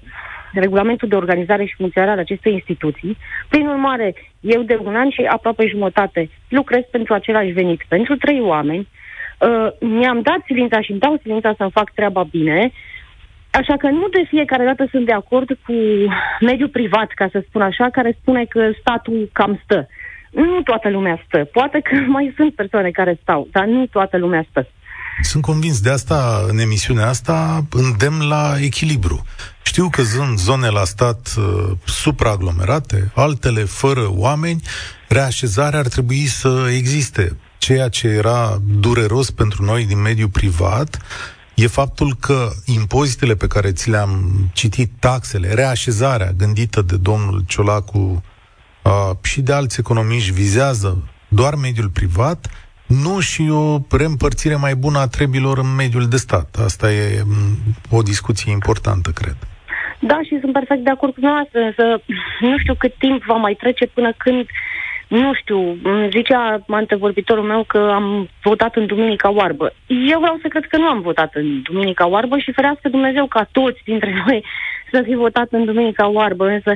regulamentul 0.53 1.07
de 1.07 1.15
organizare 1.15 1.65
și 1.65 1.75
funcționare 1.75 2.11
al 2.11 2.19
acestei 2.19 2.53
instituții. 2.53 3.17
Prin 3.49 3.67
urmare, 3.67 4.13
eu 4.39 4.61
de 4.61 4.79
un 4.83 4.95
an 4.95 5.09
și 5.09 5.21
aproape 5.21 5.67
jumătate 5.67 6.29
lucrez 6.49 6.83
pentru 6.91 7.13
același 7.13 7.51
venit 7.51 7.81
pentru 7.88 8.15
trei 8.15 8.41
oameni, 8.41 8.88
uh, 9.39 9.67
mi-am 9.79 10.21
dat 10.21 10.39
silința 10.45 10.81
și 10.81 10.91
îmi 10.91 10.99
dau 10.99 11.19
silința 11.21 11.53
să-mi 11.57 11.71
fac 11.71 11.93
treaba 11.93 12.23
bine, 12.23 12.71
Așa 13.51 13.77
că 13.77 13.89
nu 13.89 14.07
de 14.07 14.23
fiecare 14.27 14.63
dată 14.63 14.88
sunt 14.91 15.05
de 15.05 15.11
acord 15.11 15.47
cu 15.65 15.73
mediul 16.39 16.69
privat, 16.69 17.11
ca 17.15 17.27
să 17.31 17.43
spun 17.47 17.61
așa, 17.61 17.89
care 17.89 18.17
spune 18.21 18.45
că 18.45 18.71
statul 18.79 19.29
cam 19.33 19.59
stă. 19.63 19.88
Nu 20.31 20.61
toată 20.61 20.89
lumea 20.89 21.23
stă. 21.25 21.43
Poate 21.43 21.79
că 21.79 21.95
mai 22.15 22.33
sunt 22.35 22.55
persoane 22.55 22.89
care 22.91 23.17
stau, 23.21 23.47
dar 23.51 23.65
nu 23.65 23.85
toată 23.85 24.17
lumea 24.17 24.45
stă. 24.49 24.67
Sunt 25.22 25.43
convins 25.43 25.80
de 25.80 25.89
asta, 25.89 26.45
în 26.47 26.57
emisiunea 26.57 27.07
asta, 27.07 27.65
îndemn 27.70 28.28
la 28.28 28.55
echilibru. 28.59 29.26
Știu 29.63 29.89
că 29.89 30.03
sunt 30.03 30.39
zone 30.39 30.70
la 30.70 30.84
stat 30.84 31.34
uh, 31.38 31.72
supraaglomerate, 31.86 33.11
altele 33.15 33.63
fără 33.63 34.07
oameni, 34.09 34.61
reașezarea 35.07 35.80
ar 35.80 35.88
trebui 35.88 36.26
să 36.26 36.68
existe 36.76 37.38
ceea 37.57 37.89
ce 37.89 38.07
era 38.07 38.61
dureros 38.80 39.32
pentru 39.32 39.63
noi 39.63 39.86
din 39.86 40.01
mediul 40.01 40.30
privat 40.30 41.01
e 41.55 41.68
faptul 41.68 42.15
că 42.20 42.51
impozitele 42.65 43.36
pe 43.36 43.47
care 43.47 43.72
ți 43.72 43.89
le-am 43.89 44.49
citit, 44.53 44.91
taxele, 44.99 45.53
reașezarea 45.53 46.32
gândită 46.32 46.82
de 46.82 46.95
domnul 46.95 47.43
Ciolacu 47.47 48.24
uh, 48.84 49.18
și 49.22 49.41
de 49.41 49.53
alți 49.53 49.80
economiști 49.80 50.32
vizează 50.32 51.03
doar 51.28 51.55
mediul 51.55 51.89
privat, 51.89 52.49
nu 52.88 53.19
și 53.19 53.49
o 53.51 53.77
reîmpărțire 53.97 54.55
mai 54.55 54.75
bună 54.75 54.99
a 54.99 55.07
trebilor 55.07 55.57
în 55.57 55.75
mediul 55.75 56.07
de 56.07 56.17
stat. 56.17 56.55
Asta 56.65 56.91
e 56.91 57.23
o 57.89 58.01
discuție 58.01 58.51
importantă, 58.51 59.09
cred. 59.13 59.38
Da, 59.99 60.19
și 60.23 60.38
sunt 60.39 60.53
perfect 60.53 60.83
de 60.83 60.89
acord 60.89 61.13
cu 61.13 61.19
noastră, 61.19 61.59
însă 61.59 61.83
nu 62.39 62.57
știu 62.57 62.75
cât 62.75 62.93
timp 62.97 63.23
va 63.23 63.35
mai 63.35 63.53
trece 63.53 63.85
până 63.85 64.13
când 64.17 64.39
uh, 64.39 64.47
nu 65.07 65.33
știu, 65.33 65.77
zicea 66.09 66.63
antevorbitorul 66.67 67.43
meu 67.43 67.63
că 67.63 67.91
am 67.93 68.29
votat 68.43 68.75
în 68.75 68.85
Duminica 68.85 69.31
Oarbă. 69.31 69.73
Eu 69.88 70.19
vreau 70.19 70.39
să 70.41 70.47
cred 70.47 70.65
că 70.65 70.77
nu 70.77 70.88
am 70.88 71.01
votat 71.01 71.35
în 71.35 71.61
Duminica 71.61 72.07
Oarbă 72.07 72.38
și 72.38 72.51
ferească 72.51 72.89
Dumnezeu 72.89 73.25
ca 73.25 73.47
toți 73.51 73.81
dintre 73.85 74.23
noi 74.25 74.43
să 74.91 75.01
fi 75.05 75.15
votat 75.15 75.47
în 75.51 75.65
Duminica 75.65 76.07
Oarbă, 76.07 76.47
însă 76.47 76.75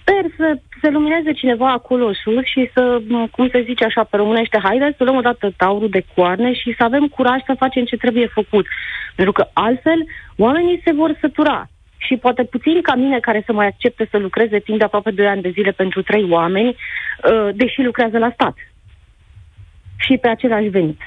sper 0.00 0.24
să 0.36 0.58
se 0.86 0.92
lumineze 0.92 1.32
cineva 1.32 1.72
acolo 1.72 2.12
sus 2.12 2.44
și 2.44 2.70
să, 2.74 3.02
cum 3.30 3.48
se 3.48 3.62
zice 3.62 3.84
așa 3.84 4.04
pe 4.04 4.16
românește, 4.16 4.58
haide 4.62 4.94
să 4.96 5.04
luăm 5.04 5.16
odată 5.16 5.52
taurul 5.56 5.88
de 5.88 6.04
coarne 6.14 6.52
și 6.52 6.74
să 6.78 6.84
avem 6.84 7.06
curaj 7.06 7.40
să 7.46 7.54
facem 7.58 7.84
ce 7.84 7.96
trebuie 7.96 8.26
făcut. 8.26 8.66
Pentru 9.14 9.32
că 9.32 9.48
altfel 9.52 10.06
oamenii 10.36 10.80
se 10.84 10.92
vor 10.92 11.16
sătura 11.20 11.68
și 11.96 12.16
poate 12.16 12.42
puțin 12.44 12.80
ca 12.82 12.94
mine 12.94 13.18
care 13.20 13.42
să 13.46 13.52
mai 13.52 13.66
accepte 13.66 14.08
să 14.10 14.18
lucreze 14.18 14.58
timp 14.58 14.78
de 14.78 14.84
aproape 14.84 15.10
2 15.10 15.26
ani 15.26 15.42
de 15.42 15.50
zile 15.50 15.70
pentru 15.70 16.02
trei 16.02 16.26
oameni, 16.30 16.68
uh, 16.68 17.48
deși 17.54 17.82
lucrează 17.82 18.18
la 18.18 18.30
stat. 18.34 18.54
Și 19.96 20.16
pe 20.16 20.28
același 20.28 20.68
venit. 20.68 21.00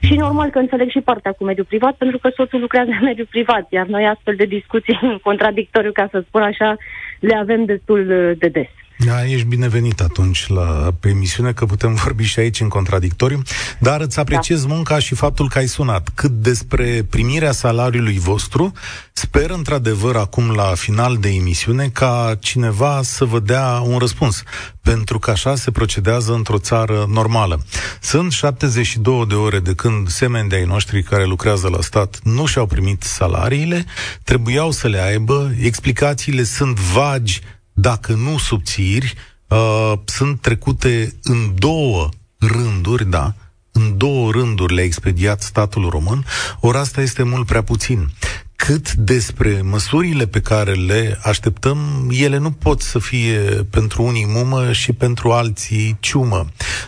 Și 0.00 0.14
normal 0.14 0.50
că 0.50 0.58
înțeleg 0.58 0.90
și 0.90 1.00
partea 1.00 1.32
cu 1.32 1.44
mediul 1.44 1.66
privat, 1.68 1.94
pentru 1.94 2.18
că 2.18 2.28
soțul 2.34 2.60
lucrează 2.60 2.90
în 2.90 3.04
mediul 3.04 3.26
privat, 3.30 3.66
iar 3.70 3.86
noi 3.86 4.06
astfel 4.06 4.34
de 4.36 4.44
discuții 4.44 4.98
în 5.02 5.18
contradictoriu, 5.28 5.92
ca 5.92 6.08
să 6.10 6.24
spun 6.26 6.42
așa, 6.42 6.76
le 7.20 7.36
avem 7.36 7.64
destul 7.64 8.00
uh, 8.10 8.38
de 8.38 8.48
des. 8.48 8.68
Da, 9.04 9.26
ești 9.26 9.46
binevenit 9.46 10.00
atunci 10.00 10.46
la 10.46 10.94
pe 11.00 11.08
emisiune, 11.08 11.52
că 11.52 11.66
putem 11.66 11.94
vorbi 11.94 12.24
și 12.24 12.38
aici 12.38 12.60
în 12.60 12.68
contradictoriu, 12.68 13.42
dar 13.78 14.00
îți 14.00 14.18
apreciez 14.18 14.64
da. 14.64 14.74
munca 14.74 14.98
și 14.98 15.14
faptul 15.14 15.48
că 15.48 15.58
ai 15.58 15.66
sunat. 15.66 16.08
Cât 16.14 16.30
despre 16.30 17.06
primirea 17.10 17.52
salariului 17.52 18.18
vostru, 18.18 18.72
sper 19.12 19.50
într-adevăr 19.50 20.16
acum 20.16 20.50
la 20.50 20.72
final 20.74 21.16
de 21.16 21.28
emisiune 21.28 21.88
ca 21.88 22.36
cineva 22.40 23.00
să 23.02 23.24
vă 23.24 23.40
dea 23.40 23.82
un 23.84 23.98
răspuns, 23.98 24.42
pentru 24.82 25.18
că 25.18 25.30
așa 25.30 25.54
se 25.54 25.70
procedează 25.70 26.32
într-o 26.32 26.58
țară 26.58 27.06
normală. 27.08 27.64
Sunt 28.00 28.32
72 28.32 29.26
de 29.28 29.34
ore 29.34 29.58
de 29.58 29.72
când 29.72 30.08
semeni 30.08 30.48
de 30.48 30.56
ai 30.56 30.64
noștri 30.64 31.02
care 31.02 31.24
lucrează 31.24 31.68
la 31.68 31.80
stat 31.80 32.18
nu 32.22 32.46
și-au 32.46 32.66
primit 32.66 33.02
salariile, 33.02 33.84
trebuiau 34.22 34.70
să 34.70 34.88
le 34.88 35.00
aibă, 35.00 35.50
explicațiile 35.60 36.42
sunt 36.42 36.78
vagi, 36.78 37.40
dacă 37.80 38.12
nu 38.12 38.38
subțiri, 38.38 39.14
uh, 39.48 39.92
sunt 40.04 40.40
trecute 40.40 41.14
în 41.22 41.54
două 41.54 42.08
rânduri, 42.38 43.10
da, 43.10 43.34
în 43.72 43.96
două 43.96 44.30
rânduri 44.30 44.74
le-a 44.74 44.84
expediat 44.84 45.42
statul 45.42 45.88
român, 45.88 46.24
ori 46.60 46.78
asta 46.78 47.00
este 47.00 47.22
mult 47.22 47.46
prea 47.46 47.62
puțin. 47.62 48.10
Cât 48.56 48.92
despre 48.92 49.60
măsurile 49.62 50.26
pe 50.26 50.40
care 50.40 50.72
le 50.72 51.18
așteptăm, 51.22 52.08
ele 52.10 52.38
nu 52.38 52.50
pot 52.50 52.80
să 52.80 52.98
fie 52.98 53.38
pentru 53.70 54.02
unii 54.02 54.26
mumă 54.28 54.72
și 54.72 54.92
pentru 54.92 55.32
alții 55.32 55.96
ciumă. 56.00 56.46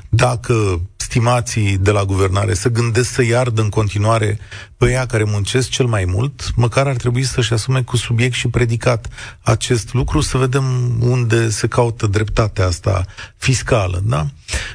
Dacă 0.08 0.80
stimații 1.00 1.78
de 1.78 1.90
la 1.90 2.04
guvernare 2.04 2.54
să 2.54 2.68
gândesc 2.68 3.12
să 3.12 3.24
iardă 3.24 3.60
în 3.60 3.68
continuare 3.68 4.38
pe 4.76 4.90
ea 4.90 5.06
care 5.06 5.24
muncesc 5.24 5.68
cel 5.68 5.86
mai 5.86 6.04
mult, 6.04 6.50
măcar 6.56 6.86
ar 6.86 6.96
trebui 6.96 7.22
să-și 7.22 7.52
asume 7.52 7.82
cu 7.82 7.96
subiect 7.96 8.34
și 8.34 8.48
predicat 8.48 9.08
acest 9.42 9.92
lucru, 9.94 10.20
să 10.20 10.38
vedem 10.38 10.96
unde 11.00 11.50
se 11.50 11.66
caută 11.66 12.06
dreptatea 12.06 12.66
asta 12.66 13.04
fiscală, 13.36 14.02
da? 14.04 14.26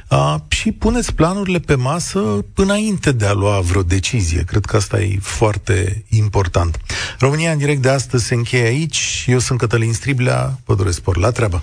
A, 0.08 0.46
și 0.48 0.72
puneți 0.72 1.14
planurile 1.14 1.58
pe 1.58 1.74
masă 1.74 2.44
înainte 2.54 3.12
de 3.12 3.26
a 3.26 3.32
lua 3.32 3.60
vreo 3.60 3.82
decizie. 3.82 4.42
Cred 4.42 4.64
că 4.64 4.76
asta 4.76 5.00
e 5.00 5.18
foarte 5.20 6.04
important. 6.08 6.80
România 7.18 7.52
în 7.52 7.58
direct 7.58 7.82
de 7.82 7.88
astăzi 7.88 8.24
se 8.24 8.34
încheie 8.34 8.66
aici. 8.66 9.24
Eu 9.26 9.38
sunt 9.38 9.58
Cătălin 9.58 9.92
Striblea, 9.92 10.58
vă 10.64 10.74
doresc 10.74 10.96
spor 10.96 11.16
la 11.16 11.30
treabă. 11.30 11.62